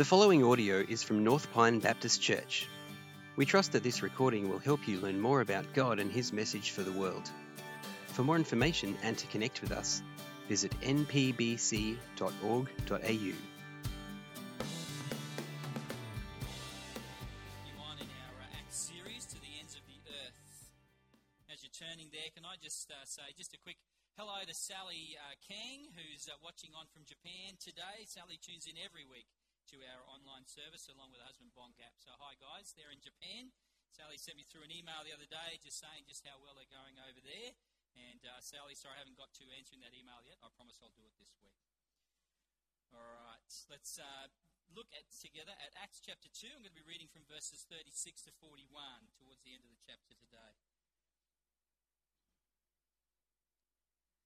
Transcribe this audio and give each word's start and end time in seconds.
The 0.00 0.06
following 0.06 0.42
audio 0.42 0.78
is 0.88 1.02
from 1.02 1.22
North 1.22 1.52
Pine 1.52 1.78
Baptist 1.78 2.22
Church. 2.22 2.66
We 3.36 3.44
trust 3.44 3.72
that 3.72 3.82
this 3.82 4.02
recording 4.02 4.48
will 4.48 4.58
help 4.58 4.88
you 4.88 4.98
learn 4.98 5.20
more 5.20 5.42
about 5.42 5.74
God 5.74 6.00
and 6.00 6.10
His 6.10 6.32
message 6.32 6.70
for 6.70 6.82
the 6.82 6.90
world. 6.90 7.30
For 8.06 8.24
more 8.24 8.36
information 8.36 8.96
and 9.02 9.18
to 9.18 9.26
connect 9.26 9.60
with 9.60 9.72
us, 9.72 10.00
visit 10.48 10.72
npbc.org.au. 10.80 11.98
uh, 12.24 13.12
series 18.70 19.26
to 19.26 19.36
the 19.36 19.52
ends 19.60 19.74
of 19.74 19.84
the 19.84 20.00
earth. 20.08 20.72
As 21.52 21.62
you're 21.62 21.76
turning 21.76 22.08
there, 22.10 22.32
can 22.34 22.46
I 22.46 22.56
just 22.56 22.90
uh, 22.90 23.04
say 23.04 23.36
just 23.36 23.52
a 23.52 23.58
quick 23.58 23.76
hello 24.16 24.40
to 24.48 24.54
Sally 24.54 25.18
uh, 25.20 25.36
Kang, 25.46 25.92
who's 25.92 26.26
uh, 26.26 26.40
watching 26.42 26.70
on 26.72 26.86
from 26.88 27.04
Japan 27.04 27.60
today. 27.60 28.08
Sally 28.08 28.40
tunes 28.40 28.64
in 28.64 28.80
every 28.80 29.04
week 29.04 29.28
to 29.70 29.78
our 29.86 30.02
online 30.10 30.42
service 30.50 30.90
along 30.90 31.14
with 31.14 31.22
her 31.22 31.30
husband 31.30 31.54
Bongap. 31.54 31.94
So 32.02 32.10
hi 32.18 32.34
guys, 32.42 32.74
they're 32.74 32.90
in 32.90 32.98
Japan. 32.98 33.54
Sally 33.94 34.18
sent 34.18 34.34
me 34.34 34.42
through 34.42 34.66
an 34.66 34.74
email 34.74 34.98
the 35.06 35.14
other 35.14 35.30
day 35.30 35.62
just 35.62 35.78
saying 35.78 36.10
just 36.10 36.26
how 36.26 36.42
well 36.42 36.58
they're 36.58 36.74
going 36.74 36.98
over 37.06 37.22
there. 37.22 37.54
And 37.94 38.18
uh, 38.26 38.42
Sally, 38.42 38.74
sorry 38.74 38.98
I 38.98 39.06
haven't 39.06 39.14
got 39.14 39.30
to 39.38 39.46
answering 39.54 39.78
that 39.86 39.94
email 39.94 40.18
yet. 40.26 40.42
I 40.42 40.50
promise 40.58 40.82
I'll 40.82 40.90
do 40.98 41.06
it 41.06 41.14
this 41.22 41.38
week. 41.38 41.54
All 42.90 43.14
right, 43.30 43.50
let's 43.70 43.94
uh, 43.94 44.26
look 44.74 44.90
at 44.90 45.06
together 45.14 45.54
at 45.62 45.70
Acts 45.78 46.02
chapter 46.02 46.26
2. 46.26 46.50
I'm 46.50 46.66
going 46.66 46.74
to 46.74 46.74
be 46.74 46.82
reading 46.82 47.06
from 47.06 47.22
verses 47.30 47.62
36 47.70 48.26
to 48.26 48.34
41 48.42 48.74
towards 49.22 49.38
the 49.46 49.54
end 49.54 49.62
of 49.62 49.70
the 49.70 49.78
chapter 49.86 50.18
today. 50.18 50.58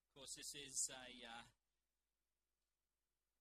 Of 0.09 0.17
course, 0.17 0.41
this 0.41 0.57
is 0.57 0.89
a 0.89 1.05
uh, 1.21 1.45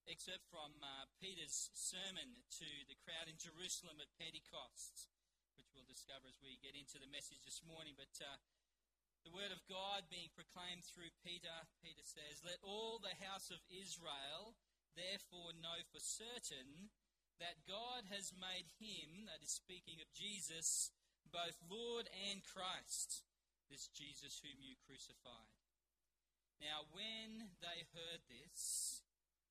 excerpt 0.04 0.44
from 0.52 0.76
uh, 0.84 1.08
Peter's 1.16 1.72
sermon 1.72 2.36
to 2.60 2.68
the 2.88 2.98
crowd 3.00 3.28
in 3.28 3.40
Jerusalem 3.40 4.00
at 4.00 4.12
Pentecost, 4.20 5.08
which 5.56 5.72
we'll 5.72 5.88
discover 5.88 6.28
as 6.28 6.36
we 6.44 6.60
get 6.60 6.76
into 6.76 7.00
the 7.00 7.08
message 7.08 7.40
this 7.44 7.64
morning. 7.64 7.96
But 7.96 8.12
uh, 8.20 8.36
the 9.24 9.32
word 9.32 9.48
of 9.48 9.64
God 9.64 10.12
being 10.12 10.28
proclaimed 10.36 10.84
through 10.84 11.08
Peter, 11.24 11.52
Peter 11.80 12.04
says, 12.04 12.44
Let 12.44 12.60
all 12.60 13.00
the 13.00 13.16
house 13.24 13.48
of 13.48 13.64
Israel 13.72 14.52
therefore 14.92 15.56
know 15.56 15.80
for 15.88 16.00
certain 16.00 16.92
that 17.40 17.64
God 17.64 18.06
has 18.12 18.36
made 18.36 18.68
him, 18.76 19.26
that 19.26 19.40
is 19.40 19.56
speaking 19.56 20.04
of 20.04 20.12
Jesus, 20.12 20.92
both 21.32 21.56
Lord 21.66 22.06
and 22.28 22.44
Christ, 22.44 23.24
this 23.72 23.88
Jesus 23.90 24.44
whom 24.44 24.60
you 24.60 24.76
crucified. 24.84 25.56
Now, 26.62 26.86
when 26.92 27.50
they 27.58 27.88
heard 27.96 28.22
this, 28.28 29.03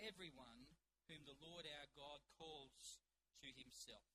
everyone 0.00 0.70
whom 1.06 1.22
the 1.24 1.36
Lord 1.38 1.68
our 1.68 1.88
God 1.92 2.20
calls 2.34 3.02
to 3.44 3.48
himself. 3.52 4.08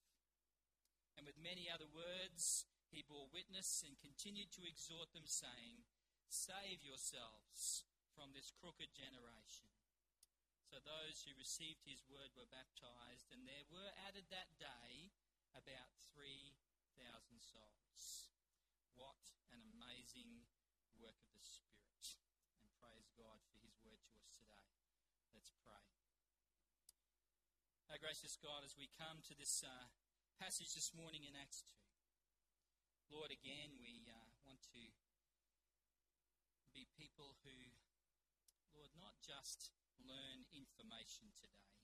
And 1.13 1.27
with 1.27 1.37
many 1.37 1.69
other 1.69 1.89
words, 1.89 2.65
he 2.89 3.05
bore 3.05 3.29
witness 3.29 3.85
and 3.85 3.99
continued 4.01 4.49
to 4.57 4.65
exhort 4.65 5.13
them, 5.13 5.27
saying, 5.29 5.85
Save 6.29 6.81
yourselves 6.81 7.85
from 8.13 8.33
this 8.33 8.53
crooked 8.55 8.89
generation. 8.93 9.69
So 10.69 10.77
those 10.81 11.25
who 11.25 11.33
received 11.33 11.81
his 11.81 12.05
word 12.05 12.29
were 12.37 12.49
baptized, 12.49 13.33
and 13.33 13.45
there 13.49 13.65
were 13.73 13.89
added 14.05 14.29
that 14.29 14.53
day 14.61 15.09
about 15.57 15.97
3,000 16.13 16.53
souls. 17.41 18.29
What 18.93 19.33
an 19.49 19.65
amazing 19.65 20.45
work 21.01 21.17
of 21.25 21.33
the 21.33 21.41
Spirit. 21.41 22.21
And 22.61 22.69
praise 22.77 23.09
God 23.17 23.41
for 23.49 23.57
his 23.65 23.73
word 23.81 23.97
to 23.97 24.13
us 24.21 24.29
today. 24.29 24.69
Let's 25.33 25.49
pray. 25.65 25.89
Our 27.99 28.15
gracious 28.15 28.39
God, 28.39 28.63
as 28.63 28.79
we 28.79 28.87
come 28.95 29.19
to 29.27 29.35
this 29.35 29.59
uh, 29.59 29.91
passage 30.39 30.71
this 30.71 30.95
morning 30.95 31.27
in 31.27 31.35
Acts 31.35 31.67
2, 31.67 31.75
Lord, 33.11 33.27
again, 33.27 33.75
we 33.75 34.07
uh, 34.07 34.15
want 34.47 34.63
to 34.71 34.87
be 36.71 36.87
people 36.95 37.35
who, 37.43 37.75
Lord, 38.71 38.87
not 38.95 39.19
just 39.19 39.75
learn 39.99 40.47
information 40.55 41.35
today, 41.35 41.75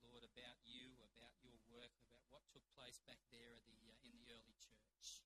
Lord, 0.00 0.24
about 0.24 0.64
you, 0.64 0.96
about 1.04 1.36
your 1.44 1.60
work, 1.68 1.92
about 2.08 2.24
what 2.32 2.48
took 2.48 2.64
place 2.72 2.96
back 3.04 3.20
there 3.28 3.60
the, 3.68 3.76
uh, 3.92 4.08
in 4.08 4.16
the 4.16 4.24
early 4.32 4.56
church. 4.56 5.20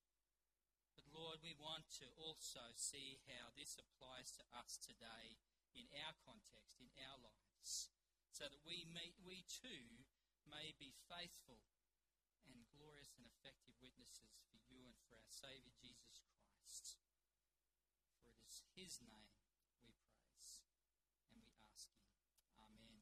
But 0.99 1.07
Lord, 1.15 1.39
we 1.47 1.55
want 1.55 1.87
to 2.03 2.11
also 2.19 2.75
see 2.75 3.23
how 3.31 3.55
this 3.55 3.79
applies 3.79 4.35
to 4.43 4.45
us 4.59 4.75
today 4.75 5.39
in 5.71 5.87
our 6.03 6.19
context, 6.27 6.83
in 6.83 6.91
our 6.99 7.23
lives, 7.23 7.95
so 8.37 8.45
that 8.45 8.61
we, 8.69 8.85
may, 8.93 9.17
we 9.25 9.49
too 9.49 10.05
may 10.45 10.77
be 10.77 10.93
faithful 11.09 11.57
and 12.45 12.69
glorious 12.69 13.17
and 13.17 13.25
effective 13.25 13.73
witnesses 13.81 14.37
for 14.53 14.61
you 14.69 14.85
and 14.85 14.93
for 15.09 15.17
our 15.17 15.33
Saviour 15.33 15.73
Jesus 15.81 16.21
Christ. 16.37 17.01
For 18.13 18.29
it 18.29 18.37
is 18.45 18.61
His 18.77 19.01
name 19.01 19.33
we 19.81 19.97
praise 20.13 20.69
and 21.33 21.41
we 21.41 21.49
ask 21.65 21.89
Him. 21.97 22.13
Amen. 22.61 23.01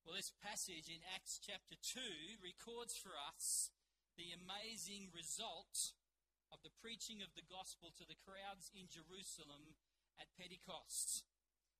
Well, 0.00 0.16
this 0.16 0.32
passage 0.40 0.88
in 0.88 1.04
Acts 1.12 1.36
chapter 1.44 1.76
2 1.76 2.40
records 2.40 2.96
for 2.96 3.12
us 3.36 3.68
the 4.16 4.32
amazing 4.32 5.12
result 5.12 5.92
of 6.48 6.64
the 6.64 6.72
preaching 6.80 7.20
of 7.20 7.36
the 7.36 7.44
gospel 7.44 7.92
to 8.00 8.08
the 8.08 8.16
crowds 8.24 8.72
in 8.72 8.88
Jerusalem 8.88 9.76
at 10.16 10.32
Pentecost. 10.40 11.28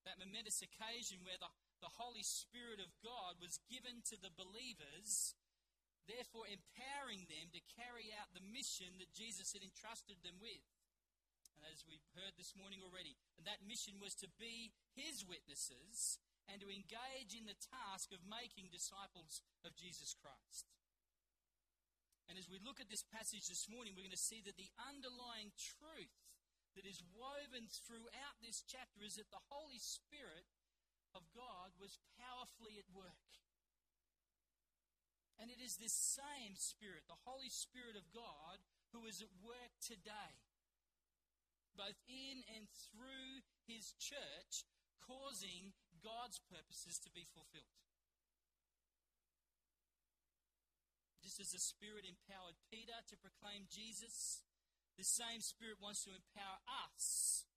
That 0.08 0.20
momentous 0.20 0.64
occasion 0.64 1.20
where 1.22 1.36
the, 1.36 1.50
the 1.84 1.92
Holy 2.00 2.24
Spirit 2.24 2.80
of 2.80 2.88
God 3.04 3.36
was 3.36 3.60
given 3.68 4.00
to 4.08 4.16
the 4.16 4.32
believers, 4.32 5.36
therefore 6.08 6.48
empowering 6.48 7.28
them 7.28 7.52
to 7.52 7.72
carry 7.76 8.08
out 8.16 8.32
the 8.32 8.44
mission 8.44 8.96
that 8.96 9.12
Jesus 9.12 9.52
had 9.52 9.60
entrusted 9.60 10.24
them 10.24 10.40
with. 10.40 10.64
And 11.60 11.68
as 11.68 11.84
we've 11.84 12.08
heard 12.16 12.32
this 12.40 12.56
morning 12.56 12.80
already, 12.80 13.20
and 13.36 13.44
that 13.44 13.60
mission 13.68 14.00
was 14.00 14.16
to 14.24 14.28
be 14.40 14.72
his 14.96 15.28
witnesses 15.28 16.16
and 16.48 16.56
to 16.64 16.72
engage 16.72 17.36
in 17.36 17.44
the 17.44 17.60
task 17.60 18.10
of 18.16 18.24
making 18.24 18.72
disciples 18.72 19.44
of 19.62 19.76
Jesus 19.76 20.16
Christ. 20.16 20.64
And 22.32 22.38
as 22.38 22.48
we 22.48 22.62
look 22.62 22.80
at 22.80 22.88
this 22.88 23.04
passage 23.04 23.50
this 23.50 23.68
morning, 23.68 23.92
we're 23.92 24.06
going 24.06 24.14
to 24.14 24.30
see 24.30 24.40
that 24.46 24.56
the 24.56 24.70
underlying 24.86 25.50
truth 25.58 26.14
that 26.78 26.86
is 26.86 27.02
woven 27.14 27.66
throughout 27.66 28.38
this 28.38 28.62
chapter 28.62 29.02
is 29.02 29.18
that 29.18 29.30
the 29.30 29.46
Holy 29.50 29.78
Spirit 29.78 30.46
of 31.14 31.26
God 31.34 31.74
was 31.78 31.98
powerfully 32.14 32.78
at 32.78 32.86
work. 32.94 33.26
And 35.40 35.48
it 35.48 35.58
is 35.58 35.80
this 35.80 35.96
same 35.96 36.52
Spirit, 36.54 37.08
the 37.08 37.24
Holy 37.24 37.48
Spirit 37.48 37.96
of 37.96 38.04
God, 38.12 38.60
who 38.92 39.08
is 39.08 39.24
at 39.24 39.32
work 39.40 39.72
today, 39.80 40.36
both 41.72 41.96
in 42.06 42.44
and 42.52 42.68
through 42.68 43.40
His 43.64 43.96
church, 43.96 44.68
causing 45.00 45.72
God's 46.04 46.38
purposes 46.44 47.00
to 47.02 47.10
be 47.10 47.24
fulfilled. 47.24 47.80
Just 51.24 51.40
as 51.40 51.56
the 51.56 51.62
Spirit 51.62 52.04
empowered 52.04 52.60
Peter 52.68 53.00
to 53.08 53.16
proclaim 53.16 53.64
Jesus, 53.72 54.44
the 55.00 55.08
same 55.08 55.40
Spirit 55.40 55.80
wants 55.80 56.04
to 56.04 56.12
empower 56.12 56.60
us 56.84 57.48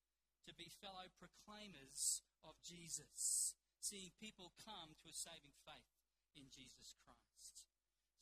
to 0.48 0.56
be 0.56 0.72
fellow 0.80 1.12
proclaimers 1.20 2.24
of 2.40 2.56
Jesus, 2.64 3.52
seeing 3.84 4.16
people 4.16 4.56
come 4.64 4.96
to 5.04 5.12
a 5.12 5.16
saving 5.16 5.52
faith 5.68 5.92
in 6.40 6.48
Jesus 6.48 6.96
Christ. 7.04 7.68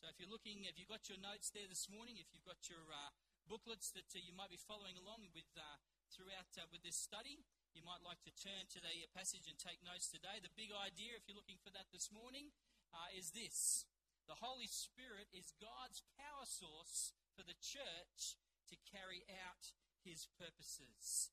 So 0.02 0.10
if 0.10 0.18
you're 0.18 0.34
looking, 0.34 0.66
if 0.66 0.82
you've 0.82 0.90
got 0.90 1.06
your 1.06 1.22
notes 1.22 1.54
there 1.54 1.70
this 1.70 1.86
morning, 1.86 2.18
if 2.18 2.34
you've 2.34 2.50
got 2.50 2.66
your 2.66 2.82
uh, 2.90 3.14
booklets 3.46 3.94
that 3.94 4.10
uh, 4.10 4.18
you 4.18 4.34
might 4.34 4.50
be 4.50 4.58
following 4.58 4.98
along 4.98 5.30
with 5.38 5.46
uh, 5.54 5.78
throughout 6.10 6.50
uh, 6.58 6.66
with 6.74 6.82
this 6.82 6.98
study, 6.98 7.46
you 7.78 7.86
might 7.86 8.02
like 8.02 8.26
to 8.26 8.34
turn 8.34 8.66
to 8.74 8.82
the 8.82 9.06
passage 9.14 9.46
and 9.46 9.62
take 9.62 9.86
notes 9.86 10.10
today. 10.10 10.42
The 10.42 10.50
big 10.58 10.74
idea, 10.74 11.14
if 11.14 11.30
you're 11.30 11.38
looking 11.38 11.62
for 11.62 11.70
that 11.78 11.94
this 11.94 12.10
morning, 12.10 12.50
uh, 12.90 13.14
is 13.14 13.38
this 13.38 13.86
the 14.26 14.42
Holy 14.42 14.66
Spirit 14.66 15.30
is 15.30 15.54
God's 15.62 16.02
power 16.18 16.50
source 16.50 17.14
for 17.38 17.46
the 17.46 17.58
church 17.62 18.42
to 18.72 18.88
carry 18.88 19.28
out 19.44 19.76
his 20.02 20.32
purposes. 20.40 21.30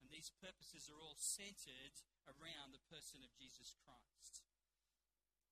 And 0.00 0.08
these 0.08 0.32
purposes 0.40 0.88
are 0.88 0.98
all 0.98 1.20
centered 1.20 2.00
around 2.26 2.72
the 2.72 2.88
person 2.88 3.20
of 3.20 3.36
Jesus 3.36 3.76
Christ. 3.84 4.42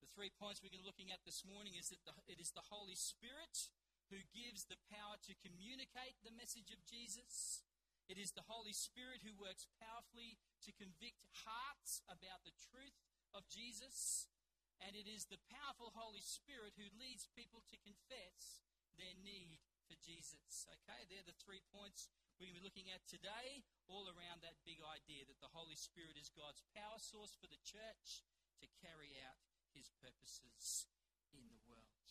The 0.00 0.10
three 0.16 0.32
points 0.32 0.64
we're 0.64 0.72
looking 0.80 1.12
at 1.12 1.24
this 1.28 1.44
morning 1.44 1.76
is 1.76 1.92
that 1.92 2.00
the, 2.08 2.16
it 2.24 2.40
is 2.40 2.56
the 2.56 2.72
Holy 2.72 2.96
Spirit 2.96 3.68
who 4.08 4.22
gives 4.32 4.64
the 4.64 4.80
power 4.88 5.18
to 5.26 5.42
communicate 5.42 6.16
the 6.22 6.34
message 6.34 6.70
of 6.70 6.80
Jesus. 6.86 7.66
It 8.06 8.22
is 8.22 8.32
the 8.32 8.46
Holy 8.46 8.72
Spirit 8.72 9.26
who 9.26 9.34
works 9.34 9.66
powerfully 9.82 10.38
to 10.62 10.78
convict 10.78 11.26
hearts 11.42 12.06
about 12.06 12.46
the 12.46 12.54
truth 12.70 13.02
of 13.34 13.50
Jesus. 13.50 14.30
And 14.78 14.94
it 14.94 15.10
is 15.10 15.26
the 15.26 15.42
powerful 15.50 15.90
Holy 15.96 16.22
Spirit 16.22 16.78
who 16.78 16.86
leads 17.02 17.26
people 17.34 17.66
to 17.66 17.82
confess 17.82 18.62
their 18.94 19.16
need 19.18 19.65
for 19.86 19.96
Jesus. 20.02 20.66
Okay, 20.82 21.06
they're 21.06 21.26
the 21.26 21.38
three 21.38 21.62
points 21.70 22.10
we're 22.36 22.52
going 22.52 22.58
to 22.58 22.60
be 22.60 22.68
looking 22.68 22.92
at 22.92 23.00
today, 23.08 23.64
all 23.88 24.04
around 24.12 24.44
that 24.44 24.60
big 24.68 24.84
idea 24.84 25.24
that 25.24 25.40
the 25.40 25.54
Holy 25.56 25.78
Spirit 25.78 26.20
is 26.20 26.28
God's 26.28 26.60
power 26.76 27.00
source 27.00 27.32
for 27.32 27.48
the 27.48 27.56
church 27.64 28.26
to 28.60 28.68
carry 28.84 29.16
out 29.24 29.40
his 29.72 29.88
purposes 30.04 30.84
in 31.32 31.48
the 31.48 31.56
world. 31.64 32.04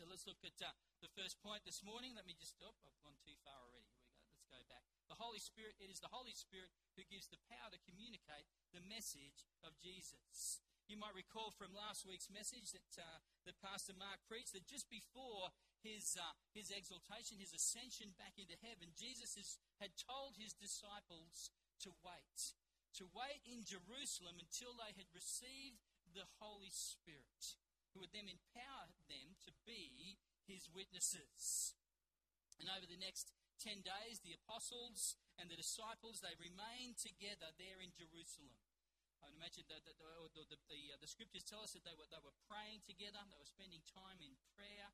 So 0.00 0.08
let's 0.08 0.24
look 0.24 0.40
at 0.42 0.56
uh, 0.64 0.72
the 1.04 1.12
first 1.12 1.44
point 1.44 1.68
this 1.68 1.84
morning. 1.84 2.16
Let 2.16 2.24
me 2.24 2.32
just, 2.32 2.56
oh, 2.64 2.72
I've 2.88 3.02
gone 3.04 3.20
too 3.20 3.36
far 3.44 3.60
already. 3.68 3.92
Here 3.92 4.08
we 4.08 4.16
go. 4.16 4.24
Let's 4.32 4.48
go 4.48 4.62
back. 4.64 4.88
The 5.12 5.20
Holy 5.20 5.44
Spirit, 5.44 5.76
it 5.76 5.92
is 5.92 6.00
the 6.00 6.10
Holy 6.10 6.32
Spirit 6.32 6.72
who 6.96 7.04
gives 7.12 7.28
the 7.28 7.42
power 7.52 7.68
to 7.68 7.84
communicate 7.84 8.48
the 8.72 8.80
message 8.88 9.44
of 9.60 9.76
Jesus. 9.76 10.64
You 10.88 10.96
might 10.96 11.12
recall 11.12 11.52
from 11.52 11.76
last 11.76 12.08
week's 12.08 12.32
message 12.32 12.72
that, 12.72 12.90
uh, 12.96 13.20
that 13.44 13.60
Pastor 13.60 13.92
Mark 13.92 14.24
preached 14.24 14.56
that 14.56 14.64
just 14.64 14.88
before 14.88 15.52
his, 15.82 16.16
uh, 16.16 16.34
his 16.54 16.70
exaltation, 16.70 17.42
his 17.42 17.52
ascension 17.52 18.14
back 18.16 18.38
into 18.38 18.56
heaven, 18.62 18.94
Jesus 18.94 19.36
had 19.82 19.94
told 19.98 20.38
his 20.38 20.54
disciples 20.54 21.50
to 21.82 21.90
wait. 22.06 22.54
To 23.02 23.10
wait 23.10 23.42
in 23.44 23.66
Jerusalem 23.66 24.38
until 24.38 24.78
they 24.78 24.94
had 24.94 25.10
received 25.10 25.82
the 26.14 26.28
Holy 26.38 26.70
Spirit, 26.70 27.58
who 27.92 28.04
would 28.04 28.14
then 28.14 28.28
empower 28.28 28.92
them 29.08 29.34
to 29.48 29.50
be 29.64 30.20
his 30.46 30.68
witnesses. 30.70 31.74
And 32.60 32.68
over 32.68 32.86
the 32.86 33.00
next 33.00 33.32
10 33.64 33.82
days, 33.82 34.20
the 34.20 34.36
apostles 34.36 35.16
and 35.38 35.48
the 35.48 35.58
disciples, 35.58 36.20
they 36.20 36.34
remained 36.38 36.98
together 37.00 37.50
there 37.56 37.80
in 37.80 37.94
Jerusalem. 37.94 38.58
I 39.22 39.30
would 39.30 39.38
imagine 39.38 39.64
that 39.70 39.86
the, 39.86 39.94
the, 40.34 40.42
the, 40.50 40.58
the, 40.66 40.82
uh, 40.92 40.98
the 40.98 41.06
scriptures 41.06 41.46
tell 41.46 41.62
us 41.62 41.78
that 41.78 41.86
they 41.86 41.94
were, 41.94 42.06
they 42.10 42.18
were 42.18 42.34
praying 42.50 42.82
together, 42.82 43.22
they 43.30 43.38
were 43.38 43.46
spending 43.46 43.82
time 43.86 44.18
in 44.18 44.34
prayer. 44.58 44.90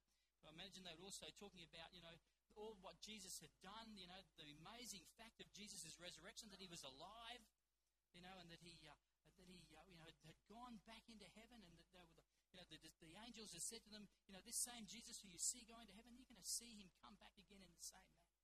I 0.47 0.55
imagine 0.55 0.87
they 0.87 0.95
were 0.99 1.09
also 1.09 1.27
talking 1.39 1.63
about, 1.67 1.91
you 1.95 2.03
know, 2.03 2.15
all 2.59 2.75
what 2.83 2.99
Jesus 2.99 3.39
had 3.39 3.55
done, 3.63 3.95
you 3.95 4.11
know, 4.11 4.19
the 4.35 4.51
amazing 4.59 5.07
fact 5.15 5.39
of 5.39 5.47
Jesus' 5.55 5.95
resurrection, 6.03 6.51
that 6.51 6.59
he 6.59 6.67
was 6.67 6.83
alive, 6.83 7.43
you 8.11 8.23
know, 8.23 8.35
and 8.43 8.51
that 8.51 8.59
he, 8.59 8.75
uh, 8.83 8.95
that 9.39 9.47
he, 9.47 9.63
uh, 9.75 9.87
you 9.87 9.95
know, 9.95 10.11
had 10.27 10.39
gone 10.51 10.83
back 10.87 11.07
into 11.07 11.27
heaven, 11.39 11.63
and 11.63 11.71
that 11.79 11.91
they 11.95 12.03
were 12.03 12.19
the, 12.19 12.27
you 12.51 12.57
know, 12.59 12.67
the, 12.67 12.79
the 12.99 13.15
angels 13.23 13.55
had 13.55 13.63
said 13.63 13.83
to 13.87 13.91
them, 13.95 14.11
you 14.27 14.35
know, 14.35 14.43
this 14.43 14.59
same 14.59 14.91
Jesus 14.91 15.23
who 15.23 15.31
you 15.31 15.39
see 15.39 15.63
going 15.71 15.87
to 15.87 15.95
heaven, 15.95 16.19
you're 16.19 16.27
going 16.27 16.43
to 16.43 16.47
see 16.59 16.75
him 16.75 16.91
come 16.99 17.15
back 17.23 17.39
again 17.39 17.63
in 17.63 17.71
the 17.71 17.87
same 17.87 18.09
manner. 18.19 18.43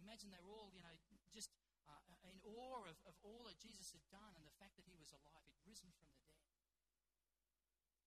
Imagine 0.00 0.30
they 0.30 0.40
were 0.40 0.54
all, 0.54 0.70
you 0.72 0.80
know, 0.80 0.94
just 1.34 1.50
uh, 1.90 2.00
in 2.30 2.38
awe 2.46 2.86
of, 2.86 2.96
of 3.04 3.14
all 3.26 3.44
that 3.50 3.58
Jesus 3.58 3.90
had 3.92 4.04
done 4.08 4.32
and 4.38 4.46
the 4.46 4.54
fact 4.56 4.78
that 4.78 4.86
he 4.86 4.94
was 4.96 5.10
alive, 5.10 5.44
he'd 5.50 5.66
risen 5.66 5.90
from 5.98 6.08
the 6.08 6.22
dead. 6.30 6.45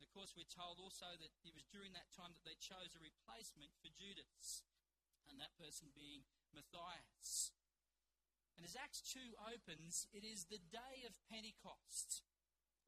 Of 0.09 0.17
course, 0.17 0.33
we're 0.33 0.49
told 0.49 0.81
also 0.81 1.05
that 1.21 1.29
it 1.45 1.53
was 1.53 1.69
during 1.69 1.93
that 1.93 2.09
time 2.17 2.33
that 2.33 2.41
they 2.41 2.57
chose 2.57 2.97
a 2.97 3.05
replacement 3.05 3.77
for 3.77 3.93
Judas, 3.93 4.65
and 5.29 5.37
that 5.37 5.53
person 5.53 5.93
being 5.93 6.25
Matthias. 6.49 7.53
And 8.57 8.65
as 8.65 8.73
Acts 8.73 9.05
2 9.05 9.21
opens, 9.53 10.09
it 10.09 10.25
is 10.25 10.49
the 10.49 10.57
day 10.73 11.05
of 11.05 11.13
Pentecost, 11.29 12.25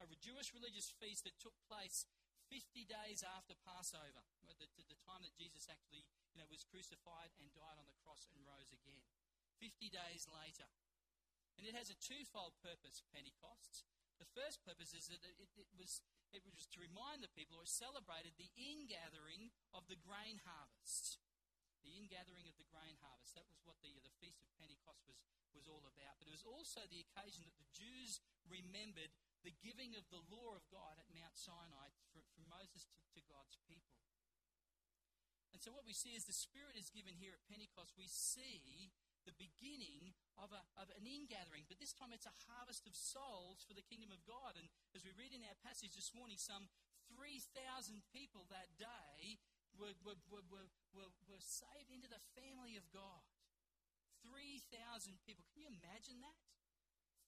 a 0.02 0.18
Jewish 0.18 0.50
religious 0.50 0.90
feast 0.98 1.22
that 1.22 1.38
took 1.38 1.54
place 1.70 2.10
50 2.50 2.90
days 2.90 3.22
after 3.22 3.54
Passover, 3.62 4.26
the, 4.42 4.66
the 4.90 4.98
time 5.06 5.22
that 5.22 5.38
Jesus 5.38 5.70
actually 5.70 6.02
you 6.34 6.42
know, 6.42 6.50
was 6.50 6.66
crucified 6.66 7.30
and 7.38 7.54
died 7.54 7.78
on 7.78 7.86
the 7.86 7.94
cross 8.02 8.26
and 8.34 8.42
rose 8.42 8.74
again. 8.74 9.06
50 9.62 9.94
days 9.94 10.26
later. 10.26 10.66
And 11.54 11.70
it 11.70 11.78
has 11.78 11.86
a 11.86 12.02
twofold 12.02 12.58
purpose, 12.58 13.06
Pentecost. 13.14 13.86
The 14.18 14.28
first 14.34 14.66
purpose 14.66 14.90
is 14.90 15.06
that 15.06 15.22
it, 15.22 15.38
it, 15.54 15.70
was 15.78 16.02
it 16.32 16.44
was 16.44 16.64
to 16.72 16.80
remind 16.80 17.20
the 17.20 17.32
people 17.36 17.60
or 17.60 17.68
celebrated 17.68 18.36
the 18.40 18.50
ingathering 18.56 19.52
of 19.76 19.84
the 19.86 20.00
grain 20.00 20.40
harvest. 20.48 21.20
The 21.84 21.92
ingathering 21.98 22.48
of 22.48 22.56
the 22.56 22.68
grain 22.72 22.96
harvest. 23.04 23.36
That 23.36 23.48
was 23.50 23.60
what 23.66 23.76
the, 23.84 23.92
the 24.00 24.14
Feast 24.22 24.40
of 24.40 24.50
Pentecost 24.56 25.04
was, 25.04 25.18
was 25.52 25.68
all 25.68 25.84
about. 25.84 26.16
But 26.16 26.30
it 26.30 26.36
was 26.36 26.46
also 26.46 26.86
the 26.88 27.02
occasion 27.04 27.44
that 27.44 27.58
the 27.58 27.68
Jews 27.74 28.22
remembered 28.46 29.12
the 29.42 29.54
giving 29.60 29.98
of 29.98 30.06
the 30.08 30.22
law 30.30 30.54
of 30.54 30.62
God 30.70 30.96
at 30.96 31.10
Mount 31.10 31.34
Sinai 31.34 31.90
from, 32.14 32.22
from 32.32 32.46
Moses 32.46 32.86
to, 32.86 32.96
to 33.18 33.20
God's 33.26 33.58
people. 33.66 33.98
And 35.52 35.60
so 35.60 35.74
what 35.74 35.84
we 35.84 35.92
see 35.92 36.16
is 36.16 36.24
the 36.24 36.34
Spirit 36.34 36.78
is 36.80 36.88
given 36.88 37.12
here 37.18 37.36
at 37.36 37.44
Pentecost. 37.50 37.92
We 37.98 38.08
see 38.08 38.94
the 39.24 39.36
beginning 39.38 40.14
of, 40.38 40.50
a, 40.50 40.62
of 40.78 40.90
an 40.98 41.06
ingathering, 41.06 41.68
but 41.70 41.78
this 41.78 41.94
time 41.94 42.10
it's 42.10 42.28
a 42.28 42.40
harvest 42.50 42.86
of 42.86 42.94
souls 42.96 43.62
for 43.66 43.74
the 43.74 43.84
kingdom 43.86 44.10
of 44.10 44.22
God. 44.26 44.58
And 44.58 44.66
as 44.96 45.06
we 45.06 45.14
read 45.14 45.34
in 45.34 45.46
our 45.46 45.58
passage 45.62 45.94
this 45.94 46.10
morning, 46.16 46.40
some 46.40 46.66
3,000 47.14 47.46
people 48.10 48.48
that 48.50 48.74
day 48.80 49.38
were, 49.76 49.94
were, 50.02 50.18
were, 50.28 50.44
were, 50.50 51.12
were 51.28 51.42
saved 51.42 51.92
into 51.92 52.08
the 52.08 52.20
family 52.34 52.76
of 52.76 52.84
God. 52.90 53.22
3,000 54.22 54.70
people. 55.26 55.42
Can 55.50 55.66
you 55.66 55.70
imagine 55.70 56.22
that? 56.22 56.38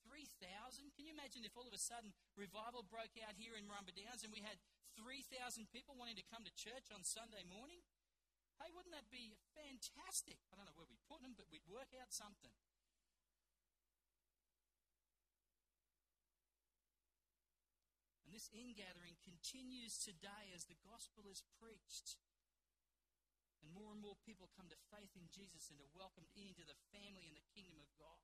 3,000? 0.06 0.92
Can 0.94 1.08
you 1.08 1.14
imagine 1.16 1.42
if 1.42 1.56
all 1.56 1.66
of 1.66 1.74
a 1.74 1.80
sudden 1.80 2.12
revival 2.36 2.84
broke 2.84 3.16
out 3.24 3.34
here 3.34 3.56
in 3.56 3.64
Murrumba 3.64 3.96
Downs 3.96 4.22
and 4.22 4.30
we 4.30 4.44
had 4.44 4.60
3,000 5.00 5.26
people 5.72 5.96
wanting 5.98 6.20
to 6.20 6.30
come 6.30 6.44
to 6.46 6.54
church 6.54 6.92
on 6.92 7.02
Sunday 7.02 7.42
morning? 7.48 7.82
Hey, 8.62 8.70
wouldn't 8.70 8.94
that 8.94 9.10
be 9.10 9.34
fantastic? 9.54 10.38
I 10.50 10.56
don't 10.56 10.66
know 10.66 10.78
where 10.78 10.90
we 10.90 10.98
put 11.10 11.22
them, 11.22 11.34
but 11.34 11.50
we'd 11.50 11.66
work 11.66 11.90
out 11.98 12.14
something. 12.14 12.54
And 18.24 18.30
this 18.30 18.50
ingathering 18.54 19.18
continues 19.22 19.98
today 19.98 20.54
as 20.54 20.66
the 20.66 20.78
gospel 20.82 21.26
is 21.26 21.42
preached. 21.58 22.18
And 23.64 23.72
more 23.72 23.90
and 23.90 24.02
more 24.02 24.18
people 24.28 24.52
come 24.52 24.68
to 24.68 24.86
faith 24.92 25.16
in 25.16 25.30
Jesus 25.32 25.72
and 25.72 25.80
are 25.80 25.96
welcomed 25.96 26.28
into 26.36 26.62
the 26.68 26.76
family 26.92 27.24
and 27.24 27.34
the 27.34 27.50
kingdom 27.56 27.80
of 27.80 27.88
God. 27.96 28.20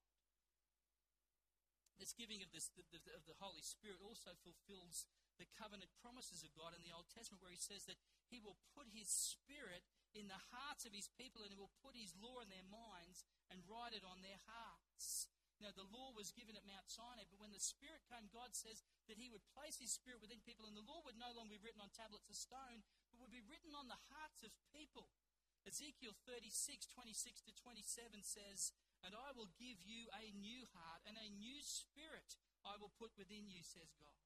This 2.00 2.17
giving 2.17 2.41
of, 2.41 2.49
this, 2.49 2.73
of 3.12 3.25
the 3.29 3.37
Holy 3.44 3.61
Spirit 3.61 4.00
also 4.00 4.33
fulfills 4.41 5.05
the 5.37 5.49
covenant 5.56 5.93
promises 6.00 6.41
of 6.41 6.57
God 6.57 6.73
in 6.73 6.81
the 6.81 6.97
Old 6.97 7.09
Testament, 7.12 7.45
where 7.45 7.52
He 7.52 7.61
says 7.61 7.85
that 7.88 8.00
He 8.33 8.40
will 8.40 8.57
put 8.73 8.88
His 8.88 9.12
Spirit 9.12 9.85
in 10.14 10.26
the 10.26 10.43
hearts 10.50 10.87
of 10.87 10.95
his 10.95 11.11
people 11.14 11.47
and 11.47 11.52
he 11.55 11.61
will 11.61 11.73
put 11.85 11.95
his 11.95 12.14
law 12.19 12.43
in 12.43 12.50
their 12.50 12.67
minds 12.67 13.23
and 13.50 13.62
write 13.67 13.95
it 13.95 14.07
on 14.07 14.23
their 14.23 14.38
hearts. 14.47 15.31
Now, 15.61 15.76
the 15.76 15.93
law 15.93 16.17
was 16.17 16.33
given 16.33 16.57
at 16.57 16.64
Mount 16.64 16.88
Sinai, 16.88 17.29
but 17.29 17.37
when 17.37 17.52
the 17.52 17.61
Spirit 17.61 18.00
came, 18.09 18.33
God 18.33 18.57
says 18.57 18.81
that 19.12 19.21
He 19.21 19.29
would 19.29 19.45
place 19.52 19.76
His 19.76 19.93
Spirit 19.93 20.25
within 20.25 20.40
people, 20.40 20.64
and 20.64 20.73
the 20.73 20.88
law 20.88 21.05
would 21.05 21.21
no 21.21 21.29
longer 21.37 21.52
be 21.52 21.61
written 21.61 21.85
on 21.85 21.93
tablets 21.93 22.33
of 22.33 22.37
stone, 22.40 22.81
but 23.12 23.21
would 23.21 23.35
be 23.35 23.45
written 23.45 23.76
on 23.76 23.85
the 23.85 24.00
hearts 24.09 24.40
of 24.40 24.57
people. 24.73 25.12
Ezekiel 25.69 26.17
36, 26.25 26.88
26 26.88 27.45
to 27.45 27.52
27 27.52 28.25
says, 28.25 28.73
And 29.05 29.12
I 29.12 29.37
will 29.37 29.52
give 29.61 29.85
you 29.85 30.09
a 30.17 30.33
new 30.33 30.64
heart, 30.73 31.05
and 31.05 31.21
a 31.21 31.29
new 31.37 31.61
spirit 31.61 32.40
I 32.64 32.81
will 32.81 32.97
put 32.97 33.12
within 33.21 33.45
you, 33.45 33.61
says 33.61 33.93
God. 34.00 34.17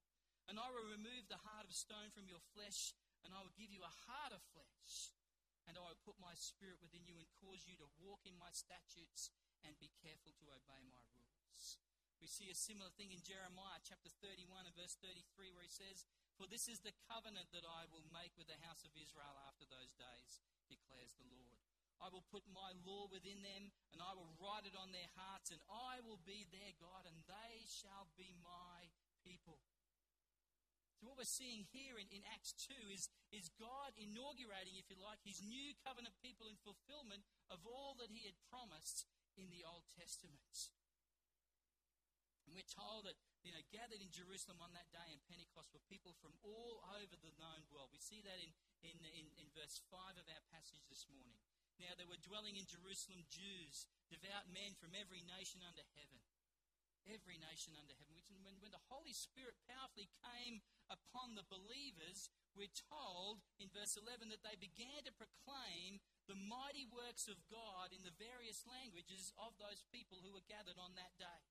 And 0.46 0.62
I 0.62 0.70
will 0.70 0.86
remove 0.86 1.26
the 1.26 1.42
heart 1.42 1.66
of 1.66 1.74
stone 1.74 2.14
from 2.14 2.30
your 2.30 2.42
flesh, 2.54 2.94
and 3.26 3.34
I 3.34 3.42
will 3.42 3.58
give 3.58 3.74
you 3.74 3.82
a 3.82 3.98
heart 4.06 4.30
of 4.30 4.38
flesh 4.54 5.10
and 5.68 5.80
I 5.80 5.84
will 5.88 6.04
put 6.04 6.20
my 6.20 6.36
spirit 6.36 6.80
within 6.80 7.04
you 7.08 7.16
and 7.16 7.28
cause 7.40 7.64
you 7.64 7.76
to 7.80 7.88
walk 8.04 8.24
in 8.28 8.36
my 8.36 8.52
statutes 8.52 9.32
and 9.64 9.76
be 9.80 9.92
careful 10.04 10.36
to 10.36 10.52
obey 10.52 10.82
my 10.88 11.04
rules. 11.16 11.80
We 12.20 12.28
see 12.28 12.48
a 12.48 12.56
similar 12.56 12.88
thing 12.96 13.12
in 13.12 13.20
Jeremiah 13.20 13.84
chapter 13.84 14.08
31 14.24 14.64
and 14.64 14.76
verse 14.76 14.96
33 15.00 15.52
where 15.52 15.66
he 15.66 15.72
says, 15.72 16.08
For 16.40 16.48
this 16.48 16.68
is 16.68 16.80
the 16.80 16.96
covenant 17.08 17.52
that 17.52 17.68
I 17.68 17.84
will 17.92 18.06
make 18.12 18.32
with 18.36 18.48
the 18.48 18.60
house 18.64 18.80
of 18.84 18.96
Israel 18.96 19.36
after 19.44 19.68
those 19.68 19.92
days, 19.96 20.40
declares 20.68 21.12
the 21.16 21.28
Lord. 21.28 21.60
I 22.00 22.08
will 22.12 22.24
put 22.28 22.44
my 22.50 22.74
law 22.84 23.08
within 23.08 23.40
them, 23.40 23.72
and 23.92 24.00
I 24.02 24.12
will 24.12 24.28
write 24.36 24.68
it 24.68 24.76
on 24.76 24.92
their 24.92 25.08
hearts, 25.16 25.52
and 25.54 25.60
I 25.70 26.04
will 26.04 26.20
be 26.26 26.44
their 26.52 26.74
God, 26.76 27.08
and 27.08 27.16
they 27.24 27.64
shall 27.64 28.10
be 28.18 28.34
my 28.44 28.92
people. 29.24 29.60
So, 31.04 31.12
what 31.12 31.20
we're 31.20 31.36
seeing 31.36 31.68
here 31.68 32.00
in, 32.00 32.08
in 32.08 32.24
Acts 32.32 32.56
2 32.64 32.72
is, 32.88 33.12
is 33.28 33.52
God 33.60 33.92
inaugurating, 34.00 34.80
if 34.80 34.88
you 34.88 34.96
like, 34.96 35.20
his 35.20 35.44
new 35.44 35.76
covenant 35.84 36.16
people 36.24 36.48
in 36.48 36.56
fulfillment 36.64 37.28
of 37.52 37.60
all 37.68 37.92
that 38.00 38.08
he 38.08 38.24
had 38.24 38.32
promised 38.48 39.04
in 39.36 39.52
the 39.52 39.68
Old 39.68 39.84
Testament. 40.00 40.72
And 42.48 42.56
we're 42.56 42.72
told 42.72 43.04
that, 43.04 43.20
you 43.44 43.52
know, 43.52 43.60
gathered 43.68 44.00
in 44.00 44.08
Jerusalem 44.16 44.64
on 44.64 44.72
that 44.72 44.88
day 44.96 45.12
in 45.12 45.20
Pentecost 45.28 45.76
were 45.76 45.92
people 45.92 46.16
from 46.24 46.32
all 46.40 46.80
over 46.96 47.20
the 47.20 47.36
known 47.36 47.68
world. 47.68 47.92
We 47.92 48.00
see 48.00 48.24
that 48.24 48.40
in, 48.40 48.56
in, 48.80 48.96
in, 49.04 49.28
in 49.36 49.52
verse 49.52 49.84
5 49.92 50.16
of 50.16 50.24
our 50.24 50.44
passage 50.56 50.88
this 50.88 51.04
morning. 51.12 51.36
Now, 51.84 51.92
there 52.00 52.08
were 52.08 52.24
dwelling 52.24 52.56
in 52.56 52.64
Jerusalem 52.64 53.28
Jews, 53.28 53.84
devout 54.08 54.48
men 54.48 54.72
from 54.80 54.96
every 54.96 55.20
nation 55.20 55.60
under 55.68 55.84
heaven. 56.00 56.24
Every 57.08 57.36
nation 57.40 57.76
under 57.76 57.92
heaven. 57.96 58.16
Which, 58.16 58.28
when, 58.42 58.56
when 58.60 58.72
the 58.72 58.88
Holy 58.88 59.12
Spirit 59.12 59.56
powerfully 59.68 60.08
came 60.24 60.64
upon 60.88 61.36
the 61.36 61.46
believers, 61.46 62.32
we're 62.52 62.72
told 62.88 63.44
in 63.60 63.72
verse 63.72 63.96
11 63.96 64.30
that 64.32 64.44
they 64.44 64.56
began 64.56 65.04
to 65.04 65.12
proclaim 65.14 66.00
the 66.30 66.38
mighty 66.38 66.88
works 66.88 67.28
of 67.28 67.40
God 67.52 67.92
in 67.92 68.04
the 68.04 68.14
various 68.16 68.64
languages 68.64 69.34
of 69.36 69.56
those 69.60 69.84
people 69.92 70.24
who 70.24 70.32
were 70.32 70.44
gathered 70.44 70.80
on 70.80 70.96
that 70.96 71.12
day. 71.20 71.42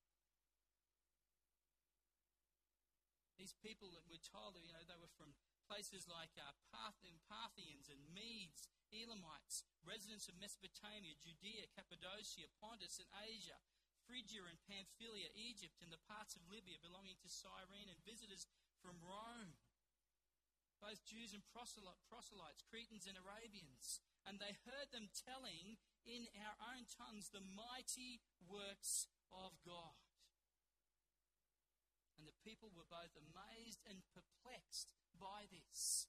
These 3.38 3.58
people 3.60 3.92
that 3.92 4.06
we're 4.08 4.24
told, 4.24 4.56
you 4.62 4.72
know, 4.72 4.86
they 4.86 4.98
were 4.98 5.12
from 5.20 5.34
places 5.68 6.06
like 6.06 6.32
uh, 6.38 6.54
Parthians 6.70 7.90
and 7.90 8.00
Medes, 8.14 8.70
Elamites, 8.94 9.66
residents 9.82 10.30
of 10.30 10.38
Mesopotamia, 10.38 11.18
Judea, 11.18 11.66
Cappadocia, 11.74 12.48
Pontus, 12.62 13.02
and 13.02 13.10
Asia, 13.26 13.58
Phrygia 14.06 14.44
and 14.46 14.60
Pamphylia, 14.68 15.32
Egypt, 15.36 15.80
and 15.80 15.90
the 15.90 16.02
parts 16.08 16.36
of 16.36 16.46
Libya 16.48 16.80
belonging 16.80 17.18
to 17.24 17.30
Cyrene, 17.32 17.90
and 17.90 18.00
visitors 18.04 18.48
from 18.84 19.00
Rome, 19.04 19.56
both 20.84 21.00
Jews 21.08 21.32
and 21.32 21.44
proselytes, 21.48 22.68
Cretans 22.68 23.08
and 23.08 23.16
Arabians. 23.16 24.04
And 24.28 24.40
they 24.40 24.60
heard 24.68 24.92
them 24.92 25.08
telling 25.12 25.80
in 26.04 26.28
our 26.44 26.56
own 26.76 26.84
tongues 26.92 27.32
the 27.32 27.44
mighty 27.44 28.20
works 28.44 29.08
of 29.32 29.56
God. 29.64 29.96
And 32.20 32.28
the 32.28 32.36
people 32.44 32.72
were 32.76 32.88
both 32.88 33.16
amazed 33.16 33.84
and 33.88 34.04
perplexed 34.12 34.92
by 35.16 35.48
this. 35.48 36.08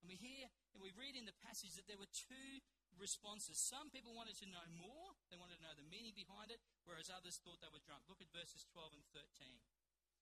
And 0.00 0.08
we 0.08 0.16
hear 0.16 0.48
and 0.76 0.84
we 0.84 0.92
read 0.92 1.16
in 1.16 1.24
the 1.24 1.40
passage 1.44 1.72
that 1.76 1.88
there 1.88 2.00
were 2.00 2.10
two 2.12 2.60
responses. 2.98 3.60
Some 3.60 3.92
people 3.92 4.16
wanted 4.16 4.36
to 4.40 4.48
know 4.48 4.64
more, 4.76 5.16
they 5.28 5.38
wanted 5.38 5.60
to 5.60 5.64
know 5.64 5.76
the 5.76 5.86
meaning 5.86 6.16
behind 6.16 6.50
it, 6.50 6.60
whereas 6.84 7.12
others 7.12 7.38
thought 7.40 7.60
they 7.60 7.72
were 7.72 7.82
drunk. 7.84 8.08
Look 8.08 8.24
at 8.24 8.32
verses 8.32 8.64
12 8.72 8.96
and 8.96 9.04
13 9.12 9.24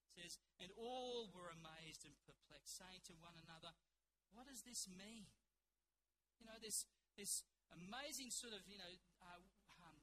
It 0.06 0.10
says, 0.10 0.38
And 0.58 0.70
all 0.74 1.30
were 1.30 1.50
amazed 1.50 2.04
and 2.04 2.14
perplexed, 2.26 2.76
saying 2.78 3.06
to 3.10 3.14
one 3.22 3.38
another, 3.38 3.72
What 4.34 4.50
does 4.50 4.66
this 4.66 4.86
mean? 4.90 5.30
You 6.42 6.50
know, 6.50 6.58
this, 6.58 6.84
this 7.14 7.46
amazing 7.72 8.34
sort 8.34 8.52
of, 8.52 8.66
you 8.66 8.76
know, 8.76 8.92
uh, 9.22 9.38
um, 9.38 9.44
um, 9.80 9.96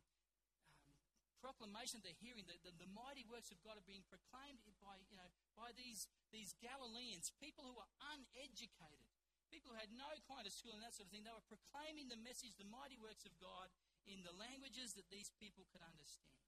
proclamation 1.43 1.99
they're 2.01 2.17
hearing, 2.17 2.47
the, 2.47 2.55
the, 2.63 2.71
the, 2.81 2.89
mighty 2.89 3.27
works 3.27 3.51
of 3.51 3.59
God 3.61 3.75
are 3.75 3.85
being 3.85 4.05
proclaimed 4.07 4.63
by, 4.79 4.97
you 5.11 5.17
know, 5.19 5.27
by 5.53 5.75
these, 5.75 6.07
these 6.31 6.55
Galileans, 6.63 7.33
people 7.37 7.67
who 7.67 7.75
are 7.77 7.91
uneducated, 8.15 9.10
people 9.51 9.75
who 9.75 9.79
had 9.83 9.91
no 9.91 10.07
kind 10.31 10.47
of 10.47 10.55
school 10.55 10.71
and 10.71 10.81
that 10.81 10.95
sort 10.95 11.11
of 11.11 11.13
thing. 11.13 11.27
They 11.27 11.35
were 11.35 11.51
proclaiming 11.51 12.07
the 12.07 12.17
message, 12.23 12.55
the 12.55 12.65
mighty 12.71 12.95
works 12.95 13.27
of 13.27 13.35
God, 13.37 13.67
in 14.07 14.23
the 14.23 14.33
languages 14.33 14.95
that 14.95 15.11
these 15.11 15.29
people 15.35 15.67
could 15.69 15.83
understand. 15.83 16.39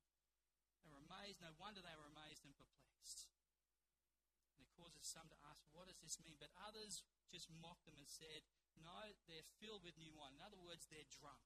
They 0.81 0.89
were 0.89 1.03
amazed. 1.03 1.43
No 1.43 1.51
wonder 1.59 1.83
they 1.83 1.99
were 1.99 2.07
amazed 2.07 2.47
and 2.47 2.55
perplexed. 2.55 3.27
And 4.55 4.63
it 4.63 4.71
causes 4.71 5.03
some 5.03 5.27
to 5.27 5.37
ask, 5.51 5.59
what 5.75 5.91
does 5.91 5.99
this 5.99 6.17
mean? 6.23 6.39
But 6.39 6.55
others 6.63 7.03
just 7.27 7.51
mocked 7.51 7.83
them 7.83 7.99
and 7.99 8.07
said, 8.07 8.47
no, 8.79 9.11
they're 9.27 9.45
filled 9.59 9.83
with 9.83 9.99
new 9.99 10.15
wine. 10.15 10.39
In 10.39 10.43
other 10.43 10.59
words, 10.59 10.87
they're 10.87 11.07
drunk. 11.11 11.43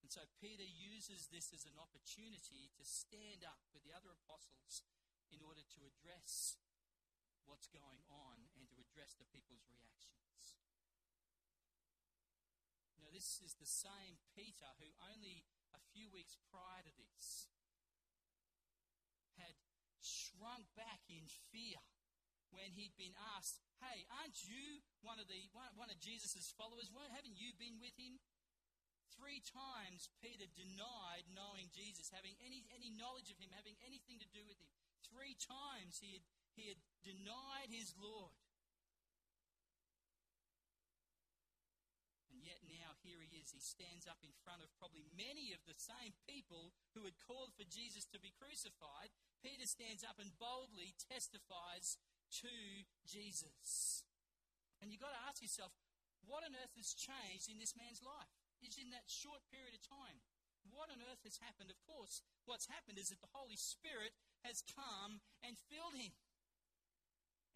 And 0.00 0.08
so 0.08 0.24
Peter 0.40 0.64
uses 0.64 1.28
this 1.28 1.52
as 1.52 1.68
an 1.68 1.76
opportunity 1.76 2.72
to 2.80 2.82
stand 2.82 3.44
up 3.44 3.60
with 3.76 3.84
the 3.84 3.92
other 3.92 4.08
apostles 4.08 4.80
in 5.28 5.44
order 5.44 5.60
to 5.60 5.80
address 5.84 6.56
what's 7.48 7.72
going 7.72 8.04
on 8.12 8.36
and 8.60 8.68
to 8.68 8.76
address 8.76 9.16
the 9.16 9.26
people's 9.32 9.64
reactions. 9.64 10.60
Know, 13.00 13.16
this 13.16 13.40
is 13.40 13.56
the 13.56 13.64
same 13.64 14.20
Peter 14.36 14.68
who 14.76 14.92
only 15.08 15.48
a 15.72 15.80
few 15.96 16.12
weeks 16.12 16.36
prior 16.52 16.84
to 16.84 16.92
this 16.92 17.48
had 19.40 19.56
shrunk 20.04 20.68
back 20.76 21.00
in 21.08 21.24
fear 21.48 21.80
when 22.52 22.68
he'd 22.76 22.92
been 23.00 23.16
asked, 23.32 23.64
Hey, 23.80 24.04
aren't 24.20 24.36
you 24.44 24.84
one 25.00 25.16
of, 25.16 25.30
the, 25.30 25.40
one 25.78 25.88
of 25.88 25.96
Jesus' 26.02 26.52
followers? 26.52 26.92
Haven't 26.92 27.38
you 27.38 27.56
been 27.56 27.80
with 27.80 27.94
him? 27.96 28.20
Three 29.16 29.40
times 29.40 30.10
Peter 30.20 30.46
denied 30.52 31.26
knowing 31.32 31.70
Jesus, 31.72 32.12
having 32.12 32.36
any, 32.44 32.66
any 32.74 32.92
knowledge 32.92 33.30
of 33.32 33.38
him, 33.40 33.50
having 33.54 33.78
anything 33.86 34.20
to 34.20 34.28
do 34.34 34.44
with 34.44 34.58
him. 34.60 34.68
Three 35.06 35.38
times 35.38 36.02
he 36.02 36.18
had, 36.18 36.24
he 36.54 36.64
had 36.70 36.80
denied 37.04 37.70
his 37.70 37.94
Lord. 37.98 38.34
And 42.30 42.42
yet 42.44 42.62
now 42.66 42.94
here 43.02 43.18
he 43.18 43.40
is. 43.40 43.50
He 43.50 43.62
stands 43.62 44.06
up 44.06 44.22
in 44.22 44.34
front 44.46 44.62
of 44.62 44.70
probably 44.78 45.06
many 45.16 45.50
of 45.50 45.62
the 45.64 45.78
same 45.78 46.14
people 46.28 46.76
who 46.94 47.08
had 47.08 47.18
called 47.18 47.56
for 47.56 47.66
Jesus 47.66 48.06
to 48.14 48.22
be 48.22 48.34
crucified. 48.36 49.10
Peter 49.42 49.66
stands 49.66 50.06
up 50.06 50.18
and 50.22 50.38
boldly 50.38 50.94
testifies 50.98 51.98
to 52.44 52.54
Jesus. 53.08 54.04
And 54.78 54.92
you've 54.92 55.02
got 55.02 55.16
to 55.16 55.26
ask 55.26 55.42
yourself, 55.42 55.74
what 56.22 56.44
on 56.44 56.54
earth 56.54 56.76
has 56.76 56.94
changed 56.94 57.48
in 57.48 57.58
this 57.58 57.74
man's 57.74 58.04
life? 58.04 58.30
It's 58.60 58.78
in 58.78 58.90
that 58.90 59.08
short 59.08 59.42
period 59.48 59.74
of 59.74 59.82
time. 59.82 60.20
What 60.68 60.92
on 60.92 61.00
earth 61.00 61.24
has 61.24 61.40
happened? 61.40 61.72
Of 61.72 61.80
course, 61.88 62.20
what's 62.44 62.68
happened 62.68 63.00
is 63.00 63.08
that 63.08 63.24
the 63.24 63.32
Holy 63.32 63.56
Spirit 63.56 64.12
has 64.44 64.60
come 64.66 65.24
and 65.40 65.56
filled 65.56 65.96
him, 65.96 66.12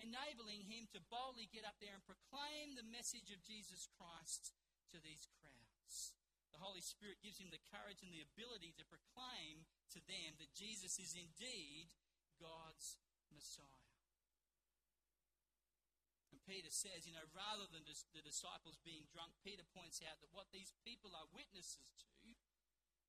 enabling 0.00 0.64
him 0.64 0.88
to 0.92 1.08
boldly 1.12 1.50
get 1.52 1.68
up 1.68 1.76
there 1.82 1.92
and 1.92 2.04
proclaim 2.04 2.72
the 2.72 2.86
message 2.88 3.28
of 3.34 3.44
Jesus 3.44 3.90
Christ 3.98 4.56
to 4.94 4.98
these 5.00 5.28
crowds. 5.40 6.16
The 6.52 6.60
Holy 6.60 6.84
Spirit 6.84 7.24
gives 7.24 7.40
him 7.40 7.48
the 7.48 7.66
courage 7.72 8.04
and 8.04 8.12
the 8.12 8.24
ability 8.24 8.76
to 8.76 8.88
proclaim 8.88 9.64
to 9.96 10.00
them 10.04 10.36
that 10.36 10.52
Jesus 10.52 11.00
is 11.00 11.16
indeed 11.16 11.92
God's 12.36 13.00
Messiah. 13.32 13.88
And 16.32 16.40
Peter 16.44 16.72
says, 16.72 17.04
you 17.04 17.12
know, 17.12 17.24
rather 17.36 17.68
than 17.68 17.84
the 17.84 18.24
disciples 18.24 18.80
being 18.84 19.08
drunk, 19.12 19.36
Peter 19.44 19.64
points 19.76 20.00
out 20.04 20.20
that 20.20 20.32
what 20.32 20.48
these 20.52 20.72
people 20.84 21.12
are 21.12 21.28
witnesses 21.36 21.92
to 22.04 22.12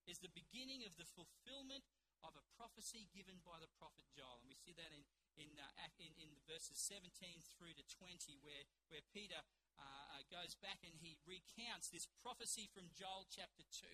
is 0.08 0.20
the 0.20 0.32
beginning 0.36 0.84
of 0.84 0.96
the 1.00 1.08
fulfillment 1.08 1.84
of 2.24 2.36
a 2.36 2.48
prophecy 2.56 3.08
given 3.12 3.40
by 3.44 3.60
the 3.60 3.72
prophet 3.80 4.08
Joel. 4.16 4.40
And 4.44 4.48
we 4.52 4.60
see 4.60 4.75
that 4.75 4.92
in, 4.92 5.04
in, 5.38 5.50
uh, 5.58 5.90
in, 6.00 6.12
in 6.22 6.30
the 6.34 6.44
verses 6.46 6.78
17 6.78 7.10
through 7.56 7.74
to 7.78 7.86
20, 7.86 8.40
where, 8.42 8.66
where 8.90 9.04
Peter 9.13 9.40
uh, 9.78 9.82
uh, 9.82 10.24
goes 10.30 10.54
back 10.60 10.82
and 10.86 10.94
he 11.02 11.18
recounts 11.25 11.90
this 11.90 12.10
prophecy 12.22 12.70
from 12.70 12.94
Joel 12.94 13.25
chapter 13.30 13.66
2. 13.66 13.88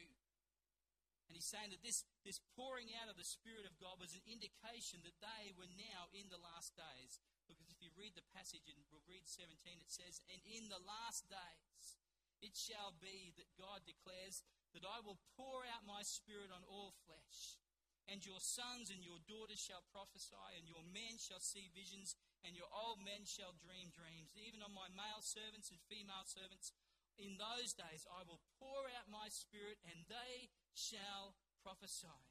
And 1.29 1.37
he's 1.37 1.45
saying 1.45 1.69
that 1.69 1.85
this, 1.85 2.09
this 2.25 2.41
pouring 2.57 2.89
out 2.97 3.05
of 3.05 3.13
the 3.13 3.27
Spirit 3.27 3.69
of 3.69 3.77
God 3.77 4.01
was 4.01 4.17
an 4.17 4.25
indication 4.25 5.05
that 5.05 5.21
they 5.21 5.53
were 5.53 5.69
now 5.77 6.09
in 6.09 6.25
the 6.33 6.41
last 6.41 6.73
days. 6.73 7.21
Because 7.45 7.69
if 7.69 7.77
you 7.77 7.93
read 7.93 8.17
the 8.17 8.25
passage, 8.33 8.65
and 8.65 8.81
we'll 8.89 9.05
read 9.05 9.29
17, 9.29 9.53
it 9.77 9.93
says, 9.93 10.25
And 10.33 10.41
in 10.49 10.73
the 10.73 10.81
last 10.81 11.29
days 11.29 12.01
it 12.41 12.57
shall 12.57 12.97
be 12.97 13.29
that 13.37 13.57
God 13.61 13.85
declares 13.85 14.41
that 14.73 14.81
I 14.81 15.05
will 15.05 15.21
pour 15.37 15.61
out 15.69 15.85
my 15.85 16.01
Spirit 16.01 16.49
on 16.49 16.65
all 16.65 16.97
flesh. 17.05 17.61
And 18.09 18.25
your 18.25 18.41
sons 18.41 18.89
and 18.89 19.05
your 19.05 19.21
daughters 19.29 19.61
shall 19.61 19.85
prophesy, 19.93 20.49
and 20.57 20.65
your 20.65 20.81
men 20.81 21.21
shall 21.21 21.41
see 21.41 21.69
visions, 21.69 22.17
and 22.41 22.57
your 22.57 22.69
old 22.73 22.97
men 23.05 23.21
shall 23.29 23.53
dream 23.53 23.93
dreams. 23.93 24.33
Even 24.33 24.65
on 24.65 24.73
my 24.73 24.89
male 24.89 25.21
servants 25.21 25.69
and 25.69 25.77
female 25.85 26.25
servants, 26.25 26.73
in 27.21 27.37
those 27.37 27.77
days 27.77 28.09
I 28.09 28.25
will 28.25 28.41
pour 28.57 28.89
out 28.97 29.13
my 29.13 29.29
spirit, 29.29 29.77
and 29.85 30.09
they 30.09 30.49
shall 30.73 31.37
prophesy. 31.61 32.25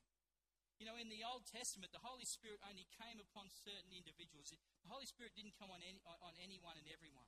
You 0.82 0.86
know, 0.86 0.98
in 0.98 1.10
the 1.10 1.26
Old 1.26 1.46
Testament, 1.46 1.90
the 1.90 2.02
Holy 2.06 2.26
Spirit 2.26 2.62
only 2.62 2.86
came 2.98 3.18
upon 3.18 3.50
certain 3.50 3.90
individuals. 3.90 4.54
The 4.54 4.90
Holy 4.90 5.06
Spirit 5.10 5.34
didn't 5.34 5.58
come 5.58 5.74
on, 5.74 5.82
any, 5.82 5.98
on 6.06 6.34
anyone 6.38 6.78
and 6.78 6.86
everyone. 6.86 7.26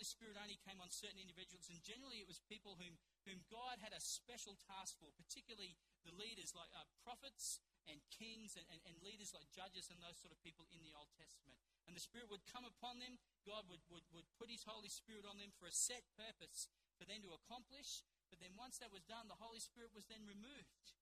Holy 0.00 0.16
Spirit 0.16 0.40
only 0.40 0.56
came 0.64 0.80
on 0.80 0.88
certain 0.88 1.20
individuals, 1.20 1.68
and 1.68 1.76
generally 1.84 2.24
it 2.24 2.30
was 2.30 2.40
people 2.48 2.80
whom, 2.80 2.96
whom 3.28 3.44
God 3.52 3.84
had 3.84 3.92
a 3.92 4.00
special 4.00 4.56
task 4.64 4.96
for, 4.96 5.12
particularly 5.12 5.76
the 6.08 6.16
leaders 6.16 6.56
like 6.56 6.72
uh, 6.72 6.88
prophets 7.04 7.60
and 7.84 8.00
kings 8.08 8.56
and, 8.56 8.64
and, 8.72 8.80
and, 8.88 8.96
leaders 9.04 9.36
like 9.36 9.44
judges 9.52 9.92
and 9.92 10.00
those 10.00 10.16
sort 10.16 10.32
of 10.32 10.40
people 10.40 10.64
in 10.72 10.80
the 10.80 10.96
Old 10.96 11.12
Testament. 11.20 11.60
And 11.84 11.92
the 11.92 12.00
Spirit 12.00 12.32
would 12.32 12.48
come 12.48 12.64
upon 12.64 12.96
them. 12.96 13.20
God 13.44 13.68
would, 13.68 13.84
would, 13.92 14.08
would 14.16 14.24
put 14.40 14.48
His 14.48 14.64
Holy 14.64 14.88
Spirit 14.88 15.28
on 15.28 15.36
them 15.36 15.52
for 15.60 15.68
a 15.68 15.76
set 15.76 16.08
purpose 16.16 16.72
for 16.96 17.04
them 17.04 17.20
to 17.20 17.36
accomplish. 17.36 18.00
But 18.32 18.40
then 18.40 18.56
once 18.56 18.80
that 18.80 18.88
was 18.88 19.04
done, 19.04 19.28
the 19.28 19.36
Holy 19.36 19.60
Spirit 19.60 19.92
was 19.92 20.08
then 20.08 20.24
removed. 20.24 20.96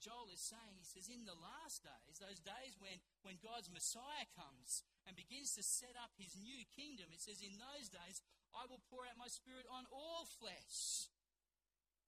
Joel 0.00 0.32
is 0.32 0.40
saying, 0.40 0.80
he 0.80 0.88
says, 0.88 1.12
in 1.12 1.28
the 1.28 1.36
last 1.36 1.84
days, 1.84 2.16
those 2.16 2.40
days 2.40 2.74
when, 2.80 2.96
when 3.20 3.36
God's 3.44 3.68
Messiah 3.68 4.28
comes 4.32 4.82
and 5.04 5.12
begins 5.12 5.52
to 5.54 5.62
set 5.62 5.92
up 6.00 6.16
his 6.16 6.32
new 6.40 6.64
kingdom, 6.72 7.12
it 7.12 7.20
says, 7.20 7.44
in 7.44 7.60
those 7.60 7.92
days, 7.92 8.24
I 8.56 8.64
will 8.66 8.82
pour 8.88 9.04
out 9.04 9.20
my 9.20 9.28
spirit 9.28 9.68
on 9.68 9.84
all 9.92 10.24
flesh. 10.40 11.12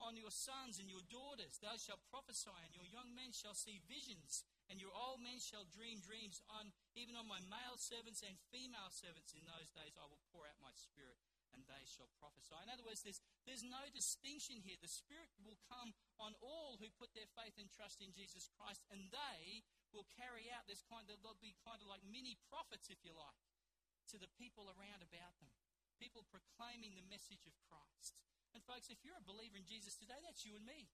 On 0.02 0.18
your 0.18 0.34
sons 0.34 0.82
and 0.82 0.90
your 0.90 1.04
daughters, 1.06 1.62
thou 1.62 1.78
shalt 1.78 2.02
prophesy, 2.10 2.50
and 2.66 2.74
your 2.74 2.88
young 2.90 3.14
men 3.14 3.30
shall 3.30 3.54
see 3.54 3.78
visions, 3.86 4.42
and 4.66 4.82
your 4.82 4.90
old 4.90 5.22
men 5.22 5.38
shall 5.38 5.62
dream 5.70 6.02
dreams. 6.02 6.42
On 6.50 6.74
even 6.98 7.14
on 7.14 7.30
my 7.30 7.38
male 7.46 7.78
servants 7.78 8.18
and 8.26 8.34
female 8.50 8.90
servants 8.90 9.30
in 9.30 9.46
those 9.46 9.70
days, 9.70 9.94
I 9.94 10.10
will 10.10 10.18
pour 10.34 10.42
out 10.42 10.58
my 10.58 10.74
spirit. 10.74 11.22
And 11.52 11.64
they 11.68 11.84
shall 11.84 12.08
prophesy. 12.18 12.56
In 12.64 12.72
other 12.72 12.84
words, 12.84 13.04
there's, 13.04 13.20
there's 13.44 13.64
no 13.64 13.84
distinction 13.92 14.60
here. 14.60 14.76
The 14.80 14.90
Spirit 14.90 15.30
will 15.44 15.60
come 15.68 15.92
on 16.16 16.36
all 16.40 16.80
who 16.80 16.88
put 16.98 17.12
their 17.12 17.28
faith 17.36 17.56
and 17.60 17.68
trust 17.72 18.00
in 18.00 18.12
Jesus 18.12 18.48
Christ, 18.56 18.84
and 18.88 19.12
they 19.12 19.64
will 19.92 20.08
carry 20.16 20.48
out 20.52 20.64
this 20.64 20.84
kind 20.88 21.04
of, 21.12 21.20
they'll 21.20 21.38
be 21.40 21.56
kind 21.64 21.80
of 21.80 21.88
like 21.88 22.04
mini 22.04 22.40
prophets, 22.48 22.88
if 22.88 23.04
you 23.04 23.12
like, 23.12 23.44
to 24.12 24.16
the 24.16 24.30
people 24.40 24.72
around 24.72 25.04
about 25.04 25.36
them. 25.38 25.52
People 26.00 26.26
proclaiming 26.26 26.98
the 26.98 27.06
message 27.06 27.46
of 27.46 27.54
Christ. 27.68 28.18
And 28.52 28.60
folks, 28.64 28.92
if 28.92 29.00
you're 29.04 29.16
a 29.16 29.24
believer 29.24 29.56
in 29.56 29.64
Jesus 29.64 29.96
today, 29.96 30.18
that's 30.20 30.44
you 30.44 30.58
and 30.58 30.66
me 30.66 30.90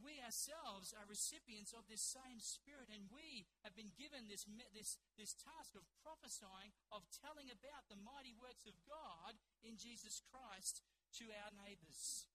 we 0.00 0.20
ourselves 0.20 0.92
are 0.92 1.08
recipients 1.08 1.72
of 1.72 1.88
this 1.88 2.04
same 2.04 2.40
Spirit, 2.42 2.92
and 2.92 3.08
we 3.08 3.48
have 3.64 3.72
been 3.72 3.94
given 3.96 4.28
this, 4.28 4.44
this, 4.76 5.00
this 5.16 5.32
task 5.36 5.72
of 5.72 5.88
prophesying, 6.04 6.74
of 6.92 7.06
telling 7.12 7.48
about 7.48 7.88
the 7.88 8.00
mighty 8.00 8.36
works 8.36 8.68
of 8.68 8.76
God 8.84 9.38
in 9.64 9.80
Jesus 9.80 10.20
Christ 10.20 10.84
to 11.20 11.30
our 11.32 11.52
neighbours, 11.64 12.28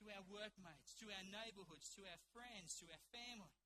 to 0.00 0.08
our 0.08 0.24
workmates, 0.24 0.96
to 1.02 1.10
our 1.12 1.26
neighbourhoods, 1.26 1.92
to 1.96 2.06
our 2.08 2.20
friends, 2.32 2.78
to 2.80 2.88
our 2.88 3.04
family. 3.12 3.65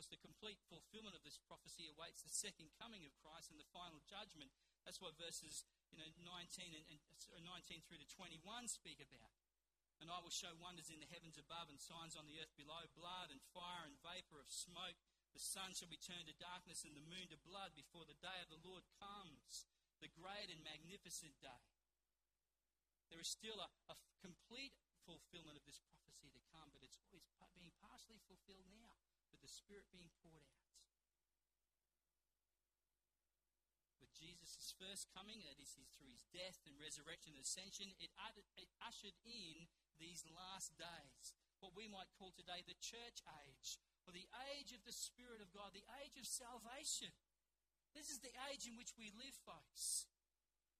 Course, 0.00 0.16
the 0.16 0.24
complete 0.24 0.56
fulfillment 0.72 1.12
of 1.12 1.20
this 1.20 1.36
prophecy 1.44 1.84
awaits 1.92 2.24
the 2.24 2.32
second 2.32 2.72
coming 2.80 3.04
of 3.04 3.12
Christ 3.20 3.52
and 3.52 3.60
the 3.60 3.68
final 3.68 4.00
judgment. 4.08 4.48
That's 4.88 4.96
what 4.96 5.12
verses 5.20 5.68
you 5.92 6.00
know, 6.00 6.08
19 6.24 6.72
and, 6.72 6.88
and 6.88 7.44
19 7.44 7.84
through 7.84 8.00
to 8.00 8.08
21 8.08 8.40
speak 8.64 9.04
about. 9.04 9.36
And 10.00 10.08
I 10.08 10.24
will 10.24 10.32
show 10.32 10.56
wonders 10.56 10.88
in 10.88 11.04
the 11.04 11.12
heavens 11.12 11.36
above 11.36 11.68
and 11.68 11.76
signs 11.76 12.16
on 12.16 12.24
the 12.24 12.40
earth 12.40 12.56
below, 12.56 12.88
blood 12.96 13.28
and 13.28 13.44
fire 13.52 13.84
and 13.84 14.00
vapor 14.00 14.40
of 14.40 14.48
smoke. 14.48 14.96
The 15.36 15.44
sun 15.44 15.76
shall 15.76 15.92
be 15.92 16.00
turned 16.00 16.32
to 16.32 16.40
darkness 16.40 16.88
and 16.88 16.96
the 16.96 17.04
moon 17.04 17.28
to 17.28 17.36
blood 17.44 17.76
before 17.76 18.08
the 18.08 18.16
day 18.24 18.40
of 18.40 18.48
the 18.48 18.64
Lord 18.64 18.88
comes, 18.96 19.68
the 20.00 20.08
great 20.08 20.48
and 20.48 20.64
magnificent 20.64 21.36
day. 21.44 21.68
There 23.12 23.20
is 23.20 23.28
still 23.28 23.60
a, 23.60 23.68
a 23.92 24.00
complete 24.24 24.72
fulfillment 25.04 25.60
of 25.60 25.68
this 25.68 25.76
prophecy 25.92 26.32
to 26.32 26.40
come, 26.48 26.72
but 26.72 26.80
it's, 26.80 26.96
it's 27.12 27.28
being 27.52 27.76
partially 27.84 28.24
fulfilled 28.24 28.64
now, 28.72 28.89
with 29.40 29.48
the 29.48 29.56
Spirit 29.56 29.88
being 29.88 30.12
poured 30.20 30.44
out. 30.44 30.60
with 34.04 34.12
Jesus' 34.12 34.76
first 34.76 35.08
coming, 35.16 35.40
that 35.48 35.56
is 35.56 35.78
through 35.96 36.12
his 36.12 36.28
death 36.28 36.60
and 36.68 36.76
resurrection 36.76 37.32
and 37.32 37.40
ascension, 37.40 37.88
it, 37.96 38.12
it 38.58 38.68
ushered 38.84 39.16
in 39.24 39.64
these 39.96 40.26
last 40.28 40.76
days, 40.76 41.32
what 41.64 41.72
we 41.72 41.88
might 41.88 42.12
call 42.20 42.32
today 42.36 42.60
the 42.66 42.76
church 42.84 43.24
age, 43.46 43.80
or 44.04 44.12
the 44.12 44.28
age 44.52 44.76
of 44.76 44.82
the 44.84 44.92
Spirit 44.92 45.40
of 45.40 45.52
God, 45.54 45.72
the 45.72 45.86
age 46.04 46.20
of 46.20 46.28
salvation. 46.28 47.12
This 47.96 48.12
is 48.12 48.20
the 48.20 48.34
age 48.52 48.68
in 48.68 48.76
which 48.76 48.92
we 48.98 49.08
live, 49.16 49.36
folks. 49.46 50.08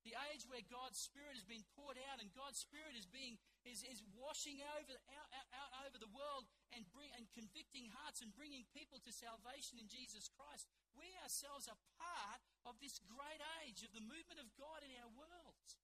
The 0.05 0.17
age 0.33 0.49
where 0.49 0.65
God's 0.65 0.97
Spirit 0.97 1.37
has 1.37 1.45
been 1.45 1.65
poured 1.77 2.01
out 2.11 2.25
and 2.25 2.33
God's 2.33 2.61
Spirit 2.61 2.97
is 2.97 3.05
being 3.05 3.37
is, 3.69 3.85
is 3.85 4.01
washing 4.17 4.65
over 4.77 4.97
out, 5.17 5.31
out, 5.37 5.49
out 5.53 5.73
over 5.85 6.01
the 6.01 6.11
world 6.11 6.49
and 6.73 6.89
bring 6.93 7.13
and 7.17 7.29
convicting 7.37 7.93
hearts 7.93 8.25
and 8.25 8.33
bringing 8.33 8.65
people 8.73 9.01
to 9.05 9.13
salvation 9.13 9.77
in 9.77 9.89
Jesus 9.91 10.33
Christ. 10.33 10.69
We 10.97 11.13
ourselves 11.21 11.69
are 11.69 11.77
part 12.01 12.41
of 12.65 12.81
this 12.81 13.01
great 13.05 13.43
age 13.65 13.85
of 13.85 13.93
the 13.93 14.05
movement 14.05 14.41
of 14.41 14.49
God 14.57 14.81
in 14.81 14.93
our 15.01 15.11
world. 15.13 15.77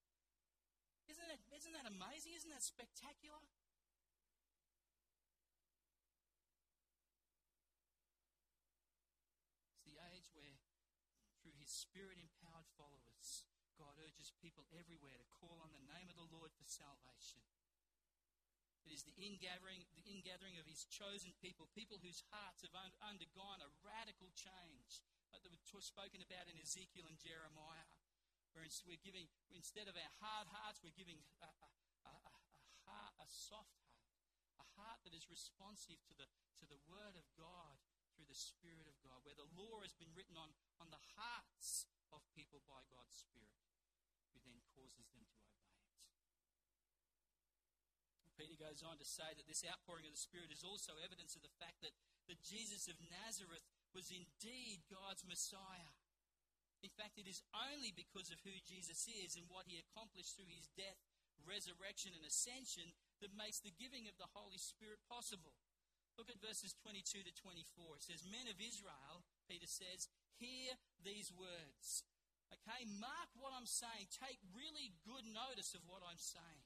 Isn't 1.07 1.29
that, 1.29 1.41
isn't 1.55 1.75
that 1.77 1.87
amazing? 1.87 2.35
Isn't 2.35 2.51
that 2.51 2.65
spectacular? 2.65 3.39
It's 9.71 9.87
the 9.87 10.01
age 10.11 10.27
where, 10.35 10.59
through 11.45 11.55
his 11.63 11.71
spirit 11.71 12.19
empowered 12.19 12.67
followers, 12.75 13.47
God 13.79 13.95
urges 14.03 14.33
people 14.41 14.65
everywhere 14.75 15.15
to 15.21 15.29
call 15.31 15.61
on 15.61 15.71
the 15.71 15.85
name 15.85 16.09
of 16.09 16.17
the 16.17 16.27
Lord 16.33 16.51
for 16.57 16.65
salvation. 16.67 17.45
It 18.87 18.95
is 18.95 19.03
the 19.03 19.19
ingathering, 19.19 19.83
the 19.99 20.07
ingathering 20.07 20.63
of 20.63 20.71
his 20.71 20.87
chosen 20.87 21.35
people, 21.43 21.67
people 21.75 21.99
whose 21.99 22.23
hearts 22.31 22.63
have 22.63 22.71
undergone 23.03 23.59
a 23.59 23.75
radical 23.83 24.31
change, 24.39 25.03
like 25.35 25.43
that 25.43 25.51
was 25.51 25.67
spoken 25.83 26.23
about 26.23 26.47
in 26.47 26.55
Ezekiel 26.63 27.11
and 27.11 27.19
Jeremiah. 27.19 27.91
Where 28.55 28.63
we're 28.89 29.03
giving, 29.03 29.29
instead 29.53 29.85
of 29.91 29.99
our 29.99 30.13
hard 30.23 30.49
hearts, 30.49 30.81
we're 30.81 30.95
giving 30.97 31.21
a, 31.45 31.51
a, 31.51 31.69
a, 32.09 32.15
a, 32.15 32.39
heart, 32.89 33.13
a 33.21 33.29
soft 33.29 33.77
heart, 33.85 34.09
a 34.63 34.67
heart 34.81 35.03
that 35.05 35.13
is 35.13 35.29
responsive 35.29 36.01
to 36.09 36.15
the, 36.17 36.25
to 36.63 36.65
the 36.65 36.81
Word 36.89 37.19
of 37.21 37.27
God 37.37 37.77
through 38.17 38.31
the 38.31 38.39
Spirit 38.39 38.89
of 38.89 38.97
God, 39.05 39.21
where 39.29 39.37
the 39.37 39.51
law 39.53 39.85
has 39.85 39.93
been 39.93 40.09
written 40.17 40.41
on, 40.41 40.57
on 40.81 40.89
the 40.89 41.03
hearts 41.21 41.85
of 42.15 42.25
people 42.33 42.65
by 42.65 42.81
God's 42.89 43.19
Spirit 43.19 43.61
who 44.33 44.41
then 44.47 44.63
causes 44.73 45.11
them 45.13 45.27
to. 45.37 45.46
Peter 48.37 48.57
goes 48.61 48.85
on 48.85 49.01
to 49.01 49.09
say 49.09 49.27
that 49.35 49.49
this 49.49 49.65
outpouring 49.65 50.05
of 50.05 50.13
the 50.13 50.21
Spirit 50.21 50.53
is 50.53 50.63
also 50.65 50.95
evidence 51.01 51.35
of 51.35 51.43
the 51.43 51.57
fact 51.57 51.81
that, 51.81 51.97
that 52.29 52.45
Jesus 52.45 52.87
of 52.87 53.01
Nazareth 53.25 53.65
was 53.97 54.13
indeed 54.13 54.85
God's 54.93 55.25
Messiah. 55.25 55.93
In 56.85 56.93
fact, 56.93 57.17
it 57.17 57.25
is 57.25 57.41
only 57.57 57.97
because 57.97 58.29
of 58.29 58.39
who 58.45 58.53
Jesus 58.69 59.09
is 59.09 59.35
and 59.35 59.49
what 59.49 59.65
he 59.65 59.81
accomplished 59.81 60.37
through 60.37 60.53
his 60.53 60.69
death, 60.77 61.01
resurrection, 61.49 62.13
and 62.13 62.25
ascension 62.29 62.93
that 63.25 63.33
makes 63.33 63.65
the 63.65 63.73
giving 63.73 64.05
of 64.05 64.21
the 64.21 64.29
Holy 64.37 64.61
Spirit 64.61 65.01
possible. 65.09 65.57
Look 66.21 66.29
at 66.29 66.41
verses 66.41 66.77
22 66.85 67.25
to 67.25 67.33
24. 67.33 68.01
It 68.01 68.05
says, 68.05 68.29
Men 68.29 68.49
of 68.49 68.61
Israel, 68.61 69.25
Peter 69.49 69.69
says, 69.69 70.09
hear 70.37 70.77
these 71.05 71.33
words. 71.33 72.05
Okay, 72.53 72.89
mark 73.01 73.29
what 73.37 73.53
I'm 73.57 73.69
saying. 73.69 74.09
Take 74.13 74.39
really 74.55 74.97
good 75.05 75.27
notice 75.29 75.75
of 75.77 75.83
what 75.89 76.05
I'm 76.05 76.21
saying. 76.21 76.66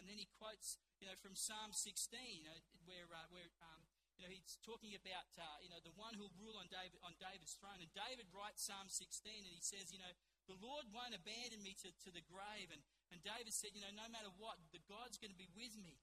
And 0.00 0.08
then 0.08 0.16
he 0.16 0.26
quotes, 0.40 0.80
you 0.98 1.06
know, 1.06 1.16
from 1.20 1.36
Psalm 1.36 1.76
16, 1.76 2.16
you 2.40 2.48
know, 2.48 2.56
where, 2.88 3.04
uh, 3.12 3.28
where 3.28 3.46
um, 3.60 3.84
you 4.16 4.24
know, 4.24 4.32
he's 4.32 4.56
talking 4.64 4.96
about, 4.96 5.28
uh, 5.36 5.60
you 5.60 5.68
know, 5.68 5.80
the 5.80 5.92
one 5.96 6.16
who'll 6.16 6.32
rule 6.36 6.56
on, 6.56 6.68
David, 6.72 7.00
on 7.04 7.16
David's 7.20 7.56
throne. 7.56 7.80
And 7.80 7.88
David 7.92 8.28
writes 8.32 8.64
Psalm 8.64 8.88
16, 8.88 9.04
and 9.44 9.52
he 9.52 9.64
says, 9.64 9.92
you 9.92 10.00
know, 10.00 10.12
the 10.44 10.60
Lord 10.60 10.88
won't 10.92 11.16
abandon 11.16 11.60
me 11.64 11.72
to, 11.84 11.88
to 12.04 12.10
the 12.12 12.24
grave. 12.24 12.68
And, 12.68 12.84
and 13.12 13.20
David 13.24 13.52
said, 13.52 13.72
you 13.72 13.80
know, 13.80 13.92
no 13.92 14.08
matter 14.12 14.28
what, 14.36 14.60
the 14.76 14.82
God's 14.88 15.16
going 15.16 15.32
to 15.32 15.40
be 15.40 15.48
with 15.56 15.72
me. 15.76 16.00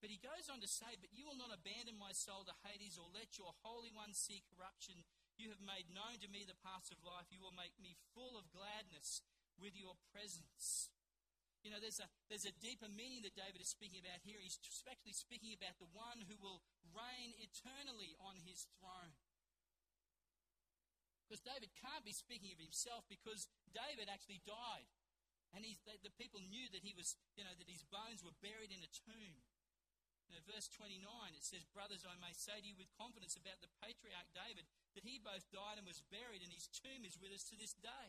But 0.00 0.14
he 0.14 0.22
goes 0.22 0.46
on 0.46 0.62
to 0.62 0.70
say, 0.70 0.94
But 1.02 1.10
you 1.10 1.26
will 1.26 1.38
not 1.38 1.50
abandon 1.50 1.98
my 1.98 2.14
soul 2.14 2.46
to 2.46 2.54
Hades 2.62 2.94
or 2.94 3.10
let 3.10 3.34
your 3.34 3.50
Holy 3.66 3.90
One 3.90 4.14
see 4.14 4.46
corruption. 4.46 5.02
You 5.34 5.50
have 5.50 5.62
made 5.62 5.90
known 5.90 6.22
to 6.22 6.30
me 6.30 6.46
the 6.46 6.58
paths 6.62 6.94
of 6.94 7.02
life. 7.02 7.26
You 7.34 7.42
will 7.42 7.54
make 7.54 7.74
me 7.82 7.98
full 8.14 8.38
of 8.38 8.46
gladness 8.54 9.26
with 9.58 9.74
your 9.74 9.98
presence. 10.14 10.94
You 11.68 11.76
know, 11.76 11.84
there's 11.84 12.00
a, 12.00 12.08
there's 12.32 12.48
a 12.48 12.56
deeper 12.64 12.88
meaning 12.88 13.20
that 13.28 13.36
David 13.36 13.60
is 13.60 13.68
speaking 13.68 14.00
about 14.00 14.24
here. 14.24 14.40
He's 14.40 14.56
actually 14.88 15.12
speaking 15.12 15.52
about 15.52 15.76
the 15.76 15.92
one 15.92 16.24
who 16.24 16.32
will 16.40 16.64
reign 16.96 17.36
eternally 17.36 18.16
on 18.24 18.40
his 18.40 18.64
throne. 18.80 19.12
Because 21.28 21.44
David 21.44 21.68
can't 21.76 22.08
be 22.08 22.16
speaking 22.16 22.56
of 22.56 22.60
himself 22.64 23.04
because 23.12 23.52
David 23.68 24.08
actually 24.08 24.40
died. 24.48 24.88
And 25.52 25.60
he, 25.60 25.76
the, 25.84 26.00
the 26.08 26.14
people 26.16 26.40
knew 26.40 26.72
that 26.72 26.80
he 26.80 26.96
was, 26.96 27.20
you 27.36 27.44
know, 27.44 27.52
that 27.52 27.68
his 27.68 27.84
bones 27.84 28.24
were 28.24 28.32
buried 28.40 28.72
in 28.72 28.80
a 28.80 28.88
tomb. 29.04 29.36
You 30.32 30.40
verse 30.48 30.72
29, 30.72 31.04
it 31.36 31.44
says, 31.44 31.68
Brothers, 31.68 32.08
I 32.08 32.16
may 32.16 32.32
say 32.32 32.56
to 32.56 32.64
you 32.64 32.80
with 32.80 32.88
confidence 32.96 33.36
about 33.36 33.60
the 33.60 33.68
patriarch 33.84 34.32
David 34.32 34.64
that 34.96 35.04
he 35.04 35.20
both 35.20 35.44
died 35.52 35.76
and 35.76 35.84
was 35.84 36.00
buried, 36.08 36.40
and 36.40 36.48
his 36.48 36.72
tomb 36.72 37.04
is 37.04 37.20
with 37.20 37.32
us 37.36 37.44
to 37.52 37.60
this 37.60 37.76
day. 37.76 38.08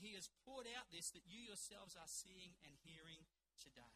he 0.00 0.16
has 0.18 0.28
poured 0.44 0.68
out 0.76 0.88
this 0.90 1.12
that 1.12 1.24
you 1.28 1.40
yourselves 1.40 1.96
are 1.96 2.10
seeing 2.10 2.56
and 2.64 2.74
hearing 2.84 3.24
today. 3.60 3.94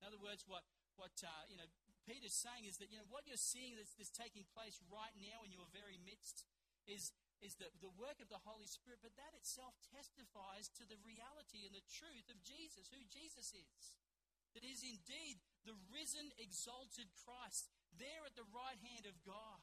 In 0.00 0.06
other 0.06 0.20
words, 0.20 0.44
what 0.46 0.66
what 0.94 1.14
uh, 1.24 1.44
you 1.50 1.58
know 1.58 1.66
Peter's 2.04 2.36
saying 2.36 2.68
is 2.68 2.78
that 2.78 2.92
you 2.92 3.00
know 3.00 3.08
what 3.08 3.24
you're 3.24 3.40
seeing 3.40 3.74
that's, 3.74 3.96
that's 3.96 4.12
taking 4.12 4.44
place 4.52 4.78
right 4.92 5.14
now 5.16 5.42
in 5.42 5.50
your 5.50 5.66
very 5.72 5.96
midst 6.02 6.44
is 6.84 7.14
is 7.42 7.60
the, 7.60 7.68
the 7.84 7.92
work 8.00 8.16
of 8.24 8.32
the 8.32 8.40
Holy 8.48 8.64
Spirit, 8.64 9.04
but 9.04 9.12
that 9.20 9.36
itself 9.36 9.76
testifies 9.92 10.72
to 10.80 10.88
the 10.88 10.96
reality 11.04 11.68
and 11.68 11.76
the 11.76 11.84
truth 11.92 12.24
of 12.32 12.40
Jesus, 12.40 12.88
who 12.88 13.02
Jesus 13.04 13.52
is. 13.52 13.82
That 14.56 14.64
is 14.64 14.80
indeed 14.86 15.42
the 15.66 15.76
risen, 15.92 16.30
exalted 16.40 17.10
Christ, 17.26 17.68
there 17.98 18.24
at 18.24 18.38
the 18.38 18.48
right 18.54 18.78
hand 18.80 19.04
of 19.04 19.18
God. 19.26 19.60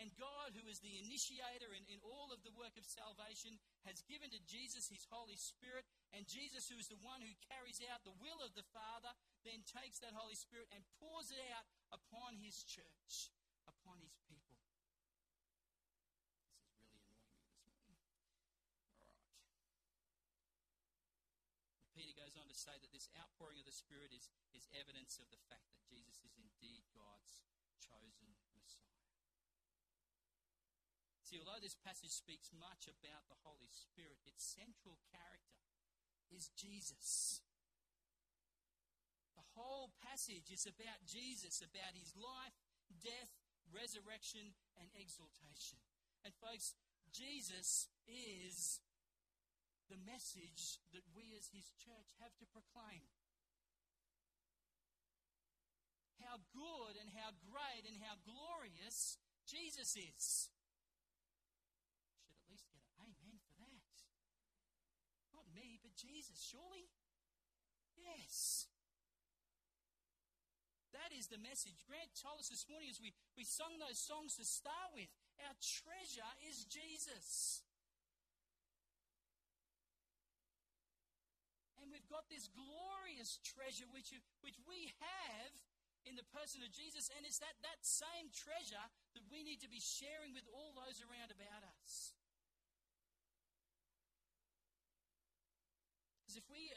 And 0.00 0.08
God, 0.16 0.56
who 0.56 0.64
is 0.72 0.80
the 0.80 0.96
initiator 1.04 1.68
in, 1.76 1.84
in 1.92 2.00
all 2.00 2.32
of 2.32 2.40
the 2.42 2.54
work 2.56 2.74
of 2.80 2.88
salvation, 2.88 3.60
has 3.84 4.00
given 4.08 4.32
to 4.32 4.40
Jesus 4.48 4.88
his 4.88 5.04
Holy 5.12 5.36
Spirit. 5.36 5.84
And 6.16 6.24
Jesus, 6.24 6.66
who 6.68 6.80
is 6.80 6.88
the 6.88 7.00
one 7.04 7.20
who 7.20 7.44
carries 7.52 7.78
out 7.92 8.00
the 8.02 8.16
will 8.16 8.40
of 8.40 8.56
the 8.56 8.66
Father, 8.72 9.12
then 9.44 9.60
takes 9.68 10.00
that 10.00 10.16
Holy 10.16 10.36
Spirit 10.36 10.72
and 10.72 10.80
pours 10.96 11.28
it 11.28 11.40
out 11.52 11.68
upon 11.92 12.40
his 12.40 12.64
church, 12.64 13.30
upon 13.68 14.00
his 14.00 14.16
people. 14.26 14.56
This 16.80 16.88
is 16.96 17.04
really 17.12 17.12
annoying 17.12 17.52
me 17.52 17.60
this 17.68 17.78
morning. 17.84 18.08
All 18.96 19.12
right. 19.12 19.28
Peter 21.92 22.16
goes 22.16 22.34
on 22.40 22.48
to 22.48 22.56
say 22.56 22.74
that 22.80 22.90
this 22.90 23.12
outpouring 23.20 23.60
of 23.60 23.68
the 23.68 23.76
Spirit 23.76 24.10
is, 24.10 24.32
is 24.56 24.66
evidence 24.72 25.20
of 25.20 25.28
the 25.28 25.38
fact 25.52 25.68
that 25.68 25.84
Jesus 25.84 26.16
is 26.24 26.34
indeed 26.40 26.82
God's 26.96 27.44
chosen 27.78 28.32
Messiah. 28.56 29.01
See, 31.32 31.40
although 31.40 31.64
this 31.64 31.80
passage 31.80 32.12
speaks 32.12 32.52
much 32.52 32.92
about 32.92 33.24
the 33.32 33.40
Holy 33.40 33.72
Spirit, 33.72 34.20
its 34.28 34.44
central 34.44 35.00
character 35.08 35.64
is 36.28 36.52
Jesus. 36.60 37.40
The 39.32 39.48
whole 39.56 39.96
passage 40.04 40.52
is 40.52 40.68
about 40.68 41.08
Jesus, 41.08 41.64
about 41.64 41.96
his 41.96 42.12
life, 42.20 42.52
death, 43.00 43.32
resurrection, 43.72 44.52
and 44.76 44.92
exaltation. 44.92 45.80
And, 46.20 46.36
folks, 46.36 46.76
Jesus 47.08 47.88
is 48.04 48.84
the 49.88 49.96
message 50.04 50.84
that 50.92 51.08
we 51.16 51.32
as 51.32 51.48
his 51.48 51.72
church 51.80 52.12
have 52.20 52.36
to 52.44 52.52
proclaim. 52.52 53.08
How 56.20 56.44
good 56.52 57.00
and 57.00 57.08
how 57.16 57.32
great 57.40 57.88
and 57.88 57.96
how 58.04 58.20
glorious 58.20 59.16
Jesus 59.48 59.96
is. 59.96 60.52
Should 62.22 62.38
at 62.38 62.48
least 62.48 62.70
get 62.70 62.80
an 62.86 62.94
amen 63.02 63.36
for 63.42 63.58
that. 63.58 63.92
Not 65.34 65.50
me, 65.50 65.76
but 65.82 65.91
Jesus, 66.02 66.42
surely? 66.42 66.90
Yes. 67.94 68.66
That 70.90 71.14
is 71.14 71.30
the 71.30 71.38
message. 71.38 71.86
Grant 71.86 72.10
told 72.18 72.42
us 72.42 72.50
this 72.50 72.66
morning 72.66 72.90
as 72.90 72.98
we, 72.98 73.14
we 73.38 73.46
sung 73.46 73.78
those 73.78 73.96
songs 73.96 74.34
to 74.36 74.44
start 74.44 74.90
with. 74.92 75.08
Our 75.46 75.54
treasure 75.62 76.32
is 76.50 76.66
Jesus. 76.66 77.62
And 81.80 81.88
we've 81.88 82.06
got 82.10 82.28
this 82.28 82.50
glorious 82.52 83.40
treasure 83.40 83.88
which, 83.94 84.12
which 84.44 84.58
we 84.68 84.92
have 85.00 85.52
in 86.04 86.18
the 86.18 86.26
person 86.34 86.62
of 86.66 86.70
Jesus, 86.74 87.10
and 87.14 87.22
it's 87.22 87.38
that, 87.38 87.54
that 87.62 87.78
same 87.86 88.30
treasure 88.34 88.86
that 89.14 89.24
we 89.30 89.46
need 89.46 89.62
to 89.62 89.70
be 89.70 89.78
sharing 89.78 90.34
with 90.34 90.46
all 90.50 90.74
those 90.74 90.98
around 90.98 91.30
about 91.30 91.62
us. 91.78 92.14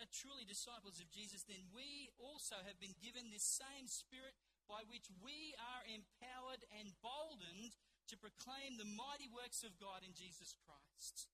Are 0.06 0.14
truly 0.14 0.46
disciples 0.46 1.02
of 1.02 1.10
Jesus, 1.10 1.42
then 1.50 1.66
we 1.74 2.14
also 2.22 2.62
have 2.62 2.78
been 2.78 2.94
given 3.02 3.34
this 3.34 3.46
same 3.46 3.90
spirit 3.90 4.38
by 4.70 4.86
which 4.86 5.10
we 5.18 5.58
are 5.58 5.82
empowered 5.90 6.62
and 6.78 6.94
boldened 7.02 7.74
to 8.14 8.22
proclaim 8.22 8.78
the 8.78 8.86
mighty 8.86 9.26
works 9.26 9.66
of 9.66 9.82
God 9.82 10.06
in 10.06 10.14
Jesus 10.14 10.54
Christ 10.62 11.34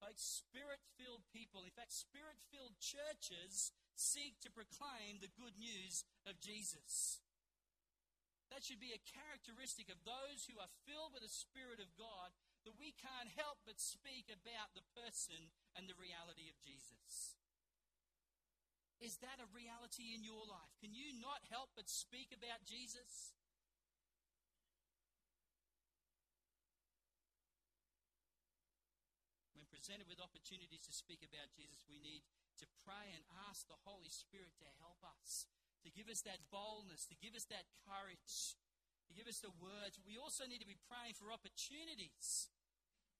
like 0.00 0.16
spirit 0.16 0.80
filled 0.96 1.28
people. 1.28 1.60
In 1.62 1.76
fact, 1.76 1.92
spirit 1.92 2.40
filled 2.48 2.80
churches 2.80 3.72
seek 3.94 4.40
to 4.40 4.50
proclaim 4.50 5.20
the 5.20 5.32
good 5.36 5.60
news 5.60 6.08
of 6.24 6.40
Jesus. 6.40 7.20
That 8.48 8.66
should 8.66 8.82
be 8.82 8.96
a 8.96 9.06
characteristic 9.06 9.92
of 9.92 10.02
those 10.02 10.48
who 10.48 10.58
are 10.58 10.72
filled 10.82 11.14
with 11.14 11.22
the 11.22 11.30
Spirit 11.30 11.78
of 11.78 11.94
God 11.94 12.34
that 12.68 12.76
we 12.76 12.92
can't 12.92 13.32
help 13.36 13.64
but 13.64 13.80
speak 13.80 14.28
about 14.28 14.76
the 14.76 14.84
person 14.92 15.52
and 15.76 15.88
the 15.88 15.96
reality 15.96 16.52
of 16.52 16.60
Jesus. 16.60 17.40
Is 19.00 19.16
that 19.24 19.40
a 19.40 19.48
reality 19.48 20.12
in 20.12 20.20
your 20.20 20.44
life? 20.44 20.76
Can 20.76 20.92
you 20.92 21.16
not 21.16 21.40
help 21.48 21.72
but 21.72 21.88
speak 21.88 22.36
about 22.36 22.68
Jesus? 22.68 23.32
When 29.56 29.64
presented 29.72 30.04
with 30.04 30.20
opportunities 30.20 30.84
to 30.84 30.92
speak 30.92 31.24
about 31.24 31.48
Jesus, 31.56 31.88
we 31.88 31.96
need 31.96 32.28
to 32.60 32.68
pray 32.84 33.08
and 33.16 33.24
ask 33.48 33.64
the 33.64 33.80
Holy 33.88 34.12
Spirit 34.12 34.52
to 34.60 34.68
help 34.84 35.00
us, 35.00 35.48
to 35.80 35.88
give 35.88 36.12
us 36.12 36.20
that 36.28 36.44
boldness, 36.52 37.08
to 37.08 37.16
give 37.16 37.32
us 37.32 37.48
that 37.48 37.72
courage, 37.88 38.60
to 39.10 39.18
give 39.18 39.26
us 39.26 39.42
the 39.42 39.50
words. 39.58 39.98
We 40.06 40.14
also 40.14 40.46
need 40.46 40.62
to 40.62 40.70
be 40.70 40.78
praying 40.86 41.18
for 41.18 41.34
opportunities, 41.34 42.46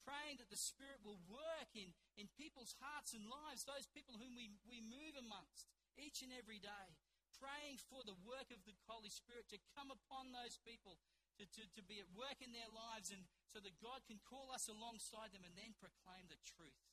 praying 0.06 0.38
that 0.38 0.46
the 0.46 0.58
Spirit 0.58 1.02
will 1.02 1.18
work 1.26 1.74
in, 1.74 1.90
in 2.14 2.30
people's 2.38 2.78
hearts 2.78 3.10
and 3.10 3.26
lives, 3.26 3.66
those 3.66 3.90
people 3.90 4.14
whom 4.14 4.38
we, 4.38 4.54
we 4.70 4.78
move 4.78 5.18
amongst 5.18 5.66
each 5.98 6.22
and 6.22 6.30
every 6.30 6.62
day. 6.62 6.94
Praying 7.34 7.82
for 7.90 8.06
the 8.06 8.14
work 8.22 8.52
of 8.54 8.62
the 8.68 8.76
Holy 8.86 9.10
Spirit 9.10 9.50
to 9.50 9.58
come 9.74 9.90
upon 9.90 10.30
those 10.30 10.60
people, 10.62 11.00
to, 11.40 11.48
to, 11.48 11.66
to 11.72 11.82
be 11.82 11.98
at 11.98 12.12
work 12.12 12.38
in 12.44 12.52
their 12.52 12.68
lives 12.68 13.10
and 13.10 13.24
so 13.50 13.58
that 13.64 13.80
God 13.82 14.04
can 14.04 14.20
call 14.22 14.52
us 14.54 14.68
alongside 14.70 15.34
them 15.34 15.42
and 15.42 15.56
then 15.56 15.74
proclaim 15.80 16.28
the 16.28 16.38
truth 16.44 16.84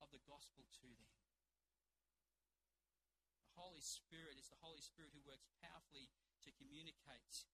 of 0.00 0.08
the 0.14 0.22
gospel 0.24 0.64
to 0.80 0.88
them. 0.96 1.12
The 3.50 3.58
Holy 3.58 3.82
Spirit 3.82 4.38
is 4.38 4.48
the 4.48 4.62
Holy 4.62 4.80
Spirit 4.80 5.12
who 5.12 5.24
works 5.26 5.50
powerfully 5.58 6.14
to 6.46 6.54
communicate, 6.54 7.48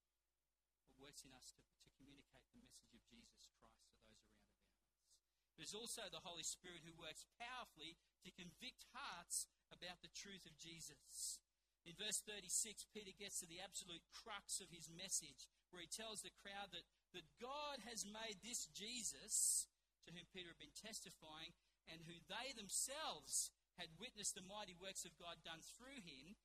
works 1.02 1.26
in 1.26 1.34
us 1.34 1.50
to, 1.58 1.60
to 1.60 1.90
communicate 1.98 2.46
the 2.54 2.62
message 2.62 2.94
of 2.94 3.02
Jesus 3.10 3.50
Christ 3.58 3.90
to 3.90 3.98
those 4.06 4.22
around 4.30 4.46
about 4.54 4.78
us. 4.78 5.10
There's 5.58 5.76
also 5.76 6.06
the 6.08 6.22
Holy 6.22 6.46
Spirit 6.46 6.86
who 6.86 6.94
works 6.94 7.28
powerfully 7.36 7.98
to 8.22 8.30
convict 8.32 8.88
hearts 8.94 9.50
about 9.74 10.00
the 10.00 10.14
truth 10.14 10.46
of 10.46 10.56
Jesus. 10.56 11.42
In 11.82 11.98
verse 11.98 12.22
36, 12.22 12.86
Peter 12.94 13.10
gets 13.10 13.42
to 13.42 13.50
the 13.50 13.58
absolute 13.58 14.06
crux 14.14 14.62
of 14.62 14.70
his 14.70 14.86
message, 14.86 15.50
where 15.74 15.82
he 15.82 15.90
tells 15.90 16.22
the 16.22 16.34
crowd 16.42 16.70
that 16.70 16.86
that 17.12 17.28
God 17.36 17.84
has 17.84 18.08
made 18.08 18.40
this 18.40 18.68
Jesus, 18.72 19.68
to 20.04 20.12
whom 20.12 20.24
Peter 20.32 20.48
had 20.48 20.60
been 20.60 20.72
testifying, 20.72 21.52
and 21.92 22.00
who 22.08 22.16
they 22.28 22.56
themselves 22.56 23.52
had 23.76 24.00
witnessed 24.00 24.36
the 24.36 24.44
mighty 24.44 24.76
works 24.76 25.04
of 25.04 25.20
God 25.20 25.40
done 25.44 25.60
through 25.76 26.00
him, 26.00 26.36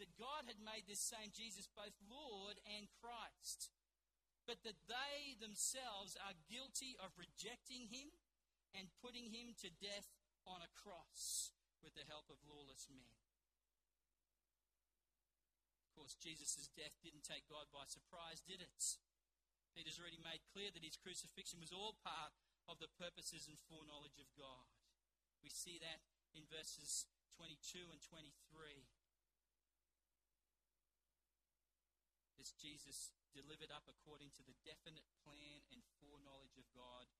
that 0.00 0.18
God 0.18 0.48
had 0.48 0.58
made 0.58 0.88
this 0.88 1.04
same 1.04 1.30
Jesus 1.30 1.68
both 1.70 1.94
Lord 2.08 2.56
and 2.66 2.88
Christ, 2.98 3.70
but 4.44 4.60
that 4.64 4.76
they 4.88 5.36
themselves 5.40 6.16
are 6.20 6.36
guilty 6.48 6.96
of 7.00 7.16
rejecting 7.16 7.88
him 7.88 8.12
and 8.76 8.92
putting 9.00 9.32
him 9.32 9.56
to 9.64 9.72
death 9.80 10.12
on 10.44 10.60
a 10.60 10.74
cross 10.76 11.52
with 11.80 11.96
the 11.96 12.04
help 12.08 12.28
of 12.28 12.40
lawless 12.44 12.88
men. 12.92 13.16
Of 15.88 15.96
course, 15.96 16.16
Jesus' 16.20 16.68
death 16.76 16.96
didn't 17.00 17.24
take 17.24 17.48
God 17.48 17.70
by 17.72 17.88
surprise, 17.88 18.44
did 18.44 18.60
it? 18.60 18.82
Peter's 19.72 19.98
already 19.98 20.20
made 20.20 20.44
clear 20.52 20.70
that 20.70 20.84
his 20.84 21.00
crucifixion 21.00 21.58
was 21.58 21.74
all 21.74 21.96
part 22.04 22.36
of 22.68 22.78
the 22.78 22.90
purposes 23.00 23.48
and 23.48 23.58
foreknowledge 23.58 24.20
of 24.20 24.30
God. 24.36 24.68
We 25.42 25.50
see 25.50 25.80
that 25.80 26.04
in 26.32 26.46
verses 26.48 27.06
22 27.36 27.90
and 27.90 28.00
23. 28.00 28.30
As 32.40 32.54
Jesus 32.58 33.10
delivered 33.34 33.74
up 33.74 33.90
according 33.90 34.30
to 34.38 34.46
the 34.46 34.54
definite 34.62 35.04
plan 35.26 35.66
and 35.74 35.82
foreknowledge 35.98 36.54
of 36.54 36.70
God, 36.70 37.10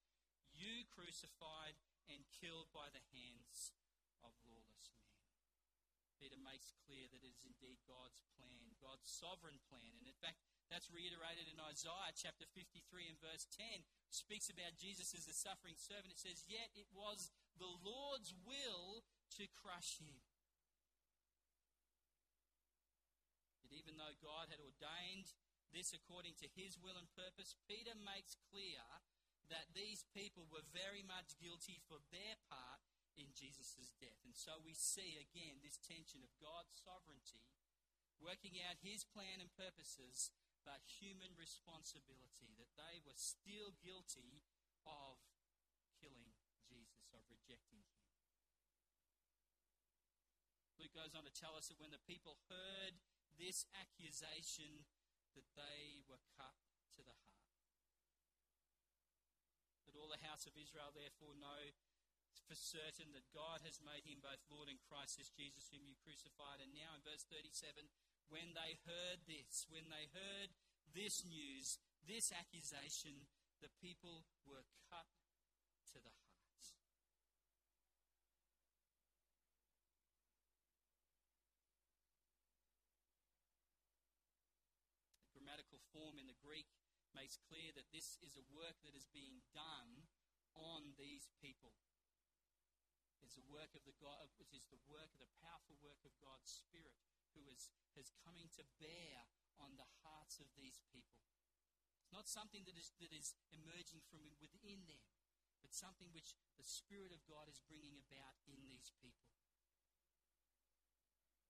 you 0.55 0.87
crucified 0.87 1.75
and 2.07 2.23
killed 2.31 2.71
by 2.71 2.87
the 2.95 3.03
hands 3.11 3.75
of 4.23 4.31
lawless 4.47 4.95
men. 4.95 5.19
Peter 6.23 6.39
makes 6.39 6.73
clear 6.87 7.11
that 7.11 7.27
it 7.27 7.35
is 7.35 7.43
indeed 7.43 7.83
God's 7.85 8.23
plan, 8.39 8.79
God's 8.79 9.11
sovereign 9.11 9.59
plan. 9.67 9.99
And 9.99 10.07
in 10.07 10.17
fact, 10.23 10.41
that's 10.71 10.89
reiterated 10.89 11.51
in 11.51 11.59
Isaiah 11.61 12.15
chapter 12.15 12.47
53 12.55 13.11
and 13.11 13.19
verse 13.21 13.45
10. 13.51 13.85
Speaks 14.09 14.49
about 14.49 14.79
Jesus 14.79 15.13
as 15.13 15.27
the 15.27 15.37
suffering 15.37 15.77
servant. 15.77 16.15
It 16.15 16.23
says, 16.23 16.47
Yet 16.49 16.71
it 16.73 16.89
was 16.95 17.35
the 17.59 17.69
Lord's 17.83 18.33
will 18.47 19.05
to 19.37 19.45
crush 19.53 20.01
him. 20.01 20.23
Even 23.69 23.95
even 23.95 24.03
though 24.03 24.27
God 24.27 24.51
had 24.51 24.59
ordained 24.59 25.31
this 25.75 25.91
according 25.91 26.39
to 26.39 26.49
his 26.55 26.79
will 26.79 26.95
and 26.95 27.11
purpose, 27.19 27.59
Peter 27.67 27.99
makes 27.99 28.39
clear 28.49 28.81
that 29.51 29.75
these 29.75 30.07
people 30.15 30.47
were 30.49 30.65
very 30.73 31.03
much 31.05 31.37
guilty 31.43 31.83
for 31.85 31.99
their 32.15 32.39
part 32.49 32.81
in 33.19 33.29
Jesus' 33.35 33.93
death. 33.99 34.23
And 34.25 34.39
so 34.39 34.63
we 34.63 34.73
see 34.73 35.19
again 35.19 35.61
this 35.61 35.77
tension 35.83 36.23
of 36.23 36.33
God's 36.39 36.73
sovereignty 36.79 37.45
working 38.23 38.57
out 38.65 38.81
his 38.81 39.05
plan 39.05 39.43
and 39.43 39.51
purposes, 39.53 40.33
but 40.65 40.81
human 40.87 41.35
responsibility, 41.37 42.57
that 42.57 42.73
they 42.79 43.03
were 43.05 43.19
still 43.19 43.77
guilty 43.85 44.41
of 44.89 45.21
killing 46.01 46.33
Jesus, 46.65 47.13
of 47.13 47.21
rejecting 47.29 47.85
him. 47.85 48.01
Luke 50.81 50.97
goes 50.97 51.13
on 51.13 51.29
to 51.29 51.35
tell 51.37 51.53
us 51.53 51.69
that 51.69 51.81
when 51.81 51.93
the 51.93 52.01
people 52.09 52.41
heard 52.49 52.97
this 53.37 53.69
accusation, 53.77 54.89
that 55.35 55.49
they 55.59 56.03
were 56.07 56.21
cut 56.39 56.57
to 56.99 57.03
the 57.03 57.15
heart. 57.15 57.51
That 59.87 59.99
all 59.99 60.11
the 60.11 60.27
house 60.27 60.47
of 60.47 60.55
Israel 60.57 60.95
therefore 60.95 61.35
know 61.39 61.75
for 62.45 62.57
certain 62.59 63.15
that 63.17 63.25
God 63.33 63.65
has 63.65 63.81
made 63.81 64.05
him 64.05 64.21
both 64.21 64.43
Lord 64.53 64.69
and 64.69 64.81
Christ, 64.85 65.17
this 65.17 65.33
Jesus 65.33 65.73
whom 65.73 65.87
you 65.89 65.97
crucified. 66.05 66.61
And 66.61 66.77
now 66.77 66.93
in 66.93 67.01
verse 67.01 67.25
37, 67.33 67.89
when 68.29 68.53
they 68.53 68.77
heard 68.85 69.25
this, 69.25 69.65
when 69.73 69.89
they 69.89 70.13
heard 70.13 70.53
this 70.93 71.25
news, 71.25 71.81
this 72.05 72.31
accusation, 72.31 73.25
the 73.65 73.73
people 73.81 74.29
were 74.45 74.65
cut 74.93 75.09
to 75.93 75.99
the 76.05 76.13
heart. 76.13 76.24
Form 85.95 86.19
in 86.19 86.27
the 86.27 86.43
Greek 86.43 86.67
makes 87.15 87.39
clear 87.39 87.71
that 87.79 87.95
this 87.95 88.19
is 88.27 88.35
a 88.35 88.51
work 88.51 88.83
that 88.83 88.99
is 88.99 89.07
being 89.15 89.47
done 89.55 90.11
on 90.59 90.99
these 90.99 91.31
people. 91.39 91.79
It's 93.23 93.39
a 93.39 93.47
work 93.47 93.73
of 93.79 93.87
the 93.87 93.97
God, 94.03 94.29
which 94.37 94.51
is 94.51 94.67
the 94.69 94.83
work 94.91 95.09
of 95.15 95.23
the 95.23 95.31
powerful 95.39 95.79
work 95.79 96.03
of 96.03 96.13
God's 96.19 96.51
Spirit 96.51 96.99
who 97.39 97.47
is, 97.47 97.71
is 97.95 98.11
coming 98.27 98.51
to 98.59 98.67
bear 98.83 99.31
on 99.63 99.79
the 99.79 99.87
hearts 100.03 100.43
of 100.43 100.51
these 100.59 100.83
people. 100.91 101.23
It's 102.03 102.13
not 102.13 102.29
something 102.29 102.67
that 102.67 102.77
is, 102.77 102.93
that 102.99 103.15
is 103.15 103.39
emerging 103.55 104.03
from 104.11 104.35
within 104.43 104.85
them, 104.91 105.03
but 105.63 105.73
something 105.73 106.11
which 106.13 106.37
the 106.59 106.67
Spirit 106.67 107.15
of 107.15 107.25
God 107.25 107.49
is 107.49 107.65
bringing 107.65 107.97
about 107.97 108.37
in 108.45 108.61
these 108.69 108.93
people. 109.01 109.31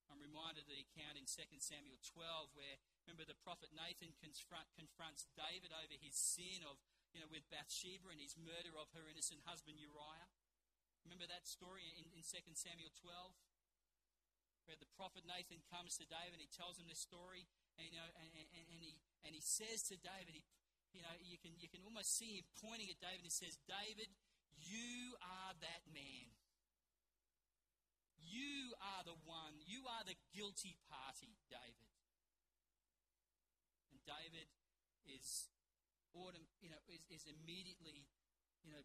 I'm 0.06 0.22
reminded 0.22 0.62
of 0.62 0.70
the 0.70 0.84
account 0.84 1.18
in 1.18 1.26
2 1.26 1.42
Samuel 1.58 1.98
12 2.06 2.54
where, 2.54 2.78
remember, 3.04 3.28
the 3.28 3.38
prophet 3.44 3.70
Nathan 3.76 4.16
confront, 4.18 4.68
confronts 4.74 5.28
David 5.36 5.70
over 5.70 5.96
his 6.00 6.16
sin 6.16 6.64
of, 6.64 6.80
you 7.12 7.20
know, 7.20 7.28
with 7.28 7.44
Bathsheba 7.52 8.08
and 8.08 8.20
his 8.20 8.34
murder 8.34 8.72
of 8.74 8.88
her 8.96 9.04
innocent 9.06 9.44
husband 9.44 9.76
Uriah. 9.76 10.28
Remember 11.04 11.28
that 11.28 11.44
story 11.44 11.84
in, 12.00 12.08
in 12.16 12.24
2 12.24 12.40
Samuel 12.56 12.90
12? 12.96 13.36
where 14.64 14.80
the 14.80 14.88
prophet 14.96 15.24
Nathan 15.28 15.60
comes 15.68 15.96
to 16.00 16.08
David 16.08 16.40
and 16.40 16.44
he 16.44 16.48
tells 16.48 16.80
him 16.80 16.88
this 16.88 17.00
story, 17.00 17.44
and, 17.76 17.84
you 17.84 17.92
know, 17.92 18.08
and, 18.16 18.30
and, 18.32 18.48
and, 18.72 18.80
he, 18.80 18.96
and 19.24 19.32
he 19.36 19.44
says 19.44 19.84
to 19.92 19.96
David, 20.00 20.32
he, 20.32 20.42
you 20.96 21.02
know, 21.04 21.12
you 21.20 21.36
can, 21.36 21.52
you 21.60 21.68
can 21.68 21.84
almost 21.84 22.16
see 22.16 22.40
him 22.40 22.46
pointing 22.64 22.88
at 22.88 22.98
David 23.02 23.26
and 23.26 23.28
he 23.28 23.34
says, 23.34 23.58
David, 23.66 24.08
you 24.56 25.18
are 25.20 25.52
that 25.60 25.82
man. 25.90 26.32
You 28.24 28.72
are 28.80 29.02
the 29.04 29.18
one. 29.28 29.58
You 29.68 29.84
are 29.84 30.04
the 30.06 30.16
guilty 30.32 30.78
party, 30.88 31.36
David. 31.50 31.93
David 34.06 34.48
is, 35.08 35.50
you 36.14 36.70
know, 36.70 36.80
is, 36.88 37.02
is 37.10 37.24
immediately, 37.26 38.06
you 38.62 38.70
know, 38.70 38.84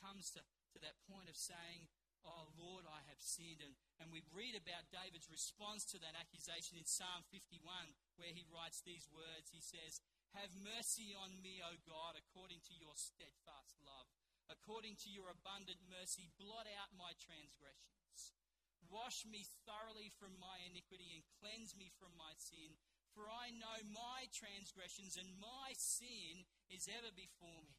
comes 0.00 0.32
to, 0.32 0.40
to 0.72 0.78
that 0.80 0.96
point 1.06 1.28
of 1.28 1.36
saying, 1.36 1.86
Oh 2.20 2.52
Lord, 2.56 2.84
I 2.84 3.00
have 3.08 3.20
sinned. 3.20 3.64
And, 3.64 3.72
and 4.00 4.12
we 4.12 4.20
read 4.32 4.52
about 4.52 4.92
David's 4.92 5.32
response 5.32 5.88
to 5.92 5.98
that 6.04 6.16
accusation 6.16 6.76
in 6.76 6.84
Psalm 6.84 7.24
51, 7.32 7.64
where 8.20 8.32
he 8.32 8.44
writes 8.52 8.84
these 8.84 9.08
words. 9.08 9.48
He 9.48 9.64
says, 9.64 10.04
Have 10.36 10.52
mercy 10.52 11.16
on 11.16 11.40
me, 11.40 11.64
O 11.64 11.80
God, 11.88 12.20
according 12.20 12.60
to 12.68 12.74
your 12.76 12.92
steadfast 12.96 13.80
love. 13.80 14.08
According 14.50 14.98
to 15.06 15.08
your 15.08 15.30
abundant 15.30 15.78
mercy, 15.86 16.26
blot 16.34 16.66
out 16.66 16.90
my 16.98 17.14
transgressions. 17.22 18.34
Wash 18.90 19.22
me 19.22 19.46
thoroughly 19.62 20.10
from 20.18 20.34
my 20.42 20.58
iniquity 20.66 21.14
and 21.14 21.22
cleanse 21.38 21.78
me 21.78 21.94
from 21.94 22.10
my 22.18 22.34
sin. 22.34 22.74
For 23.14 23.26
I 23.26 23.50
know 23.54 23.78
my 23.90 24.30
transgressions 24.30 25.18
and 25.18 25.28
my 25.42 25.74
sin 25.74 26.46
is 26.70 26.86
ever 26.86 27.10
before 27.12 27.62
me. 27.66 27.76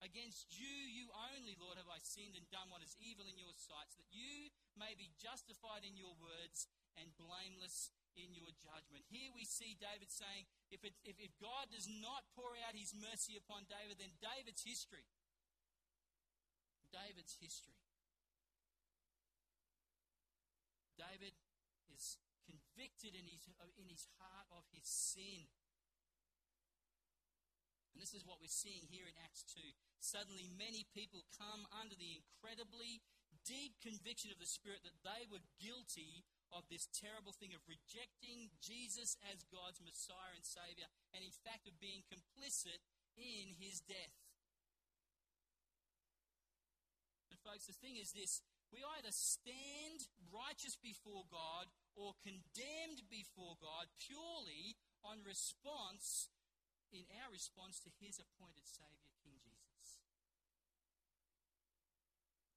Against 0.00 0.48
you, 0.56 0.72
you 0.88 1.12
only, 1.36 1.60
Lord, 1.60 1.76
have 1.76 1.92
I 1.92 2.00
sinned 2.00 2.32
and 2.32 2.48
done 2.48 2.72
what 2.72 2.80
is 2.80 2.96
evil 2.96 3.28
in 3.28 3.36
your 3.36 3.52
sight, 3.52 3.92
so 3.92 4.00
that 4.00 4.08
you 4.08 4.48
may 4.72 4.96
be 4.96 5.12
justified 5.20 5.84
in 5.84 5.92
your 5.92 6.16
words 6.16 6.72
and 6.96 7.12
blameless 7.20 7.92
in 8.16 8.32
your 8.32 8.48
judgment. 8.64 9.04
Here 9.12 9.28
we 9.36 9.44
see 9.44 9.76
David 9.76 10.08
saying, 10.08 10.48
if, 10.72 10.80
it, 10.88 10.96
if, 11.04 11.20
if 11.20 11.36
God 11.36 11.68
does 11.68 11.84
not 11.84 12.24
pour 12.32 12.56
out 12.64 12.72
his 12.72 12.96
mercy 12.96 13.36
upon 13.36 13.68
David, 13.68 14.00
then 14.00 14.16
David's 14.24 14.64
history. 14.64 15.04
David's 16.90 17.36
history. 17.36 17.76
David 20.96 21.36
convicted 22.80 23.12
in 23.12 23.28
his, 23.28 23.44
in 23.76 23.92
his 23.92 24.08
heart 24.16 24.48
of 24.56 24.64
his 24.72 24.88
sin. 24.88 25.44
And 27.92 28.00
this 28.00 28.16
is 28.16 28.24
what 28.24 28.40
we're 28.40 28.48
seeing 28.48 28.88
here 28.88 29.04
in 29.04 29.12
Acts 29.20 29.44
2. 29.52 29.60
Suddenly, 30.00 30.48
many 30.56 30.88
people 30.96 31.28
come 31.36 31.68
under 31.76 31.92
the 31.92 32.16
incredibly 32.16 33.04
deep 33.44 33.76
conviction 33.84 34.32
of 34.32 34.40
the 34.40 34.48
Spirit 34.48 34.80
that 34.88 34.96
they 35.04 35.28
were 35.28 35.44
guilty 35.60 36.24
of 36.48 36.64
this 36.72 36.88
terrible 36.96 37.36
thing 37.36 37.52
of 37.52 37.60
rejecting 37.68 38.48
Jesus 38.64 39.20
as 39.28 39.44
God's 39.52 39.84
Messiah 39.84 40.32
and 40.32 40.46
Savior, 40.46 40.88
and 41.12 41.20
in 41.20 41.34
fact 41.44 41.68
of 41.68 41.76
being 41.84 42.00
complicit 42.08 42.80
in 43.20 43.60
his 43.60 43.84
death. 43.84 44.16
And, 47.28 47.36
folks, 47.44 47.68
the 47.68 47.76
thing 47.76 48.00
is 48.00 48.16
this 48.16 48.40
we 48.72 48.80
either 48.96 49.12
stand 49.12 50.08
righteous 50.32 50.80
before 50.80 51.28
God 51.28 51.68
or 51.96 52.18
condemned 52.22 53.06
before 53.10 53.58
God 53.60 53.90
purely 53.98 54.78
on 55.02 55.24
response 55.24 56.30
in 56.90 57.06
our 57.22 57.30
response 57.30 57.78
to 57.86 57.90
his 58.02 58.18
appointed 58.18 58.66
Savior, 58.66 59.10
King 59.22 59.38
Jesus. 59.42 60.02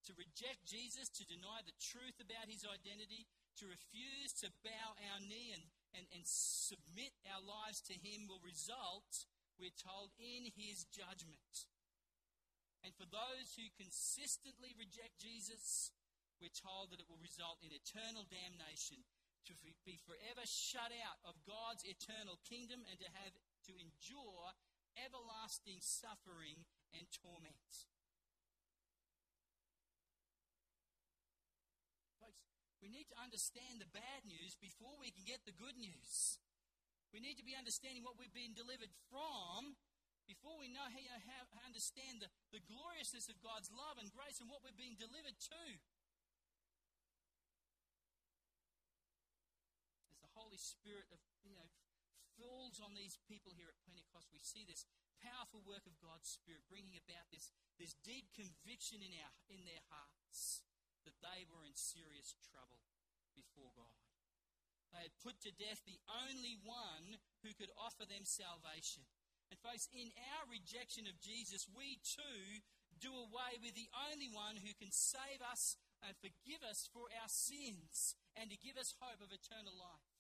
To 0.10 0.14
reject 0.18 0.66
Jesus, 0.66 1.08
to 1.16 1.24
deny 1.30 1.62
the 1.64 1.78
truth 1.80 2.18
about 2.20 2.50
his 2.50 2.66
identity, 2.66 3.30
to 3.62 3.70
refuse 3.70 4.34
to 4.42 4.50
bow 4.66 4.98
our 4.98 5.22
knee 5.22 5.54
and, 5.54 5.64
and, 5.94 6.06
and 6.12 6.26
submit 6.26 7.14
our 7.30 7.40
lives 7.40 7.80
to 7.88 7.96
him 7.96 8.26
will 8.26 8.42
result, 8.42 9.30
we're 9.62 9.78
told, 9.78 10.12
in 10.18 10.50
his 10.58 10.84
judgment. 10.90 11.70
And 12.84 12.92
for 12.98 13.08
those 13.08 13.56
who 13.56 13.80
consistently 13.80 14.76
reject 14.76 15.22
Jesus, 15.22 15.94
we're 16.42 16.52
told 16.52 16.92
that 16.92 17.00
it 17.00 17.08
will 17.08 17.22
result 17.24 17.64
in 17.64 17.72
eternal 17.72 18.28
damnation, 18.28 19.00
to 19.48 19.54
be 19.84 20.00
forever 20.08 20.44
shut 20.48 20.92
out 21.04 21.20
of 21.28 21.36
God's 21.44 21.84
eternal 21.84 22.40
kingdom 22.48 22.84
and 22.88 22.98
to 23.00 23.10
have 23.24 23.36
to 23.68 23.74
endure 23.76 24.56
everlasting 25.00 25.80
suffering 25.82 26.64
and 26.94 27.04
torment. 27.12 27.90
Folks, 32.22 32.44
we 32.80 32.88
need 32.88 33.10
to 33.12 33.18
understand 33.20 33.82
the 33.82 33.90
bad 33.92 34.24
news 34.24 34.56
before 34.60 34.96
we 35.00 35.12
can 35.12 35.26
get 35.26 35.44
the 35.44 35.56
good 35.56 35.76
news. 35.76 36.40
We 37.12 37.22
need 37.22 37.38
to 37.38 37.46
be 37.46 37.54
understanding 37.54 38.02
what 38.02 38.18
we've 38.18 38.34
been 38.34 38.58
delivered 38.58 38.92
from 39.10 39.78
before 40.26 40.56
we 40.56 40.72
know 40.72 40.88
how, 40.88 41.20
how 41.28 41.44
understand 41.68 42.24
the, 42.24 42.32
the 42.56 42.64
gloriousness 42.64 43.28
of 43.28 43.44
God's 43.44 43.68
love 43.70 44.00
and 44.00 44.08
grace 44.16 44.40
and 44.40 44.48
what 44.48 44.64
we're 44.64 44.76
being 44.76 44.96
delivered 44.96 45.36
to. 45.52 45.64
Spirit 50.64 51.12
of, 51.12 51.20
you 51.44 51.52
know, 51.52 51.68
falls 52.40 52.82
on 52.82 52.96
these 52.98 53.20
people 53.30 53.54
here 53.54 53.70
at 53.70 53.84
Pentecost, 53.86 54.32
we 54.34 54.42
see 54.42 54.66
this 54.66 54.88
powerful 55.22 55.62
work 55.64 55.86
of 55.86 56.02
God's 56.02 56.32
Spirit 56.32 56.66
bringing 56.72 56.98
about 56.98 57.30
this, 57.30 57.54
this 57.78 57.94
deep 58.02 58.32
conviction 58.34 59.04
in, 59.04 59.14
our, 59.22 59.32
in 59.52 59.62
their 59.68 59.84
hearts 59.92 60.66
that 61.04 61.20
they 61.20 61.44
were 61.48 61.68
in 61.68 61.76
serious 61.76 62.34
trouble 62.48 62.82
before 63.36 63.72
God. 63.76 64.00
They 64.96 65.10
had 65.10 65.24
put 65.26 65.42
to 65.42 65.52
death 65.52 65.82
the 65.84 66.00
only 66.30 66.62
one 66.62 67.18
who 67.42 67.52
could 67.58 67.74
offer 67.76 68.06
them 68.06 68.30
salvation. 68.30 69.04
And, 69.50 69.58
folks, 69.58 69.90
in 69.90 70.14
our 70.38 70.46
rejection 70.50 71.10
of 71.10 71.18
Jesus, 71.18 71.66
we 71.66 71.98
too 72.06 72.62
do 73.02 73.10
away 73.10 73.58
with 73.60 73.74
the 73.74 73.90
only 74.14 74.30
one 74.30 74.62
who 74.62 74.72
can 74.78 74.94
save 74.94 75.42
us 75.42 75.76
and 76.06 76.14
forgive 76.22 76.62
us 76.62 76.86
for 76.94 77.10
our 77.10 77.32
sins 77.32 78.14
and 78.38 78.54
to 78.54 78.58
give 78.62 78.78
us 78.78 78.94
hope 79.02 79.20
of 79.20 79.34
eternal 79.34 79.74
life 79.74 80.13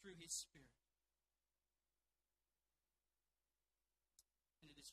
through 0.00 0.18
His 0.18 0.32
Spirit. 0.32 0.78
And 4.62 4.70
it 4.70 4.78
is 4.78 4.92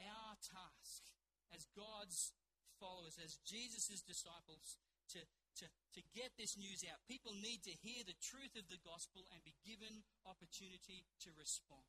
our 0.00 0.36
task 0.40 1.08
as 1.52 1.68
God's 1.76 2.32
followers, 2.80 3.20
as 3.22 3.38
Jesus' 3.46 4.02
disciples, 4.02 4.80
to, 5.14 5.20
to, 5.60 5.66
to 5.68 6.00
get 6.16 6.32
this 6.40 6.56
news 6.56 6.82
out. 6.88 7.04
People 7.04 7.36
need 7.36 7.60
to 7.68 7.80
hear 7.84 8.00
the 8.02 8.18
truth 8.18 8.56
of 8.56 8.66
the 8.72 8.80
gospel 8.80 9.28
and 9.30 9.44
be 9.44 9.54
given 9.62 10.02
opportunity 10.24 11.04
to 11.22 11.30
respond. 11.36 11.86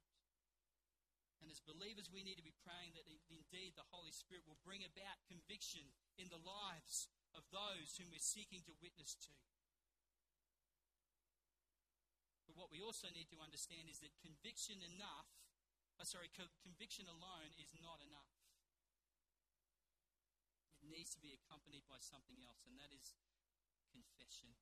And 1.43 1.51
as 1.51 1.59
believers, 1.59 2.07
we 2.07 2.23
need 2.23 2.39
to 2.39 2.45
be 2.45 2.55
praying 2.63 2.95
that 2.95 3.03
indeed 3.27 3.75
the 3.75 3.91
Holy 3.91 4.15
Spirit 4.15 4.47
will 4.47 4.59
bring 4.63 4.79
about 4.87 5.27
conviction 5.27 5.83
in 6.15 6.31
the 6.31 6.39
lives 6.39 7.11
of 7.35 7.43
those 7.51 7.99
whom 7.99 8.15
we're 8.15 8.23
seeking 8.23 8.63
to 8.63 8.79
witness 8.79 9.19
to. 9.27 9.35
But 12.53 12.69
what 12.69 12.73
we 12.73 12.85
also 12.85 13.09
need 13.09 13.33
to 13.33 13.41
understand 13.41 13.89
is 13.89 13.97
that 14.05 14.13
conviction 14.21 14.77
enough, 14.85 15.25
oh 15.97 16.05
sorry, 16.05 16.29
co- 16.29 16.53
conviction 16.61 17.09
alone 17.09 17.49
is 17.57 17.73
not 17.81 17.97
enough. 18.05 18.29
It 20.85 20.93
needs 20.93 21.17
to 21.17 21.23
be 21.23 21.33
accompanied 21.33 21.89
by 21.89 21.97
something 21.97 22.37
else, 22.45 22.61
and 22.69 22.77
that 22.77 22.93
is 22.93 23.17
confession. 23.89 24.53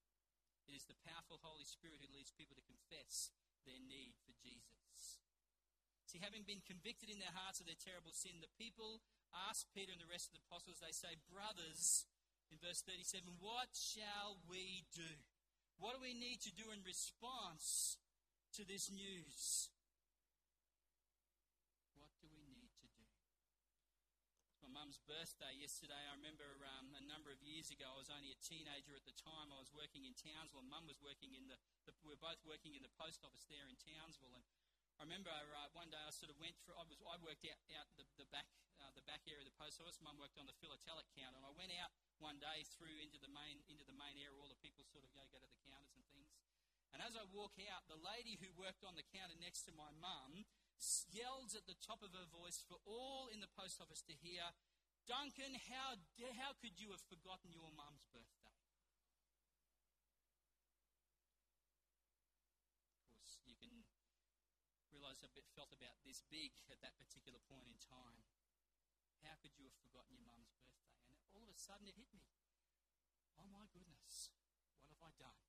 It 0.72 0.80
is 0.80 0.88
the 0.88 0.96
powerful 1.04 1.44
Holy 1.44 1.68
Spirit 1.68 2.00
who 2.00 2.08
leads 2.16 2.32
people 2.32 2.56
to 2.56 2.64
confess 2.64 3.36
their 3.68 3.84
need 3.84 4.16
for 4.24 4.32
Jesus. 4.40 5.20
See, 6.08 6.24
having 6.24 6.48
been 6.48 6.64
convicted 6.64 7.12
in 7.12 7.20
their 7.20 7.36
hearts 7.36 7.60
of 7.60 7.68
their 7.68 7.76
terrible 7.76 8.16
sin, 8.16 8.40
the 8.40 8.56
people 8.56 9.04
ask 9.36 9.68
Peter 9.76 9.92
and 9.92 10.00
the 10.00 10.08
rest 10.08 10.32
of 10.32 10.40
the 10.40 10.44
apostles, 10.48 10.80
they 10.80 10.96
say, 10.96 11.20
Brothers, 11.28 12.08
in 12.48 12.60
verse 12.64 12.84
37, 12.88 13.36
what 13.44 13.76
shall 13.76 14.40
we 14.48 14.88
do? 14.96 15.12
What 15.82 15.98
do 15.98 16.00
we 16.06 16.14
need 16.14 16.46
to 16.46 16.54
do 16.54 16.70
in 16.70 16.86
response 16.86 17.98
to 18.54 18.62
this 18.62 18.94
news? 18.94 19.74
What 21.98 22.14
do 22.22 22.30
we 22.30 22.46
need 22.46 22.70
to 22.86 22.88
do? 22.94 23.02
It's 24.54 24.62
my 24.62 24.70
mum's 24.70 25.02
birthday 25.10 25.58
yesterday. 25.58 25.98
I 25.98 26.14
remember 26.22 26.46
um, 26.78 26.94
a 26.94 27.02
number 27.10 27.34
of 27.34 27.42
years 27.42 27.74
ago, 27.74 27.90
I 27.90 27.98
was 27.98 28.14
only 28.14 28.30
a 28.30 28.38
teenager 28.46 28.94
at 28.94 29.10
the 29.10 29.18
time. 29.18 29.50
I 29.50 29.58
was 29.58 29.74
working 29.74 30.06
in 30.06 30.14
Townsville. 30.14 30.70
Mum 30.70 30.86
was 30.86 31.02
working 31.02 31.34
in 31.34 31.50
the, 31.50 31.58
the, 31.90 31.98
we 32.06 32.14
were 32.14 32.22
both 32.22 32.38
working 32.46 32.78
in 32.78 32.86
the 32.86 32.94
post 33.02 33.26
office 33.26 33.50
there 33.50 33.66
in 33.66 33.74
Townsville. 33.82 34.38
And 34.38 34.46
I 35.02 35.10
remember 35.10 35.34
uh, 35.34 35.66
one 35.74 35.90
day 35.90 35.98
I 35.98 36.14
sort 36.14 36.30
of 36.30 36.38
went 36.38 36.54
through. 36.62 36.78
I 36.78 36.86
was 36.86 36.94
I 37.10 37.18
worked 37.26 37.42
out 37.50 37.58
out 37.74 37.90
the, 37.98 38.06
the 38.22 38.30
back 38.30 38.46
uh, 38.78 38.94
the 38.94 39.02
back 39.10 39.26
area 39.26 39.42
of 39.42 39.50
the 39.50 39.58
post 39.58 39.82
office. 39.82 39.98
Mum 39.98 40.22
worked 40.22 40.38
on 40.38 40.46
the 40.46 40.54
philatelic 40.62 41.10
counter, 41.18 41.42
and 41.42 41.46
I 41.50 41.50
went 41.58 41.74
out 41.82 41.90
one 42.22 42.38
day 42.38 42.62
through 42.78 43.02
into 43.02 43.18
the 43.18 43.34
main 43.34 43.66
into 43.66 43.82
the 43.82 43.98
main 43.98 44.14
area. 44.22 44.38
All 44.38 44.46
the 44.46 44.62
people 44.62 44.86
sort 44.86 45.02
of 45.02 45.10
you 45.10 45.18
know, 45.18 45.26
go 45.34 45.42
to 45.42 45.50
the 45.50 45.58
counters 45.66 45.98
and 45.98 46.06
things. 46.14 46.30
And 46.94 47.01
as 47.12 47.20
I 47.20 47.28
walk 47.36 47.60
out, 47.68 47.84
the 47.92 48.00
lady 48.00 48.40
who 48.40 48.48
worked 48.56 48.88
on 48.88 48.96
the 48.96 49.04
counter 49.12 49.36
next 49.36 49.68
to 49.68 49.76
my 49.76 49.92
mum 50.00 50.48
yells 51.12 51.60
at 51.60 51.68
the 51.68 51.76
top 51.84 52.00
of 52.00 52.16
her 52.16 52.24
voice 52.32 52.64
for 52.64 52.80
all 52.88 53.28
in 53.28 53.44
the 53.44 53.52
post 53.52 53.84
office 53.84 54.00
to 54.08 54.16
hear, 54.16 54.56
"Duncan, 55.12 55.60
how 55.68 56.00
how 56.40 56.56
could 56.64 56.80
you 56.80 56.96
have 56.96 57.04
forgotten 57.12 57.52
your 57.52 57.68
mum's 57.76 58.08
birthday?" 58.16 58.56
Of 62.96 63.04
course, 63.12 63.44
you 63.44 63.60
can 63.60 63.84
realised 64.88 65.28
a 65.28 65.36
bit 65.36 65.44
felt 65.52 65.76
about 65.76 66.00
this 66.08 66.24
big 66.32 66.56
at 66.72 66.80
that 66.80 66.96
particular 66.96 67.44
point 67.52 67.68
in 67.68 67.76
time. 67.84 68.24
How 69.20 69.36
could 69.44 69.52
you 69.60 69.68
have 69.68 69.76
forgotten 69.84 70.16
your 70.16 70.24
mum's 70.24 70.48
birthday? 70.56 71.12
And 71.12 71.28
all 71.36 71.44
of 71.44 71.52
a 71.52 71.60
sudden 71.60 71.92
it 71.92 72.00
hit 72.00 72.08
me. 72.16 72.24
Oh 73.36 73.52
my 73.52 73.68
goodness, 73.76 74.32
what 74.88 74.96
have 74.96 75.04
I 75.04 75.12
done? 75.20 75.44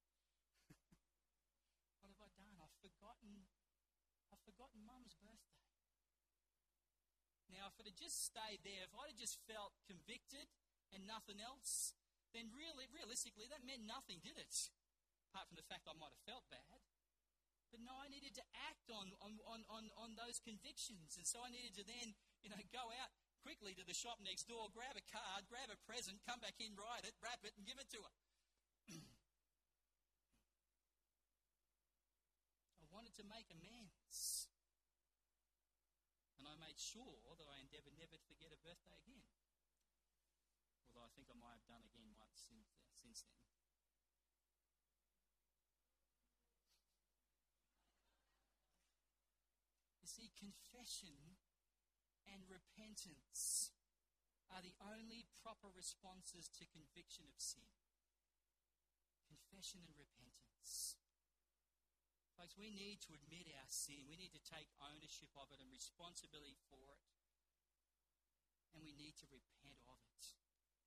what 2.03 2.11
have 2.11 2.22
I 2.27 2.31
done? 2.35 2.59
I've 2.59 2.72
forgotten 2.83 3.47
I've 4.35 4.42
forgotten 4.42 4.83
mum's 4.83 5.14
birthday. 5.23 5.62
Now, 7.53 7.68
if 7.68 7.77
it 7.77 7.85
had 7.85 8.01
just 8.01 8.25
stayed 8.25 8.64
there, 8.64 8.88
if 8.88 8.97
I'd 8.97 9.12
have 9.12 9.21
just 9.21 9.37
felt 9.45 9.77
convicted 9.85 10.49
and 10.90 11.05
nothing 11.05 11.37
else, 11.37 11.92
then 12.33 12.49
really, 12.49 12.88
realistically, 12.88 13.45
that 13.53 13.61
meant 13.61 13.85
nothing, 13.85 14.25
did 14.25 14.40
it? 14.40 14.73
Apart 15.29 15.53
from 15.53 15.61
the 15.61 15.68
fact 15.68 15.85
I 15.85 15.92
might 15.92 16.16
have 16.16 16.25
felt 16.25 16.49
bad. 16.49 16.81
But 17.68 17.85
no, 17.85 17.92
I 17.97 18.09
needed 18.09 18.37
to 18.37 18.45
act 18.68 18.88
on, 18.92 19.12
on, 19.21 19.40
on, 19.49 19.64
on, 19.68 19.88
on 19.97 20.16
those 20.16 20.40
convictions. 20.40 21.16
And 21.16 21.25
so 21.29 21.40
I 21.45 21.49
needed 21.53 21.77
to 21.81 21.85
then, 21.85 22.16
you 22.45 22.53
know, 22.53 22.61
go 22.73 22.88
out 22.92 23.12
quickly 23.40 23.73
to 23.77 23.85
the 23.85 23.97
shop 23.97 24.21
next 24.21 24.45
door, 24.49 24.68
grab 24.73 24.97
a 24.97 25.05
card, 25.09 25.49
grab 25.49 25.73
a 25.73 25.79
present, 25.88 26.21
come 26.29 26.40
back 26.40 26.61
in, 26.61 26.77
write 26.77 27.09
it, 27.09 27.16
wrap 27.25 27.40
it, 27.45 27.57
and 27.57 27.64
give 27.64 27.81
it 27.81 27.88
to 27.97 28.01
her. 28.05 28.14
I 32.92 33.02
wanted 33.12 33.29
to 33.29 33.29
make 33.29 33.53
amends. 33.53 34.48
And 36.40 36.48
I 36.48 36.57
made 36.57 36.81
sure 36.81 37.37
that 37.37 37.44
I 37.44 37.61
endeavoured 37.61 38.01
never 38.01 38.16
to 38.16 38.25
forget 38.25 38.48
a 38.57 38.64
birthday 38.64 38.96
again. 39.05 39.29
Although 40.88 41.05
I 41.05 41.12
think 41.12 41.29
I 41.29 41.37
might 41.37 41.61
have 41.61 41.68
done 41.68 41.85
again 41.85 42.16
once 42.16 42.40
since, 42.48 42.72
uh, 42.81 42.88
since 42.96 43.20
then. 43.29 43.37
see, 50.05 50.29
confession 50.37 51.40
and 52.29 52.44
repentance 52.44 53.72
are 54.53 54.61
the 54.61 54.77
only 54.77 55.25
proper 55.40 55.72
responses 55.72 56.53
to 56.53 56.68
conviction 56.68 57.25
of 57.33 57.40
sin. 57.40 57.64
Confession 59.25 59.81
and 59.88 59.96
repentance. 59.96 61.01
Folks, 62.37 62.57
we 62.57 62.73
need 62.73 62.99
to 63.07 63.14
admit 63.14 63.49
our 63.53 63.68
sin. 63.68 64.09
We 64.09 64.16
need 64.16 64.33
to 64.33 64.42
take 64.42 64.68
ownership 64.81 65.31
of 65.37 65.53
it 65.53 65.61
and 65.61 65.68
responsibility 65.68 66.57
for 66.73 66.81
it. 66.97 67.05
And 68.73 68.81
we 68.81 68.97
need 68.97 69.14
to 69.21 69.29
repent 69.29 69.79
of 69.85 70.01
it 70.09 70.25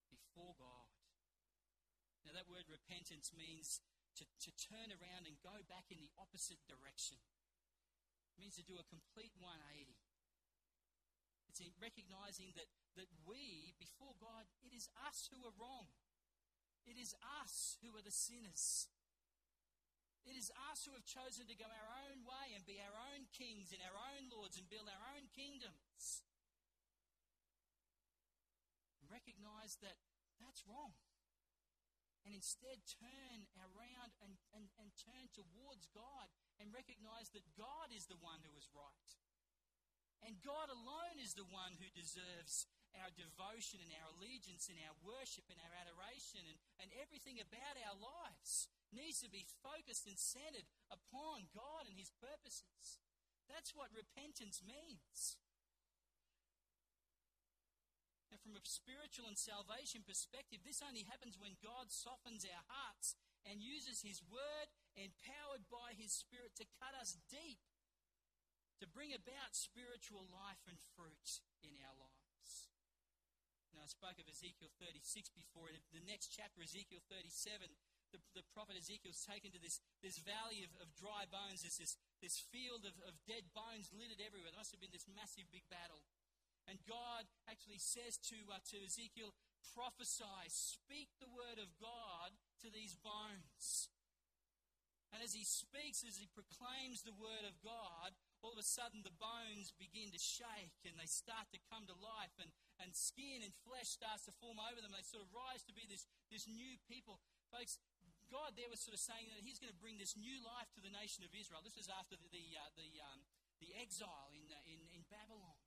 before 0.09 0.57
God. 0.57 0.89
Now, 2.25 2.33
that 2.33 2.49
word 2.49 2.65
repentance 2.65 3.29
means 3.37 3.77
to, 4.17 4.25
to 4.25 4.51
turn 4.57 4.89
around 4.89 5.29
and 5.29 5.37
go 5.45 5.53
back 5.69 5.93
in 5.93 6.01
the 6.01 6.09
opposite 6.17 6.57
direction. 6.65 7.21
It 8.33 8.41
means 8.41 8.57
to 8.57 8.65
do 8.65 8.81
a 8.81 8.91
complete 8.91 9.37
180. 9.37 9.93
It's 11.47 11.61
in 11.61 11.71
recognizing 11.79 12.51
that, 12.57 12.67
that 12.97 13.07
we, 13.23 13.77
before 13.79 14.17
God, 14.19 14.49
it 14.65 14.73
is 14.75 14.89
us 15.05 15.29
who 15.31 15.39
are 15.45 15.55
wrong. 15.55 15.87
It 16.83 16.97
is 16.99 17.15
us 17.39 17.77
who 17.79 17.93
are 17.95 18.03
the 18.03 18.11
sinners. 18.11 18.89
It 20.25 20.33
is 20.33 20.49
us 20.73 20.81
who 20.89 20.97
have 20.97 21.05
chosen 21.05 21.45
to 21.45 21.53
go 21.53 21.69
our 21.69 21.91
own 22.09 22.25
way 22.25 22.57
and 22.57 22.65
be 22.65 22.81
our 22.81 22.97
own 23.13 23.29
kings 23.29 23.69
and 23.69 23.81
our 23.85 23.93
own 23.93 24.33
lords 24.33 24.57
and 24.57 24.65
build 24.65 24.89
our 24.89 25.03
own 25.13 25.29
kingdoms. 25.29 26.25
And 28.97 29.05
recognize 29.13 29.77
that 29.85 30.01
that's 30.41 30.65
wrong. 30.65 30.97
And 32.25 32.33
instead 32.33 32.81
turn 32.89 33.45
around 33.61 34.17
and, 34.25 34.33
and, 34.57 34.65
and 34.81 34.89
turn 34.97 35.29
towards 35.29 35.85
God 35.93 36.33
and 36.57 36.73
recognize 36.73 37.29
that 37.37 37.45
God 37.53 37.93
is 37.93 38.09
the 38.09 38.17
one 38.17 38.41
who 38.41 38.57
is 38.57 38.73
right. 38.73 39.09
And 40.25 40.41
God 40.41 40.73
alone 40.73 41.21
is 41.21 41.37
the 41.37 41.45
one 41.45 41.77
who 41.77 41.85
deserves 41.93 42.65
our 43.01 43.11
devotion 43.13 43.83
and 43.83 43.91
our 43.99 44.09
allegiance 44.15 44.71
and 44.71 44.79
our 44.83 44.95
worship 45.03 45.47
and 45.51 45.59
our 45.61 45.73
adoration 45.83 46.43
and, 46.43 46.57
and 46.81 46.89
everything 47.01 47.39
about 47.41 47.75
our 47.85 47.97
lives 47.97 48.71
needs 48.93 49.19
to 49.21 49.29
be 49.29 49.43
focused 49.59 50.07
and 50.07 50.15
centered 50.15 50.67
upon 50.87 51.51
God 51.51 51.89
and 51.89 51.97
His 51.99 52.13
purposes. 52.21 53.01
That's 53.51 53.75
what 53.75 53.93
repentance 53.93 54.63
means. 54.65 55.37
Now, 58.31 58.41
from 58.41 58.57
a 58.57 58.63
spiritual 58.65 59.29
and 59.29 59.37
salvation 59.37 60.01
perspective, 60.03 60.65
this 60.65 60.81
only 60.81 61.05
happens 61.05 61.37
when 61.37 61.61
God 61.61 61.93
softens 61.93 62.43
our 62.43 62.65
hearts 62.67 63.15
and 63.45 63.61
uses 63.61 64.01
His 64.01 64.19
Word 64.25 64.67
empowered 64.97 65.69
by 65.69 65.93
His 65.93 66.11
Spirit 66.11 66.57
to 66.57 66.73
cut 66.81 66.97
us 66.97 67.19
deep, 67.29 67.61
to 68.81 68.89
bring 68.89 69.13
about 69.13 69.53
spiritual 69.53 70.25
life 70.31 70.63
and 70.67 70.81
fruit 70.97 71.43
in 71.61 71.77
our 71.85 71.95
lives. 71.95 72.14
I 73.79 73.87
spoke 73.87 74.17
of 74.17 74.27
Ezekiel 74.29 74.71
36 74.81 75.31
before. 75.35 75.71
In 75.71 75.79
the 75.91 76.05
next 76.05 76.31
chapter, 76.31 76.63
Ezekiel 76.63 77.03
37, 77.11 77.67
the, 78.15 78.19
the 78.37 78.45
prophet 78.55 78.79
Ezekiel's 78.79 79.23
taken 79.25 79.51
to 79.51 79.59
this, 79.59 79.83
this 79.99 80.21
valley 80.23 80.63
of, 80.63 80.71
of 80.79 80.87
dry 80.95 81.27
bones, 81.27 81.65
this, 81.65 81.81
this, 81.81 81.99
this 82.23 82.39
field 82.39 82.87
of, 82.87 82.95
of 83.03 83.17
dead 83.27 83.51
bones 83.51 83.91
littered 83.91 84.23
everywhere. 84.23 84.53
There 84.53 84.61
must 84.61 84.71
have 84.71 84.83
been 84.83 84.93
this 84.95 85.09
massive 85.11 85.49
big 85.51 85.67
battle. 85.67 85.99
And 86.65 86.81
God 86.89 87.29
actually 87.45 87.77
says 87.77 88.17
to, 88.31 88.37
uh, 88.49 88.61
to 88.73 88.77
Ezekiel, 88.81 89.35
prophesy, 89.75 90.49
speak 90.49 91.13
the 91.21 91.29
word 91.29 91.61
of 91.61 91.69
God 91.77 92.33
to 92.65 92.73
these 92.73 92.97
bones. 92.97 93.91
And 95.13 95.21
as 95.21 95.37
he 95.37 95.45
speaks, 95.45 96.03
as 96.03 96.17
he 96.17 96.27
proclaims 96.33 97.05
the 97.05 97.15
word 97.15 97.45
of 97.45 97.55
God, 97.61 98.17
all 98.45 98.53
of 98.53 98.61
a 98.61 98.69
sudden 98.77 99.01
the 99.01 99.17
bones 99.17 99.73
begin 99.73 100.13
to 100.13 100.21
shake 100.21 100.85
and 100.85 100.93
they 101.01 101.09
start 101.09 101.49
to 101.49 101.57
come 101.65 101.89
to 101.89 101.97
life 101.97 102.37
and, 102.37 102.53
and 102.77 102.93
skin 102.93 103.41
and 103.41 103.49
flesh 103.65 103.89
starts 103.97 104.29
to 104.29 104.33
form 104.37 104.61
over 104.61 104.77
them. 104.77 104.93
They 104.93 105.01
sort 105.01 105.25
of 105.25 105.33
rise 105.33 105.65
to 105.65 105.73
be 105.73 105.89
this, 105.89 106.05
this 106.29 106.45
new 106.45 106.77
people. 106.85 107.17
Folks, 107.49 107.81
God 108.29 108.53
there 108.53 108.69
was 108.69 108.85
sort 108.85 108.93
of 108.93 109.01
saying 109.01 109.33
that 109.33 109.41
He's 109.41 109.57
going 109.57 109.73
to 109.73 109.81
bring 109.81 109.97
this 109.97 110.13
new 110.13 110.37
life 110.45 110.69
to 110.77 110.81
the 110.85 110.93
nation 110.93 111.25
of 111.25 111.33
Israel. 111.33 111.65
This 111.65 111.81
is 111.81 111.89
after 111.89 112.13
the, 112.13 112.29
the, 112.29 112.45
uh, 112.53 112.69
the, 112.77 112.89
um, 113.01 113.25
the 113.57 113.73
exile 113.81 114.29
in, 114.29 114.45
uh, 114.53 114.61
in, 114.69 114.77
in 114.93 115.01
Babylon. 115.09 115.57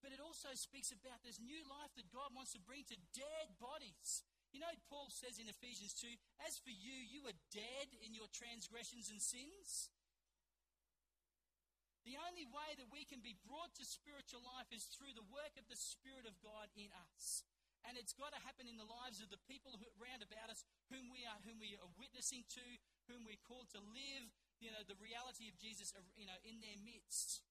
But 0.00 0.16
it 0.16 0.24
also 0.24 0.56
speaks 0.56 0.88
about 0.88 1.20
this 1.20 1.36
new 1.36 1.64
life 1.68 1.92
that 2.00 2.08
God 2.12 2.32
wants 2.32 2.56
to 2.56 2.60
bring 2.60 2.84
to 2.88 2.96
dead 3.12 3.56
bodies. 3.60 4.24
You 4.52 4.60
know, 4.60 4.72
Paul 4.88 5.08
says 5.08 5.40
in 5.40 5.48
Ephesians 5.48 5.96
2 5.96 6.08
As 6.48 6.60
for 6.60 6.72
you, 6.72 6.92
you 6.92 7.24
are 7.28 7.36
dead 7.52 7.88
in 8.04 8.12
your 8.16 8.28
transgressions 8.32 9.08
and 9.08 9.20
sins. 9.20 9.92
The 12.04 12.20
only 12.20 12.44
way 12.44 12.76
that 12.76 12.92
we 12.92 13.08
can 13.08 13.24
be 13.24 13.32
brought 13.48 13.72
to 13.80 13.84
spiritual 13.84 14.44
life 14.44 14.68
is 14.68 14.84
through 14.92 15.16
the 15.16 15.24
work 15.32 15.56
of 15.56 15.64
the 15.72 15.80
Spirit 15.80 16.28
of 16.28 16.36
God 16.44 16.68
in 16.76 16.92
us. 17.08 17.48
And 17.88 17.96
it's 18.00 18.16
got 18.16 18.32
to 18.32 18.40
happen 18.44 18.64
in 18.64 18.80
the 18.80 18.88
lives 18.88 19.20
of 19.20 19.28
the 19.28 19.40
people 19.44 19.76
who, 19.76 19.88
around 20.00 20.24
about 20.24 20.48
us 20.48 20.64
whom 20.88 21.12
we 21.12 21.24
are 21.28 21.36
whom 21.44 21.60
we 21.60 21.76
are 21.76 21.92
witnessing 22.00 22.44
to, 22.56 22.64
whom 23.08 23.28
we're 23.28 23.40
called 23.44 23.68
to 23.76 23.80
live, 23.92 24.24
you 24.60 24.72
know, 24.72 24.80
the 24.88 24.96
reality 24.96 25.52
of 25.52 25.56
Jesus, 25.60 25.92
uh, 25.92 26.00
you 26.16 26.24
know, 26.24 26.36
in 26.48 26.64
their 26.64 26.80
midst. 26.80 27.44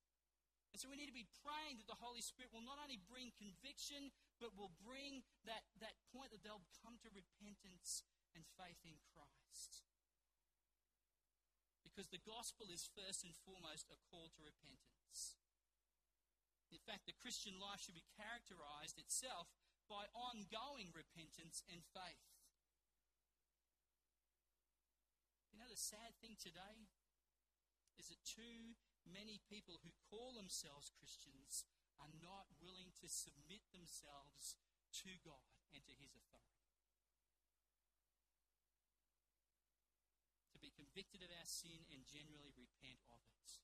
And 0.74 0.82
so 0.82 0.90
we 0.90 0.98
need 0.98 1.10
to 1.10 1.14
be 1.14 1.30
praying 1.46 1.78
that 1.78 1.86
the 1.86 2.02
Holy 2.02 2.26
Spirit 2.26 2.50
will 2.50 2.66
not 2.66 2.82
only 2.82 2.98
bring 3.06 3.30
conviction, 3.38 4.10
but 4.42 4.58
will 4.58 4.74
bring 4.82 5.22
that, 5.46 5.62
that 5.86 5.94
point 6.10 6.34
that 6.34 6.42
they'll 6.42 6.66
come 6.82 6.98
to 7.06 7.14
repentance 7.14 8.02
and 8.34 8.42
faith 8.58 8.82
in 8.82 8.98
Christ. 9.14 9.86
Because 11.94 12.10
the 12.10 12.26
gospel 12.26 12.74
is 12.74 12.90
first 12.90 13.22
and 13.22 13.38
foremost 13.46 13.94
a 13.94 14.02
call 14.10 14.34
to 14.34 14.42
repentance. 14.42 15.38
In 16.74 16.82
fact, 16.82 17.06
the 17.06 17.14
Christian 17.22 17.62
life 17.62 17.86
should 17.86 17.94
be 17.94 18.18
characterized 18.18 18.98
itself 18.98 19.54
by 19.86 20.10
ongoing 20.18 20.90
repentance 20.90 21.62
and 21.70 21.86
faith. 21.94 22.34
You 25.54 25.62
know, 25.62 25.70
the 25.70 25.78
sad 25.78 26.18
thing 26.18 26.34
today 26.34 26.90
is 28.02 28.10
that 28.10 28.26
too 28.26 28.74
many 29.06 29.38
people 29.46 29.78
who 29.86 29.94
call 30.10 30.34
themselves 30.34 30.90
Christians 30.98 31.70
are 32.02 32.10
not 32.18 32.50
willing 32.58 32.90
to 33.06 33.08
submit 33.08 33.70
themselves 33.70 34.58
to 35.06 35.14
God 35.22 35.54
and 35.70 35.86
to 35.86 35.94
His 35.94 36.18
authority. 36.18 36.63
Convicted 40.74 41.22
of 41.22 41.32
our 41.34 41.48
sin 41.48 41.86
and 41.90 42.06
generally 42.06 42.54
repent 42.54 43.02
of 43.10 43.22
it. 43.26 43.62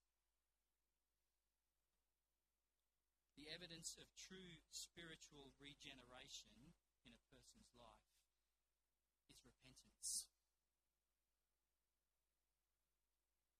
The 3.38 3.50
evidence 3.52 3.96
of 3.98 4.12
true 4.14 4.62
spiritual 4.70 5.56
regeneration 5.58 6.76
in 7.08 7.16
a 7.16 7.24
person's 7.32 7.72
life 7.80 8.14
is 9.32 9.40
repentance. 9.42 10.28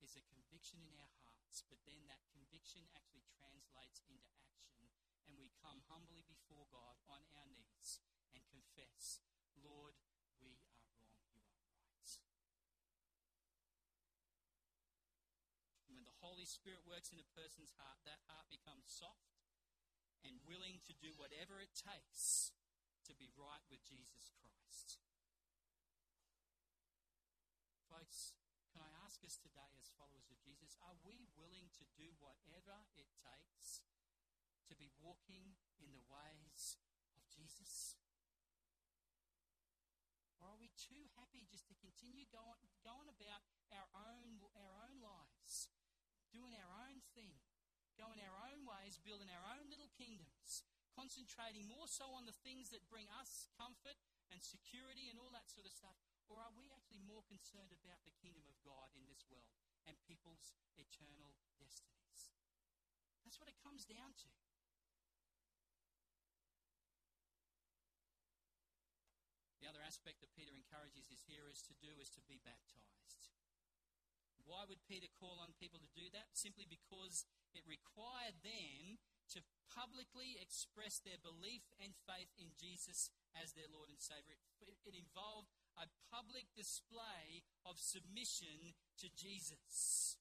Is 0.04 0.20
a 0.20 0.26
conviction 0.26 0.82
in 0.84 0.94
our 0.98 1.14
hearts, 1.22 1.62
but 1.70 1.80
then 1.86 2.06
that 2.10 2.26
conviction 2.34 2.86
actually 2.98 3.24
translates 3.38 4.02
into 4.10 4.34
action, 4.42 4.90
and 5.30 5.38
we 5.38 5.54
come 5.62 5.86
humbly 5.86 6.26
before 6.26 6.66
God 6.74 6.98
on 7.06 7.22
our 7.38 7.46
knees 7.46 8.02
and 8.34 8.42
confess, 8.50 9.22
Lord, 9.54 9.94
we 10.42 10.58
are 10.58 10.74
wrong, 10.82 11.14
you 11.30 11.46
are 11.46 11.62
right. 11.78 12.10
When 15.90 16.02
the 16.06 16.09
Holy 16.20 16.44
Spirit 16.44 16.84
works 16.84 17.16
in 17.16 17.20
a 17.20 17.34
person's 17.36 17.76
heart, 17.80 18.04
that 18.04 18.20
heart 18.28 18.52
becomes 18.52 18.88
soft 18.88 19.40
and 20.24 20.36
willing 20.44 20.84
to 20.84 20.94
do 21.00 21.16
whatever 21.16 21.64
it 21.64 21.72
takes 21.72 22.52
to 23.08 23.16
be 23.16 23.32
right 23.40 23.64
with 23.72 23.80
Jesus 23.88 24.36
Christ. 24.36 25.00
Folks, 27.88 28.36
can 28.70 28.84
I 28.84 28.92
ask 29.02 29.24
us 29.24 29.40
today, 29.40 29.74
as 29.80 29.90
followers 29.96 30.30
of 30.30 30.38
Jesus, 30.44 30.76
are 30.84 30.96
we 31.02 31.26
willing 31.40 31.72
to 31.80 31.86
do 31.96 32.12
whatever 32.20 32.86
it 33.00 33.10
takes 33.18 33.82
to 34.70 34.76
be 34.76 34.92
walking 35.02 35.58
in 35.82 35.90
the 35.96 36.06
ways 36.06 36.78
of 37.18 37.26
Jesus? 37.32 37.98
Or 40.40 40.56
are 40.56 40.62
we 40.62 40.72
too 40.80 41.10
happy 41.20 41.44
just 41.50 41.68
to 41.68 41.76
continue 41.84 42.24
going, 42.32 42.56
going 42.86 43.10
about 43.12 43.44
our 43.76 43.90
own, 43.92 44.40
our 44.56 44.74
own 44.88 44.96
lives, 45.04 45.29
doing 46.30 46.56
our 46.58 46.74
own 46.88 47.02
thing, 47.14 47.38
going 47.98 48.22
our 48.24 48.38
own 48.50 48.64
ways, 48.64 49.02
building 49.02 49.30
our 49.30 49.46
own 49.58 49.68
little 49.68 49.90
kingdoms, 49.98 50.64
concentrating 50.96 51.68
more 51.68 51.88
so 51.90 52.12
on 52.16 52.26
the 52.30 52.36
things 52.46 52.72
that 52.72 52.88
bring 52.92 53.08
us 53.20 53.50
comfort 53.56 53.98
and 54.30 54.40
security 54.40 55.10
and 55.10 55.18
all 55.18 55.34
that 55.34 55.50
sort 55.50 55.66
of 55.66 55.74
stuff, 55.74 55.98
or 56.30 56.38
are 56.38 56.54
we 56.54 56.70
actually 56.70 57.02
more 57.04 57.26
concerned 57.26 57.74
about 57.74 58.06
the 58.06 58.14
kingdom 58.22 58.46
of 58.46 58.58
God 58.62 58.94
in 58.94 59.04
this 59.10 59.26
world 59.28 59.58
and 59.90 59.98
people's 60.06 60.54
eternal 60.78 61.34
destinies? 61.58 62.30
That's 63.26 63.42
what 63.42 63.50
it 63.50 63.58
comes 63.60 63.84
down 63.84 64.14
to. 64.26 64.32
The 69.60 69.68
other 69.68 69.84
aspect 69.84 70.24
that 70.24 70.34
Peter 70.34 70.56
encourages 70.56 71.12
his 71.12 71.22
hearers 71.28 71.62
to 71.68 71.76
do 71.84 71.92
is 72.00 72.10
to 72.16 72.24
be 72.26 72.40
baptized. 72.42 72.79
Why 74.50 74.66
would 74.66 74.82
Peter 74.90 75.06
call 75.22 75.38
on 75.38 75.54
people 75.62 75.78
to 75.78 75.94
do 75.94 76.10
that? 76.10 76.34
Simply 76.34 76.66
because 76.66 77.30
it 77.54 77.62
required 77.70 78.42
them 78.42 78.98
to 79.38 79.46
publicly 79.70 80.42
express 80.42 80.98
their 80.98 81.22
belief 81.22 81.62
and 81.78 81.94
faith 82.10 82.34
in 82.42 82.58
Jesus 82.58 83.14
as 83.38 83.54
their 83.54 83.70
Lord 83.70 83.94
and 83.94 84.02
Savior. 84.02 84.42
It, 84.58 84.74
it 84.90 84.98
involved 84.98 85.54
a 85.78 85.86
public 86.10 86.50
display 86.58 87.46
of 87.62 87.78
submission 87.78 88.74
to 88.98 89.14
Jesus. 89.14 90.18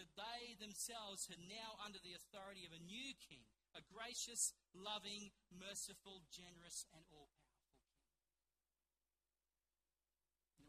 That 0.00 0.16
they 0.16 0.56
themselves 0.56 1.28
are 1.28 1.40
now 1.44 1.76
under 1.80 2.00
the 2.00 2.16
authority 2.16 2.64
of 2.64 2.72
a 2.72 2.80
new 2.80 3.12
king, 3.20 3.44
a 3.76 3.84
gracious, 3.84 4.56
loving, 4.72 5.28
merciful, 5.52 6.24
generous, 6.32 6.88
and 6.96 7.04
all 7.12 7.28
powerful 7.36 7.68
king. 7.84 8.00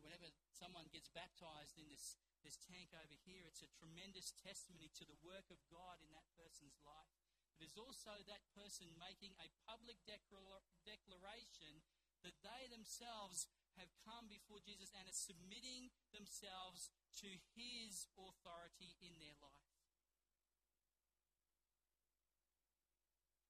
Whenever 0.03 0.31
someone 0.51 0.91
gets 0.91 1.11
baptized 1.11 1.75
in 1.79 1.87
this, 1.91 2.19
this 2.47 2.63
tank 2.63 2.95
over 2.95 3.19
here, 3.27 3.43
it's 3.43 3.59
a 3.59 3.75
tremendous 3.75 4.31
testimony 4.39 4.87
to 4.95 5.03
the 5.03 5.19
work 5.19 5.51
of 5.51 5.59
God 5.67 5.99
in 5.99 6.07
that 6.15 6.31
person's 6.39 6.79
life. 6.87 7.11
It 7.59 7.67
is 7.67 7.75
also 7.75 8.15
that 8.23 8.47
person 8.55 8.87
making 8.95 9.35
a 9.35 9.51
public 9.67 9.99
declaration 10.07 11.83
that 12.23 12.39
they 12.39 12.71
themselves 12.71 13.51
have 13.75 13.91
come 14.07 14.31
before 14.31 14.63
Jesus 14.63 14.95
and 14.95 15.11
are 15.11 15.19
submitting 15.27 15.91
themselves 16.15 16.87
to 17.19 17.27
his 17.59 18.07
authority 18.15 18.95
in 19.03 19.19
their 19.19 19.35
life. 19.43 19.75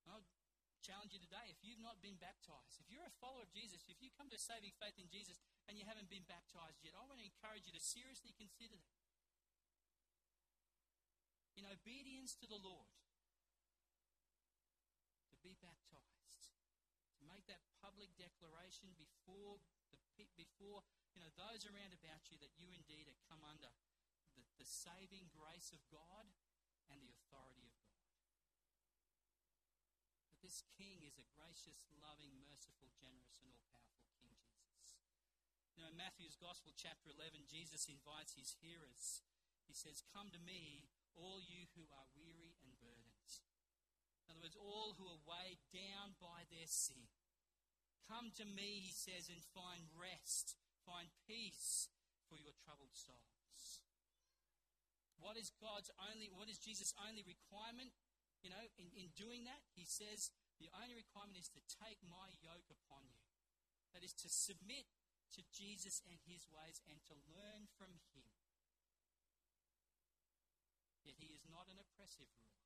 I'll 0.09 0.25
challenge 0.88 1.11
you 1.11 1.19
today 1.19 1.51
if 1.51 1.59
you've 1.59 1.83
not 1.83 1.99
been 1.99 2.15
baptized, 2.15 2.79
if 2.79 2.88
you're 2.88 3.03
a 3.03 3.19
follower 3.19 3.43
of 3.43 3.51
Jesus, 3.51 3.83
if 3.91 3.99
you 3.99 4.07
come 4.15 4.31
to 4.31 4.39
saving 4.39 4.71
faith 4.79 4.95
in 4.95 5.11
Jesus 5.11 5.35
and 5.67 5.75
you 5.75 5.83
haven't 5.83 6.07
been 6.07 6.23
baptized 6.23 6.79
yet, 6.79 6.95
I 6.95 7.03
want 7.03 7.19
to 7.19 7.27
encourage 7.27 7.67
you 7.67 7.75
to 7.75 7.83
seriously 7.83 8.31
consider 8.39 8.79
that. 8.79 9.03
In 11.59 11.67
obedience 11.67 12.39
to 12.39 12.47
the 12.47 12.61
Lord, 12.63 12.88
to 15.27 15.35
be 15.43 15.59
baptized, 15.59 16.55
to 17.19 17.23
make 17.27 17.43
that 17.51 17.59
public 17.83 18.15
declaration 18.15 18.95
before 18.95 19.59
the, 19.91 19.99
before 20.39 20.88
you 21.11 21.19
know 21.19 21.33
those 21.35 21.67
around 21.67 21.91
about 21.91 22.29
you 22.31 22.38
that 22.39 22.53
you 22.55 22.71
indeed 22.71 23.09
have 23.09 23.19
come 23.27 23.41
under 23.43 23.73
the, 24.38 24.45
the 24.61 24.67
saving 24.69 25.27
grace 25.33 25.73
of 25.73 25.81
God 25.91 26.29
and 26.93 27.01
the 27.01 27.11
authority 27.11 27.65
of 27.65 27.73
God. 27.81 27.86
This 30.47 30.63
King 30.79 31.03
is 31.03 31.19
a 31.19 31.27
gracious, 31.35 31.75
loving, 31.99 32.31
merciful, 32.39 32.87
generous, 32.95 33.35
and 33.43 33.51
all 33.51 33.67
powerful 33.67 34.07
King 34.23 34.31
Jesus. 34.47 34.95
You 35.75 35.83
know, 35.83 35.91
in 35.91 35.99
Matthew's 35.99 36.39
Gospel, 36.39 36.71
chapter 36.71 37.11
11, 37.11 37.51
Jesus 37.51 37.91
invites 37.91 38.39
his 38.39 38.55
hearers. 38.63 39.27
He 39.67 39.75
says, 39.75 40.07
Come 40.15 40.31
to 40.31 40.39
me, 40.39 40.87
all 41.19 41.43
you 41.43 41.67
who 41.75 41.91
are 41.91 42.07
weary 42.15 42.55
and 42.63 42.71
burdened. 42.79 43.27
In 44.23 44.39
other 44.39 44.47
words, 44.47 44.55
all 44.55 44.95
who 44.95 45.11
are 45.11 45.27
weighed 45.27 45.59
down 45.75 46.15
by 46.15 46.47
their 46.47 46.71
sin. 46.71 47.11
Come 48.07 48.31
to 48.39 48.47
me, 48.47 48.87
he 48.87 48.95
says, 48.95 49.27
and 49.27 49.43
find 49.51 49.83
rest, 49.99 50.55
find 50.87 51.11
peace 51.27 51.91
for 52.31 52.39
your 52.39 52.55
troubled 52.63 52.95
souls. 52.95 53.83
What 55.19 55.35
is 55.35 55.51
God's 55.59 55.91
only, 56.07 56.31
what 56.31 56.47
is 56.47 56.55
Jesus' 56.55 56.95
only 57.03 57.27
requirement? 57.27 57.91
You 58.45 58.53
know, 58.53 58.63
in, 58.77 58.93
in 58.93 59.09
doing 59.17 59.43
that, 59.49 59.61
he 59.73 59.83
says, 59.83 60.29
the 60.61 60.69
only 60.73 60.97
requirement 60.97 61.38
is 61.38 61.49
to 61.53 61.61
take 61.69 62.01
my 62.05 62.33
yoke 62.41 62.69
upon 62.69 63.05
you. 63.09 63.25
That 63.93 64.05
is 64.05 64.13
to 64.25 64.29
submit 64.29 64.89
to 65.35 65.41
Jesus 65.51 66.01
and 66.05 66.17
his 66.23 66.47
ways 66.47 66.79
and 66.88 67.01
to 67.09 67.15
learn 67.33 67.67
from 67.75 67.97
him. 68.13 68.29
Yet 71.03 71.17
he 71.17 71.31
is 71.31 71.47
not 71.47 71.71
an 71.71 71.79
oppressive 71.79 72.27
ruler. 72.35 72.57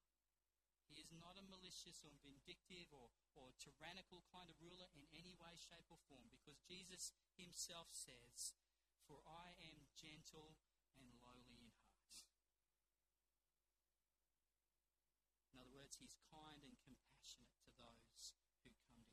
He 0.92 1.00
is 1.00 1.14
not 1.16 1.40
a 1.40 1.48
malicious 1.48 2.04
or 2.04 2.12
vindictive 2.20 2.92
or, 2.92 3.08
or 3.38 3.56
tyrannical 3.64 4.28
kind 4.28 4.52
of 4.52 4.60
ruler 4.60 4.92
in 4.92 5.08
any 5.16 5.32
way, 5.40 5.56
shape, 5.56 5.88
or 5.88 6.02
form 6.12 6.28
because 6.28 6.60
Jesus 6.68 7.16
himself 7.40 7.88
says 7.96 8.52
For 9.08 9.24
I 9.24 9.56
am 9.72 9.88
gentle 9.96 10.60
and 11.00 11.08
lowly 11.24 11.48
in 11.64 11.72
heart. 11.80 12.12
In 15.56 15.64
other 15.64 15.72
words, 15.72 15.91
he's 16.02 16.18
kind 16.34 16.66
and 16.66 16.74
compassionate 16.82 17.54
to 17.62 17.70
those 17.78 18.34
who 18.34 18.42
come 18.58 18.74
to 18.74 18.90
him. 18.98 19.06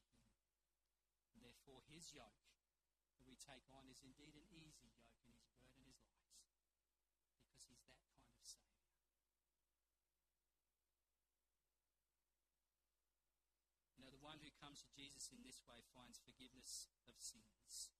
And 1.36 1.44
therefore, 1.44 1.84
his 1.92 2.16
yoke 2.16 2.48
that 3.12 3.28
we 3.28 3.36
take 3.36 3.68
on 3.68 3.84
is 3.92 4.00
indeed 4.00 4.32
an 4.32 4.48
easy 4.48 4.88
yoke, 4.88 5.20
and 5.28 5.36
his 5.36 5.52
burden 5.60 5.84
is 5.92 6.00
light. 6.08 6.40
Because 7.44 7.68
he's 7.68 7.84
that 7.84 8.00
kind 8.16 8.32
of 8.32 8.48
Saviour. 8.48 8.88
You 14.00 14.08
know, 14.08 14.12
the 14.16 14.24
one 14.24 14.40
who 14.40 14.48
comes 14.56 14.80
to 14.80 14.90
Jesus 14.96 15.28
in 15.28 15.44
this 15.44 15.60
way 15.68 15.84
finds 15.92 16.16
forgiveness 16.24 16.88
of 17.04 17.20
sins. 17.20 17.92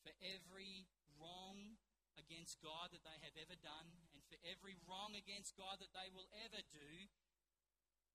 For 0.00 0.16
every 0.24 0.88
wrong 1.20 1.76
against 2.16 2.60
God 2.60 2.92
that 2.92 3.04
they 3.04 3.20
have 3.24 3.36
ever 3.36 3.56
done, 3.56 3.88
and 4.12 4.20
for 4.28 4.36
every 4.44 4.76
wrong 4.84 5.16
against 5.16 5.56
God 5.56 5.80
that 5.80 5.94
they 5.94 6.12
will 6.12 6.28
ever 6.44 6.60
do, 6.72 7.08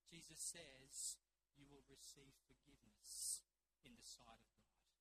Jesus 0.07 0.39
says, 0.39 1.19
you 1.59 1.67
will 1.67 1.83
receive 1.91 2.31
forgiveness 2.47 3.43
in 3.83 3.93
the 3.99 4.07
sight 4.07 4.39
of 4.39 4.55
God. 4.63 4.95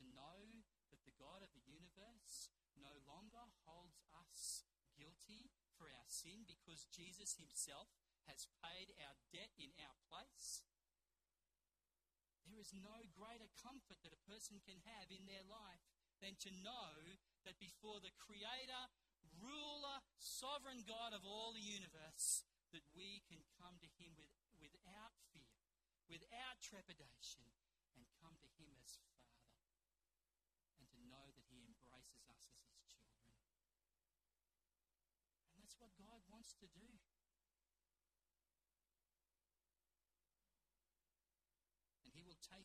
To 0.00 0.04
know 0.16 0.64
that 0.88 1.04
the 1.04 1.16
God 1.20 1.44
of 1.44 1.52
the 1.52 1.64
universe 1.68 2.48
no 2.80 2.92
longer 3.04 3.44
holds 3.68 4.00
us 4.16 4.64
guilty 4.96 5.52
for 5.76 5.92
our 5.92 6.08
sin 6.08 6.48
because 6.48 6.88
Jesus 6.88 7.36
himself 7.36 7.92
has 8.26 8.48
paid 8.62 8.94
our 9.02 9.16
debt 9.34 9.52
in 9.58 9.74
our 9.82 9.96
place. 10.06 10.64
There 12.46 12.58
is 12.58 12.74
no 12.74 13.06
greater 13.14 13.50
comfort 13.58 14.02
that 14.02 14.14
a 14.14 14.26
person 14.28 14.62
can 14.62 14.82
have 14.86 15.10
in 15.10 15.26
their 15.26 15.46
life 15.46 15.82
than 16.22 16.38
to 16.46 16.50
know 16.62 17.18
that 17.42 17.58
before 17.58 17.98
the 17.98 18.14
Creator, 18.14 18.82
ruler, 19.42 19.98
sovereign 20.16 20.86
God 20.86 21.12
of 21.12 21.26
all 21.26 21.52
the 21.52 21.62
universe, 21.62 22.46
that 22.70 22.86
we 22.96 23.20
can 23.28 23.42
come 23.60 23.76
to 23.82 23.90
Him 24.00 24.16
with, 24.16 24.32
without 24.62 25.12
fear, 25.34 25.58
without 26.08 26.62
trepidation, 26.64 27.44
and 27.98 28.08
come 28.22 28.38
to 28.40 28.50
Him 28.56 28.72
as 28.80 28.96
Father, 29.04 29.44
and 30.80 30.88
to 30.88 30.98
know 31.04 31.34
that 31.36 31.46
He 31.52 31.60
embraces 31.66 32.24
us 32.30 32.48
as 32.48 32.62
His 32.72 32.80
children. 32.88 33.28
And 35.52 35.60
that's 35.60 35.76
what 35.76 35.92
God 36.00 36.24
wants 36.32 36.56
to 36.62 36.68
do. 36.72 37.11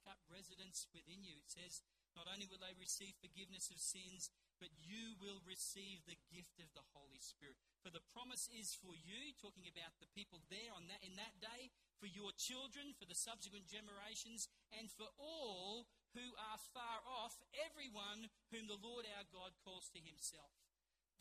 Up 0.08 0.20
residence 0.32 0.88
within 0.95 1.22
you. 1.22 1.38
It 1.38 1.51
says, 1.51 1.84
not 2.18 2.26
only 2.32 2.49
will 2.49 2.58
they 2.58 2.74
receive 2.82 3.14
forgiveness 3.22 3.70
of 3.70 3.78
sins, 3.78 4.34
but 4.58 4.74
you 4.74 5.14
will 5.22 5.38
receive 5.45 6.01
the 6.10 6.18
gift 6.34 6.58
of 6.58 6.74
the 6.74 6.82
Holy 6.97 7.22
Spirit. 7.22 7.62
For 7.86 7.93
the 7.93 8.01
promise 8.10 8.49
is 8.49 8.74
for 8.74 8.97
you, 8.97 9.38
talking 9.38 9.70
about 9.70 9.93
the 10.01 10.10
people 10.18 10.41
there 10.49 10.74
on 10.74 10.89
that, 10.89 11.05
in 11.05 11.14
that 11.22 11.38
day, 11.38 11.70
for 12.01 12.10
your 12.10 12.34
children, 12.34 12.97
for 12.97 13.05
the 13.05 13.14
subsequent 13.14 13.70
generations, 13.70 14.49
and 14.74 14.89
for 14.89 15.05
all 15.22 15.86
who 16.18 16.34
are 16.41 16.58
far 16.74 17.05
off, 17.05 17.38
everyone 17.53 18.34
whom 18.49 18.66
the 18.66 18.82
Lord 18.82 19.05
our 19.14 19.28
God 19.30 19.53
calls 19.62 19.93
to 19.93 20.01
himself. 20.01 20.58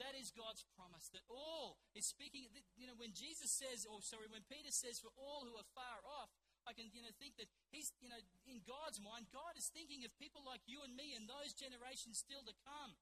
That 0.01 0.16
is 0.16 0.32
God's 0.32 0.64
promise. 0.76 1.09
That 1.12 1.24
all 1.28 1.80
is 1.97 2.09
speaking, 2.09 2.49
you 2.76 2.84
know, 2.84 2.97
when 2.97 3.16
Jesus 3.16 3.53
says, 3.53 3.89
or 3.89 4.01
sorry, 4.05 4.28
when 4.28 4.45
Peter 4.49 4.72
says, 4.72 5.01
for 5.01 5.12
all 5.16 5.45
who 5.45 5.57
are 5.57 5.74
far 5.76 6.05
off, 6.05 6.32
I 6.67 6.75
can, 6.75 6.91
you 6.91 7.01
know, 7.01 7.14
think 7.23 7.39
that 7.39 7.47
he's, 7.71 7.95
you 8.03 8.11
know, 8.11 8.19
in 8.51 8.62
God's 8.67 8.99
mind, 8.99 9.31
God 9.31 9.55
is 9.55 9.71
thinking 9.71 10.03
of 10.03 10.11
people 10.19 10.43
like 10.43 10.62
you 10.67 10.83
and 10.83 10.93
me 10.99 11.14
and 11.14 11.31
those 11.31 11.55
generations 11.55 12.19
still 12.19 12.43
to 12.43 12.55
come. 12.67 12.93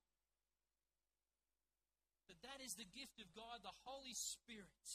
That 2.28 2.40
that 2.44 2.60
is 2.60 2.76
the 2.76 2.88
gift 2.88 3.20
of 3.20 3.28
God, 3.32 3.64
the 3.64 3.74
Holy 3.88 4.16
Spirit. 4.16 4.88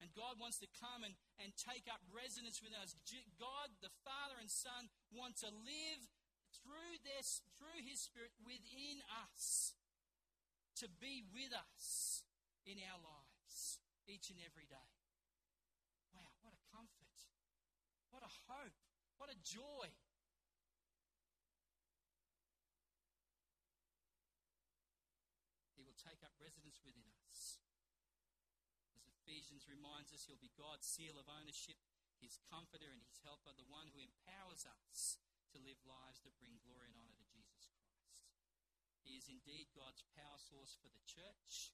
And 0.00 0.12
God 0.12 0.36
wants 0.36 0.60
to 0.60 0.68
come 0.76 1.04
and, 1.04 1.16
and 1.40 1.52
take 1.56 1.88
up 1.88 2.04
residence 2.12 2.60
with 2.60 2.76
us. 2.76 2.92
God, 3.40 3.72
the 3.80 3.92
Father 4.04 4.36
and 4.36 4.52
Son, 4.52 4.92
want 5.08 5.40
to 5.40 5.48
live 5.48 6.02
through 6.60 7.00
this, 7.04 7.40
through 7.56 7.80
His 7.80 8.00
Spirit 8.04 8.32
within 8.44 9.00
us, 9.24 9.72
to 10.84 10.88
be 11.00 11.24
with 11.32 11.52
us 11.56 12.20
in 12.68 12.76
our 12.84 13.00
lives 13.00 13.80
each 14.04 14.28
and 14.28 14.36
every 14.44 14.68
day. 14.68 14.90
Wow, 16.12 16.28
what 16.44 16.52
a 16.52 16.60
comfort. 16.68 17.16
What 18.12 18.20
a 18.20 18.32
hope. 18.48 18.76
What 19.16 19.32
a 19.32 19.38
joy. 19.40 19.88
He 25.76 25.84
will 25.84 25.96
take 25.96 26.20
up 26.20 26.36
residence 26.36 26.80
within 26.84 27.08
us. 27.28 27.60
As 28.96 29.08
Ephesians 29.08 29.68
reminds 29.68 30.12
us, 30.12 30.24
He'll 30.28 30.40
be 30.40 30.52
God's 30.56 30.88
seal 30.88 31.16
of 31.16 31.28
ownership, 31.28 31.80
His 32.20 32.40
comforter 32.48 32.92
and 32.92 33.00
His 33.00 33.20
helper, 33.24 33.56
the 33.56 33.68
one 33.68 33.88
who 33.92 34.04
empowers 34.04 34.68
us 34.68 35.20
to 35.52 35.60
live 35.64 35.80
lives 35.88 36.20
that 36.24 36.36
bring 36.36 36.60
glory 36.64 36.92
and 36.92 36.96
honour 37.00 37.16
to 37.16 37.28
Jesus 37.32 37.72
Christ. 37.72 38.28
He 39.00 39.16
is 39.16 39.30
indeed 39.30 39.70
God's 39.72 40.04
power 40.18 40.36
source 40.36 40.76
for 40.82 40.90
the 40.90 41.04
church 41.06 41.72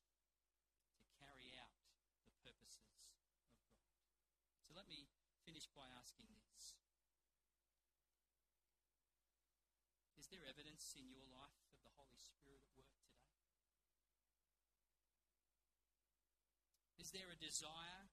to 1.01 1.09
carry 1.19 1.57
out 1.59 1.81
the 2.29 2.35
purposes 2.45 2.79
of 2.79 2.87
God. 3.03 3.33
So 4.63 4.77
let 4.77 4.87
me 4.87 5.09
finish 5.43 5.67
by 5.73 5.89
asking 5.99 6.29
this 6.37 6.77
evidence 10.53 10.93
in 11.01 11.09
your 11.09 11.25
life 11.33 11.65
of 11.73 11.81
the 11.81 11.97
Holy 11.97 12.21
Spirit 12.21 12.61
at 12.61 12.77
work 12.77 12.93
today? 13.09 13.41
Is 17.01 17.09
there 17.09 17.33
a 17.33 17.41
desire 17.41 18.13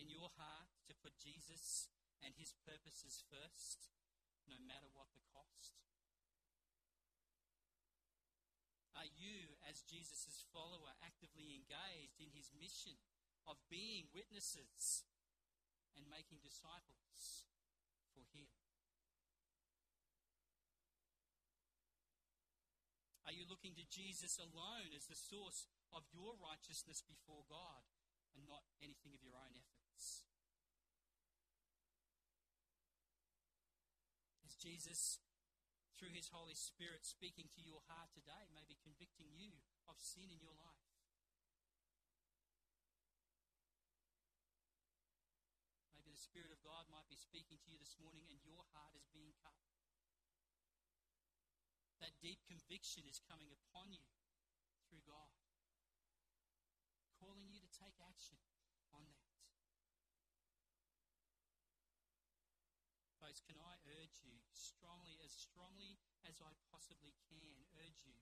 in 0.00 0.08
your 0.08 0.32
heart 0.40 0.72
to 0.88 0.96
put 0.96 1.20
Jesus 1.20 1.92
and 2.24 2.32
his 2.40 2.56
purposes 2.64 3.20
first, 3.28 3.92
no 4.48 4.56
matter 4.64 4.88
what 4.96 5.12
the 5.12 5.20
cost? 5.28 5.76
Are 8.96 9.12
you, 9.12 9.60
as 9.68 9.84
Jesus' 9.84 10.48
follower, 10.48 10.96
actively 11.04 11.52
engaged 11.52 12.16
in 12.16 12.32
his 12.32 12.48
mission 12.56 12.96
of 13.44 13.60
being 13.68 14.08
witnesses 14.16 15.04
and 16.00 16.08
making 16.08 16.40
disciples 16.40 17.44
for 18.16 18.24
Him? 18.32 18.57
Are 23.28 23.36
you 23.36 23.44
looking 23.44 23.76
to 23.76 23.84
Jesus 23.92 24.40
alone 24.40 24.88
as 24.96 25.04
the 25.04 25.12
source 25.12 25.68
of 25.92 26.00
your 26.16 26.32
righteousness 26.40 27.04
before 27.04 27.44
God 27.44 27.84
and 28.32 28.48
not 28.48 28.64
anything 28.80 29.12
of 29.12 29.20
your 29.20 29.36
own 29.36 29.52
efforts? 29.52 30.24
Is 34.48 34.56
Jesus, 34.56 35.20
through 36.00 36.16
His 36.16 36.32
Holy 36.32 36.56
Spirit, 36.56 37.04
speaking 37.04 37.52
to 37.52 37.60
your 37.60 37.84
heart 37.92 38.08
today, 38.16 38.48
maybe 38.48 38.80
convicting 38.80 39.28
you 39.36 39.60
of 39.84 40.00
sin 40.00 40.32
in 40.32 40.40
your 40.40 40.56
life? 40.56 40.88
Maybe 45.92 46.16
the 46.16 46.24
Spirit 46.24 46.48
of 46.48 46.64
God 46.64 46.88
might 46.88 47.12
be 47.12 47.20
speaking 47.20 47.60
to 47.60 47.68
you 47.68 47.76
this 47.76 48.00
morning 48.00 48.24
and 48.32 48.40
your 48.40 48.64
heart 48.72 48.96
is 48.96 49.04
being 49.12 49.36
cut. 49.44 49.67
Deep 52.18 52.42
conviction 52.46 53.06
is 53.06 53.22
coming 53.22 53.50
upon 53.54 53.94
you 53.94 54.02
through 54.86 55.02
God, 55.06 55.34
calling 57.14 57.46
you 57.46 57.62
to 57.62 57.70
take 57.70 57.94
action 58.02 58.38
on 58.90 59.06
that. 59.06 59.26
Folks, 63.22 63.42
can 63.42 63.58
I 63.58 63.78
urge 63.98 64.22
you 64.22 64.38
strongly, 64.54 65.18
as 65.22 65.34
strongly 65.34 65.98
as 66.26 66.42
I 66.42 66.54
possibly 66.70 67.14
can, 67.30 67.66
urge 67.78 68.02
you 68.06 68.18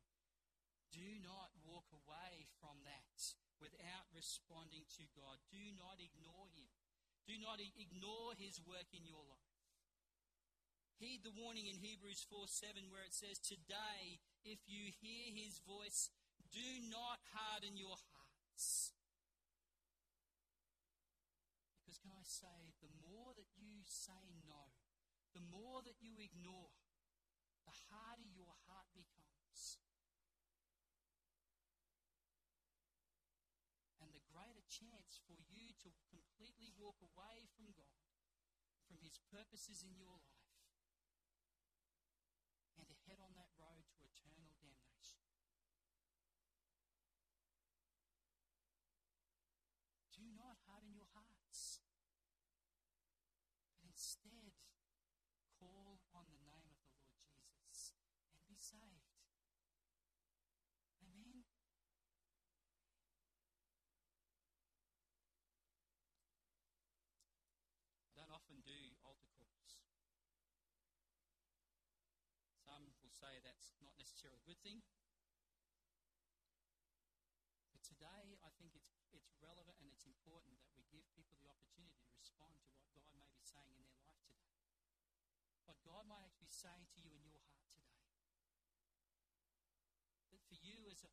do 0.96 1.20
not 1.20 1.52
walk 1.60 1.92
away 1.92 2.48
from 2.56 2.80
that 2.88 3.20
without 3.60 4.08
responding 4.16 4.88
to 4.96 5.04
God. 5.12 5.36
Do 5.52 5.60
not 5.76 6.00
ignore 6.00 6.48
Him. 6.56 6.72
Do 7.26 7.34
not 7.42 7.58
ignore 7.58 8.38
his 8.38 8.62
work 8.62 8.86
in 8.94 9.02
your 9.02 9.26
life. 9.26 9.55
Heed 10.96 11.20
the 11.22 11.34
warning 11.36 11.68
in 11.68 11.76
Hebrews 11.76 12.24
4 12.28 12.48
7 12.48 12.88
where 12.88 13.04
it 13.04 13.12
says, 13.12 13.36
Today, 13.38 14.20
if 14.44 14.64
you 14.64 14.88
hear 15.00 15.28
his 15.28 15.60
voice, 15.60 16.08
do 16.48 16.68
not 16.88 17.20
harden 17.36 17.76
your 17.76 18.00
hearts. 18.12 18.96
Because, 21.84 22.00
can 22.00 22.16
I 22.16 22.24
say, 22.24 22.72
the 22.80 22.92
more 23.04 23.36
that 23.36 23.50
you 23.60 23.84
say 23.84 24.32
no, 24.48 24.72
the 25.36 25.44
more 25.52 25.84
that 25.84 26.00
you 26.00 26.16
ignore, 26.16 26.72
the 27.68 27.76
harder 27.92 28.28
your 28.32 28.56
heart 28.64 28.88
becomes. 28.96 29.36
and 34.06 34.14
the 34.14 34.22
greater 34.30 34.62
chance 34.70 35.18
for 35.26 35.34
you 35.50 35.74
to 35.82 35.90
completely 36.14 36.70
walk 36.78 36.94
away 37.02 37.50
from 37.58 37.74
God, 37.74 37.98
from 38.86 39.02
His 39.02 39.18
purposes 39.34 39.82
in 39.82 39.98
your 39.98 40.14
life, 40.14 40.54
and 42.78 42.86
to 42.86 42.94
head 43.10 43.18
on 43.18 43.34
that 43.34 43.50
instead 54.16 54.52
call 55.60 56.00
on 56.16 56.24
the 56.32 56.40
name 56.48 56.72
of 56.72 56.80
the 56.80 56.96
Lord 56.96 57.12
Jesus 57.28 57.92
and 58.32 58.44
be 58.48 58.56
saved. 58.56 59.12
Amen. 61.04 61.44
I 68.08 68.12
don't 68.16 68.32
often 68.32 68.64
do 68.64 68.96
altar 69.04 69.28
calls. 69.36 69.80
Some 72.64 72.92
will 73.04 73.12
say 73.12 73.40
that's 73.44 73.76
not 73.84 73.96
necessarily 74.00 74.40
a 74.40 74.48
good 74.48 74.60
thing. 74.64 74.80
But 77.72 77.84
today, 77.84 78.40
I 78.40 78.48
think 78.56 78.72
it's, 78.76 78.96
it's 79.12 79.32
relevant 79.40 79.76
and 79.80 79.88
it's 79.92 80.08
important 80.08 80.60
that 80.64 80.72
we 80.76 80.84
give 80.88 81.04
people 81.12 81.36
the 81.40 81.48
opportunity 81.48 82.00
to 82.04 82.12
respond 82.16 82.56
to 82.60 82.68
what 82.72 82.88
God 82.92 83.12
may 83.16 83.28
be 83.32 83.40
saying 83.40 83.76
in 83.76 83.84
their 83.84 83.96
life 84.00 84.05
God 85.86 86.02
might 86.10 86.26
actually 86.26 86.50
be 86.50 86.50
saying 86.50 86.90
to 86.98 87.00
you 87.00 87.14
in 87.14 87.30
your 87.30 87.46
heart 87.46 87.70
today. 87.70 87.94
That 90.34 90.42
for 90.50 90.58
you, 90.58 90.90
as 90.90 91.06
a, 91.06 91.10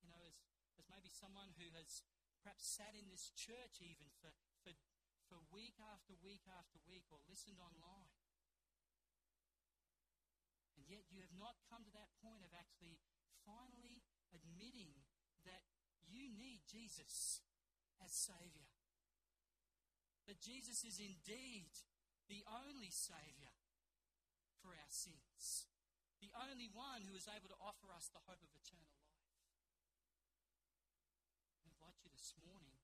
you 0.00 0.08
know, 0.08 0.20
as, 0.24 0.40
as 0.80 0.88
maybe 0.88 1.12
someone 1.12 1.52
who 1.60 1.68
has 1.76 2.00
perhaps 2.40 2.64
sat 2.64 2.96
in 2.96 3.08
this 3.12 3.32
church 3.36 3.84
even 3.84 4.08
for, 4.20 4.32
for, 4.64 4.72
for 5.28 5.40
week 5.52 5.76
after 5.80 6.16
week 6.24 6.44
after 6.48 6.80
week 6.88 7.04
or 7.12 7.20
listened 7.28 7.60
online. 7.60 8.16
And 10.76 10.84
yet 10.88 11.04
you 11.12 11.20
have 11.20 11.36
not 11.36 11.60
come 11.68 11.84
to 11.84 11.92
that 11.92 12.12
point 12.24 12.44
of 12.44 12.52
actually 12.56 13.00
finally 13.44 14.04
admitting 14.32 15.04
that 15.44 15.64
you 16.04 16.32
need 16.32 16.64
Jesus 16.68 17.44
as 18.00 18.12
Savior. 18.12 18.72
That 20.28 20.40
Jesus 20.40 20.84
is 20.84 20.96
indeed 21.00 21.72
the 22.28 22.44
only 22.48 22.88
Savior 22.88 23.53
for 24.64 24.72
our 24.72 24.88
sins. 24.88 25.68
The 26.24 26.32
only 26.32 26.72
one 26.72 27.04
who 27.04 27.12
is 27.12 27.28
able 27.28 27.52
to 27.52 27.60
offer 27.60 27.92
us 27.92 28.08
the 28.08 28.24
hope 28.24 28.40
of 28.40 28.48
eternal 28.56 28.88
life. 28.96 29.20
I 31.60 31.68
invite 31.68 32.00
you 32.00 32.08
this 32.16 32.32
morning 32.40 32.80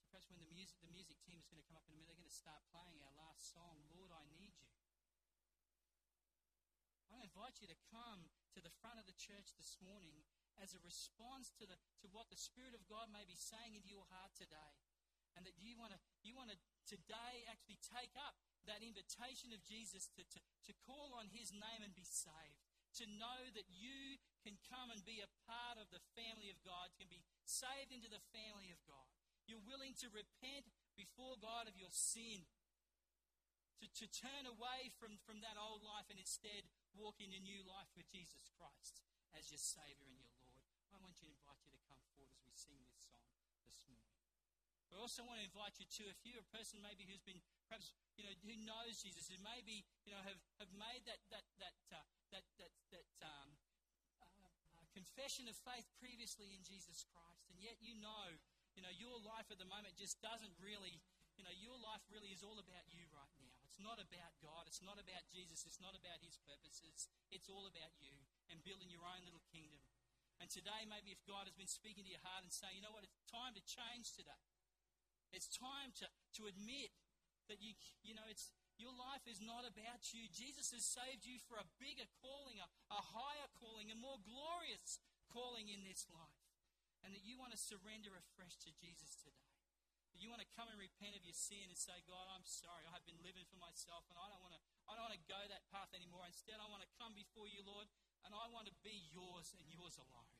perhaps 0.08 0.32
when 0.32 0.40
the 0.40 0.48
music, 0.48 0.80
the 0.80 0.88
music 0.88 1.20
team 1.20 1.36
is 1.36 1.44
going 1.52 1.60
to 1.60 1.68
come 1.68 1.76
up 1.76 1.84
in 1.84 1.92
a 1.92 2.00
minute, 2.00 2.08
they're 2.08 2.24
going 2.24 2.24
to 2.24 2.32
start 2.32 2.64
playing 2.72 2.96
our 3.04 3.12
last 3.20 3.52
song, 3.52 3.84
Lord, 3.92 4.16
I 4.16 4.24
Need 4.32 4.56
You. 4.56 4.72
I 7.12 7.20
invite 7.28 7.60
you 7.60 7.68
to 7.68 7.76
come 7.92 8.32
to 8.56 8.64
the 8.64 8.72
front 8.80 8.96
of 8.96 9.04
the 9.04 9.12
church 9.20 9.52
this 9.60 9.76
morning 9.84 10.24
as 10.56 10.72
a 10.72 10.80
response 10.80 11.52
to, 11.60 11.68
the, 11.68 11.76
to 12.00 12.08
what 12.16 12.32
the 12.32 12.40
Spirit 12.40 12.72
of 12.72 12.88
God 12.88 13.12
may 13.12 13.28
be 13.28 13.36
saying 13.36 13.76
into 13.76 13.92
your 13.92 14.08
heart 14.08 14.32
today. 14.32 14.72
And 15.36 15.44
that 15.44 15.54
you 15.60 15.78
want 15.78 15.94
to 15.94 16.00
you 16.26 16.34
want 16.34 16.50
to 16.50 16.58
today 16.90 17.46
actually 17.46 17.78
take 17.78 18.10
up 18.18 18.34
that 18.68 18.84
invitation 18.84 19.52
of 19.54 19.64
Jesus 19.64 20.08
to, 20.16 20.22
to, 20.24 20.40
to 20.40 20.72
call 20.84 21.16
on 21.16 21.32
his 21.32 21.52
name 21.54 21.80
and 21.84 21.94
be 21.96 22.06
saved. 22.06 22.60
To 22.98 23.06
know 23.06 23.46
that 23.54 23.70
you 23.70 24.18
can 24.42 24.58
come 24.66 24.90
and 24.90 25.06
be 25.06 25.22
a 25.22 25.30
part 25.46 25.78
of 25.78 25.86
the 25.94 26.02
family 26.18 26.50
of 26.50 26.58
God, 26.66 26.90
can 26.98 27.06
be 27.06 27.22
saved 27.46 27.94
into 27.94 28.10
the 28.10 28.22
family 28.34 28.74
of 28.74 28.82
God. 28.82 29.06
You're 29.46 29.62
willing 29.62 29.94
to 30.02 30.10
repent 30.10 30.66
before 30.98 31.38
God 31.38 31.70
of 31.70 31.78
your 31.78 31.92
sin, 31.94 32.42
to, 33.78 33.86
to 33.86 34.06
turn 34.10 34.44
away 34.44 34.90
from, 34.98 35.22
from 35.22 35.38
that 35.46 35.54
old 35.54 35.86
life 35.86 36.10
and 36.10 36.18
instead 36.18 36.66
walk 36.98 37.22
in 37.22 37.30
a 37.30 37.40
new 37.40 37.62
life 37.62 37.88
with 37.94 38.10
Jesus 38.10 38.50
Christ 38.58 39.00
as 39.38 39.48
your 39.48 39.62
Savior 39.62 40.10
and 40.10 40.18
your 40.18 40.34
Lord. 40.42 40.60
I 40.90 40.98
want 40.98 41.14
you 41.22 41.30
to 41.30 41.34
invite 41.34 41.62
you 41.62 41.72
to 41.72 41.82
come 41.86 42.02
forward 42.10 42.34
as 42.34 42.42
we 42.42 42.52
sing 42.52 42.76
this 42.90 43.06
song 43.06 43.30
this 43.64 43.86
morning. 43.86 44.18
I 44.90 44.98
also 44.98 45.22
want 45.22 45.38
to 45.38 45.46
invite 45.46 45.78
you 45.78 45.86
to, 45.86 46.10
if 46.10 46.18
you're 46.26 46.42
a 46.42 46.50
person 46.50 46.82
maybe 46.82 47.06
who's 47.06 47.22
been 47.22 47.40
perhaps 47.70 47.94
you 48.18 48.26
know 48.26 48.34
who 48.42 48.58
knows 48.66 48.98
Jesus, 48.98 49.30
who 49.30 49.38
maybe 49.46 49.86
you 50.02 50.10
know 50.10 50.18
have, 50.26 50.42
have 50.58 50.72
made 50.74 51.06
that 51.06 51.22
that 51.30 51.46
that 51.62 51.78
uh, 51.94 52.02
that 52.34 52.42
that, 52.58 52.74
that 52.90 53.10
um, 53.22 53.54
uh, 54.18 54.26
uh, 54.74 54.82
confession 54.90 55.46
of 55.46 55.54
faith 55.54 55.86
previously 56.02 56.50
in 56.50 56.66
Jesus 56.66 57.06
Christ, 57.06 57.46
and 57.46 57.62
yet 57.62 57.78
you 57.78 57.94
know 58.02 58.34
you 58.74 58.82
know 58.82 58.90
your 58.90 59.14
life 59.22 59.46
at 59.54 59.62
the 59.62 59.70
moment 59.70 59.94
just 59.94 60.18
doesn't 60.18 60.58
really 60.58 60.98
you 61.38 61.46
know 61.46 61.54
your 61.54 61.78
life 61.78 62.02
really 62.10 62.34
is 62.34 62.42
all 62.42 62.58
about 62.58 62.90
you 62.90 63.06
right 63.14 63.34
now. 63.38 63.54
It's 63.62 63.78
not 63.78 64.02
about 64.02 64.34
God. 64.42 64.66
It's 64.66 64.82
not 64.82 64.98
about 64.98 65.30
Jesus. 65.30 65.62
It's 65.62 65.78
not 65.78 65.94
about 65.94 66.18
His 66.26 66.34
purposes. 66.42 67.06
It's 67.30 67.46
all 67.46 67.70
about 67.70 67.94
you 68.02 68.18
and 68.50 68.58
building 68.66 68.90
your 68.90 69.06
own 69.06 69.22
little 69.22 69.46
kingdom. 69.54 69.78
And 70.42 70.50
today, 70.50 70.88
maybe 70.88 71.14
if 71.14 71.22
God 71.28 71.46
has 71.46 71.54
been 71.54 71.70
speaking 71.70 72.02
to 72.02 72.10
your 72.10 72.24
heart 72.24 72.42
and 72.42 72.50
saying, 72.50 72.72
you 72.72 72.82
know 72.82 72.96
what, 72.96 73.04
it's 73.04 73.20
time 73.28 73.52
to 73.52 73.62
change 73.62 74.16
today. 74.16 74.42
It's 75.36 75.46
time 75.52 75.94
to, 76.00 76.08
to 76.40 76.48
admit 76.50 76.90
that 77.50 77.58
you, 77.58 77.74
you 78.06 78.14
know, 78.14 78.24
it's, 78.30 78.54
your 78.78 78.94
life 78.94 79.26
is 79.26 79.42
not 79.42 79.66
about 79.66 80.14
you. 80.14 80.30
Jesus 80.30 80.70
has 80.70 80.86
saved 80.86 81.26
you 81.26 81.36
for 81.50 81.58
a 81.58 81.66
bigger 81.82 82.06
calling, 82.22 82.62
a, 82.62 82.68
a 82.94 83.02
higher 83.02 83.50
calling, 83.58 83.90
a 83.90 83.98
more 83.98 84.16
glorious 84.22 85.02
calling 85.28 85.68
in 85.68 85.82
this 85.82 86.06
life. 86.08 86.40
And 87.02 87.12
that 87.12 87.26
you 87.26 87.36
want 87.36 87.50
to 87.52 87.60
surrender 87.60 88.14
afresh 88.14 88.56
to 88.64 88.70
Jesus 88.78 89.18
today. 89.20 89.50
That 90.14 90.22
you 90.22 90.28
want 90.30 90.42
to 90.42 90.56
come 90.56 90.68
and 90.68 90.78
repent 90.78 91.16
of 91.16 91.24
your 91.26 91.36
sin 91.36 91.70
and 91.70 91.78
say, 91.78 91.96
God, 92.06 92.28
I'm 92.30 92.44
sorry. 92.46 92.86
I 92.86 92.92
have 92.94 93.06
been 93.06 93.20
living 93.24 93.46
for 93.50 93.58
myself 93.58 94.04
and 94.10 94.18
I 94.18 94.26
don't 94.28 94.42
want 94.42 94.54
to, 94.54 94.60
I 94.86 94.94
don't 94.94 95.06
want 95.06 95.16
to 95.16 95.30
go 95.30 95.38
that 95.38 95.64
path 95.70 95.90
anymore. 95.96 96.26
Instead, 96.26 96.58
I 96.60 96.68
want 96.70 96.84
to 96.84 96.90
come 97.00 97.14
before 97.16 97.46
you, 97.50 97.62
Lord, 97.66 97.88
and 98.26 98.34
I 98.36 98.46
want 98.52 98.68
to 98.68 98.74
be 98.84 98.94
yours 99.10 99.54
and 99.56 99.64
yours 99.70 99.96
alone. 99.96 100.34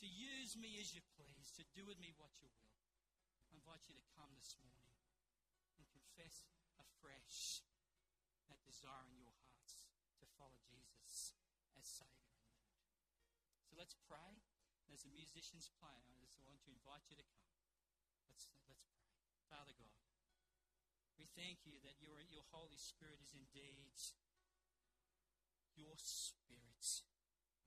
To 0.00 0.06
use 0.08 0.56
me 0.56 0.80
as 0.80 0.96
you 0.96 1.04
please, 1.14 1.52
to 1.60 1.62
do 1.76 1.84
with 1.84 2.00
me 2.00 2.16
what 2.16 2.32
you 2.40 2.48
will. 2.48 2.72
I 3.46 3.52
invite 3.52 3.84
you 3.84 3.94
to 3.94 4.04
come 4.16 4.32
this 4.32 4.56
morning 4.64 4.89
confess 6.20 6.44
afresh 6.76 7.64
that 8.52 8.60
desire 8.68 9.08
in 9.08 9.16
your 9.24 9.32
hearts 9.40 9.88
to 10.20 10.28
follow 10.36 10.60
Jesus 10.68 11.32
as 11.80 11.88
Savior 11.88 12.28
and 12.36 12.44
Lord. 12.52 12.76
So 13.64 13.72
let's 13.80 13.96
pray. 14.04 14.36
As 14.92 15.06
the 15.06 15.14
musicians 15.14 15.70
play, 15.78 15.96
I 16.10 16.18
just 16.20 16.42
want 16.42 16.60
to 16.66 16.74
invite 16.74 17.06
you 17.08 17.16
to 17.16 17.24
come. 17.24 17.56
Let's, 18.28 18.52
let's 18.68 18.82
pray. 18.90 19.06
Father 19.48 19.72
God, 19.78 20.02
we 21.16 21.30
thank 21.38 21.62
you 21.62 21.78
that 21.86 21.96
your, 22.02 22.18
your 22.28 22.44
Holy 22.50 22.76
Spirit 22.76 23.22
is 23.22 23.32
indeed 23.32 23.94
your 25.78 25.94
Spirit, 25.96 26.84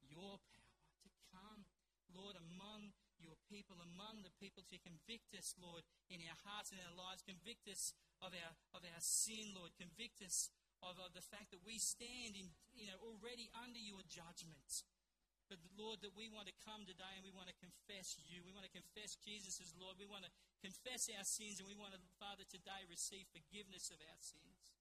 your 0.03 0.37
power 0.53 0.93
to 1.01 1.09
come, 1.31 1.65
Lord, 2.11 2.37
among 2.37 2.93
your 3.23 3.39
people, 3.47 3.79
among 3.79 4.21
the 4.21 4.35
people 4.37 4.61
to 4.67 4.77
convict 4.83 5.31
us, 5.33 5.55
Lord, 5.55 5.87
in 6.11 6.19
our 6.27 6.39
hearts 6.43 6.75
and 6.75 6.83
our 6.83 6.93
lives. 6.93 7.23
Convict 7.23 7.71
us 7.71 7.95
of 8.19 8.35
our, 8.35 8.53
of 8.75 8.83
our 8.83 9.01
sin, 9.01 9.55
Lord. 9.55 9.71
Convict 9.79 10.19
us 10.19 10.51
of, 10.83 10.99
of 10.99 11.15
the 11.15 11.23
fact 11.23 11.55
that 11.55 11.63
we 11.63 11.79
stand 11.79 12.35
in, 12.35 12.51
you 12.75 12.91
know, 12.91 12.99
already 12.99 13.47
under 13.55 13.79
your 13.79 14.03
judgment. 14.11 14.83
But 15.47 15.59
Lord, 15.75 16.03
that 16.03 16.15
we 16.15 16.31
want 16.31 16.47
to 16.51 16.63
come 16.63 16.87
today 16.87 17.13
and 17.19 17.23
we 17.23 17.35
want 17.35 17.51
to 17.51 17.57
confess 17.59 18.15
you. 18.27 18.43
We 18.43 18.55
want 18.55 18.67
to 18.67 18.73
confess 18.73 19.19
Jesus 19.19 19.59
as 19.59 19.75
Lord. 19.75 19.99
We 19.99 20.07
want 20.07 20.27
to 20.27 20.31
confess 20.63 21.11
our 21.11 21.27
sins 21.27 21.59
and 21.59 21.67
we 21.67 21.75
want 21.75 21.95
to, 21.95 22.01
Father, 22.19 22.47
today 22.47 22.87
receive 22.87 23.27
forgiveness 23.31 23.91
of 23.91 23.99
our 23.99 24.21
sins. 24.23 24.75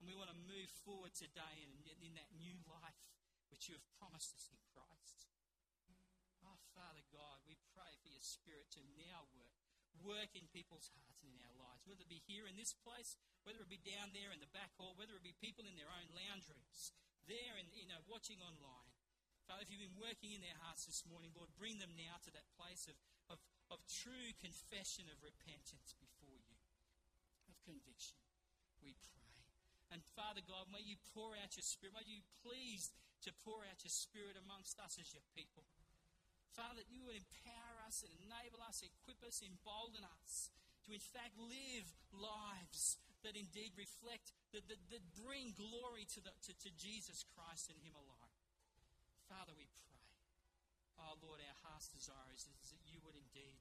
And 0.00 0.08
we 0.08 0.16
want 0.16 0.32
to 0.32 0.38
move 0.48 0.68
forward 0.84 1.16
today 1.16 1.64
in, 1.64 1.72
in 2.04 2.12
that 2.16 2.28
new 2.36 2.56
life 2.68 3.00
which 3.48 3.68
you 3.68 3.76
have 3.76 3.86
promised 4.00 4.32
us 4.36 4.48
in 4.52 4.58
Christ. 4.72 5.35
Father 6.76 7.02
God, 7.08 7.40
we 7.48 7.56
pray 7.72 7.88
for 8.04 8.12
your 8.12 8.20
Spirit 8.20 8.68
to 8.76 8.84
now 9.00 9.24
work. 9.32 9.56
Work 10.04 10.36
in 10.36 10.44
people's 10.52 10.92
hearts 10.92 11.24
and 11.24 11.32
in 11.32 11.40
our 11.40 11.56
lives, 11.56 11.88
whether 11.88 12.04
it 12.04 12.12
be 12.12 12.20
here 12.28 12.44
in 12.44 12.60
this 12.60 12.76
place, 12.84 13.16
whether 13.48 13.64
it 13.64 13.72
be 13.72 13.80
down 13.80 14.12
there 14.12 14.28
in 14.28 14.44
the 14.44 14.52
back 14.52 14.76
hall, 14.76 14.92
whether 15.00 15.16
it 15.16 15.24
be 15.24 15.32
people 15.40 15.64
in 15.64 15.72
their 15.72 15.88
own 15.88 16.04
lounge 16.12 16.44
rooms, 16.52 16.92
there 17.24 17.56
and 17.56 17.66
you 17.72 17.88
know 17.88 18.04
watching 18.04 18.36
online. 18.44 18.92
Father, 19.48 19.64
if 19.64 19.72
you've 19.72 19.82
been 19.82 19.96
working 19.96 20.36
in 20.36 20.44
their 20.44 20.58
hearts 20.60 20.84
this 20.84 21.06
morning, 21.08 21.32
Lord, 21.32 21.48
bring 21.56 21.80
them 21.80 21.96
now 21.96 22.20
to 22.26 22.30
that 22.34 22.50
place 22.58 22.90
of, 22.90 22.98
of, 23.32 23.38
of 23.72 23.78
true 23.88 24.34
confession 24.42 25.08
of 25.08 25.22
repentance 25.22 25.96
before 25.96 26.36
you, 26.44 26.58
of 27.48 27.56
conviction. 27.62 28.18
We 28.82 28.98
pray. 29.14 29.38
And 29.94 30.02
Father 30.18 30.42
God, 30.42 30.66
may 30.68 30.82
you 30.82 30.98
pour 31.14 31.38
out 31.38 31.54
your 31.54 31.64
Spirit. 31.64 31.94
May 31.94 32.10
you 32.10 32.26
please 32.42 32.90
to 33.22 33.30
pour 33.46 33.62
out 33.70 33.86
your 33.86 33.94
Spirit 33.94 34.34
amongst 34.34 34.82
us 34.82 34.98
as 34.98 35.14
your 35.14 35.24
people. 35.30 35.62
Father, 36.54 36.84
that 36.84 36.90
you 36.92 37.02
would 37.08 37.18
empower 37.18 37.76
us 37.86 38.04
and 38.06 38.12
enable 38.22 38.62
us, 38.62 38.84
equip 38.84 39.20
us, 39.26 39.42
embolden 39.42 40.04
us 40.22 40.52
to, 40.86 40.94
in 40.94 41.02
fact, 41.02 41.34
live 41.40 41.86
lives 42.14 43.00
that 43.26 43.34
indeed 43.34 43.74
reflect, 43.74 44.30
that, 44.54 44.62
that, 44.70 44.78
that 44.94 45.02
bring 45.18 45.56
glory 45.58 46.06
to, 46.14 46.22
the, 46.22 46.30
to, 46.46 46.52
to 46.62 46.70
Jesus 46.78 47.26
Christ 47.34 47.72
and 47.72 47.78
Him 47.82 47.98
alone. 47.98 48.32
Father, 49.26 49.52
we 49.58 49.66
pray. 49.82 50.00
Oh, 51.02 51.18
Lord, 51.20 51.42
our 51.42 51.58
heart's 51.66 51.90
desire 51.90 52.30
is, 52.32 52.46
is 52.62 52.70
that 52.70 52.84
you 52.86 53.02
would 53.02 53.18
indeed 53.18 53.58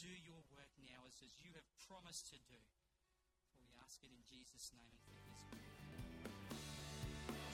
do 0.00 0.10
your 0.24 0.40
work 0.50 0.72
now 0.80 1.04
as, 1.06 1.20
as 1.22 1.36
you 1.44 1.52
have 1.54 1.68
promised 1.86 2.32
to 2.32 2.38
do. 2.48 2.60
For 3.52 3.60
we 3.60 3.68
ask 3.84 4.00
it 4.02 4.10
in 4.10 4.22
Jesus' 4.26 4.72
name 4.72 4.94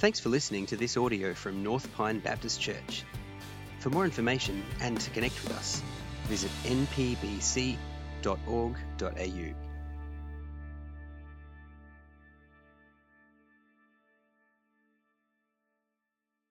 Thanks 0.01 0.19
for 0.19 0.31
listening 0.31 0.65
to 0.67 0.79
this 0.79 0.97
audio 0.97 1.35
from 1.35 1.63
North 1.63 1.93
Pine 1.95 2.21
Baptist 2.21 2.59
Church. 2.59 3.05
For 3.81 3.89
more 3.91 4.05
information 4.05 4.63
and 4.81 5.01
to 5.01 5.11
connect 5.11 5.43
with 5.43 5.53
us, 5.53 5.83
visit 6.29 6.51
npbc.org.au. 6.65 7.81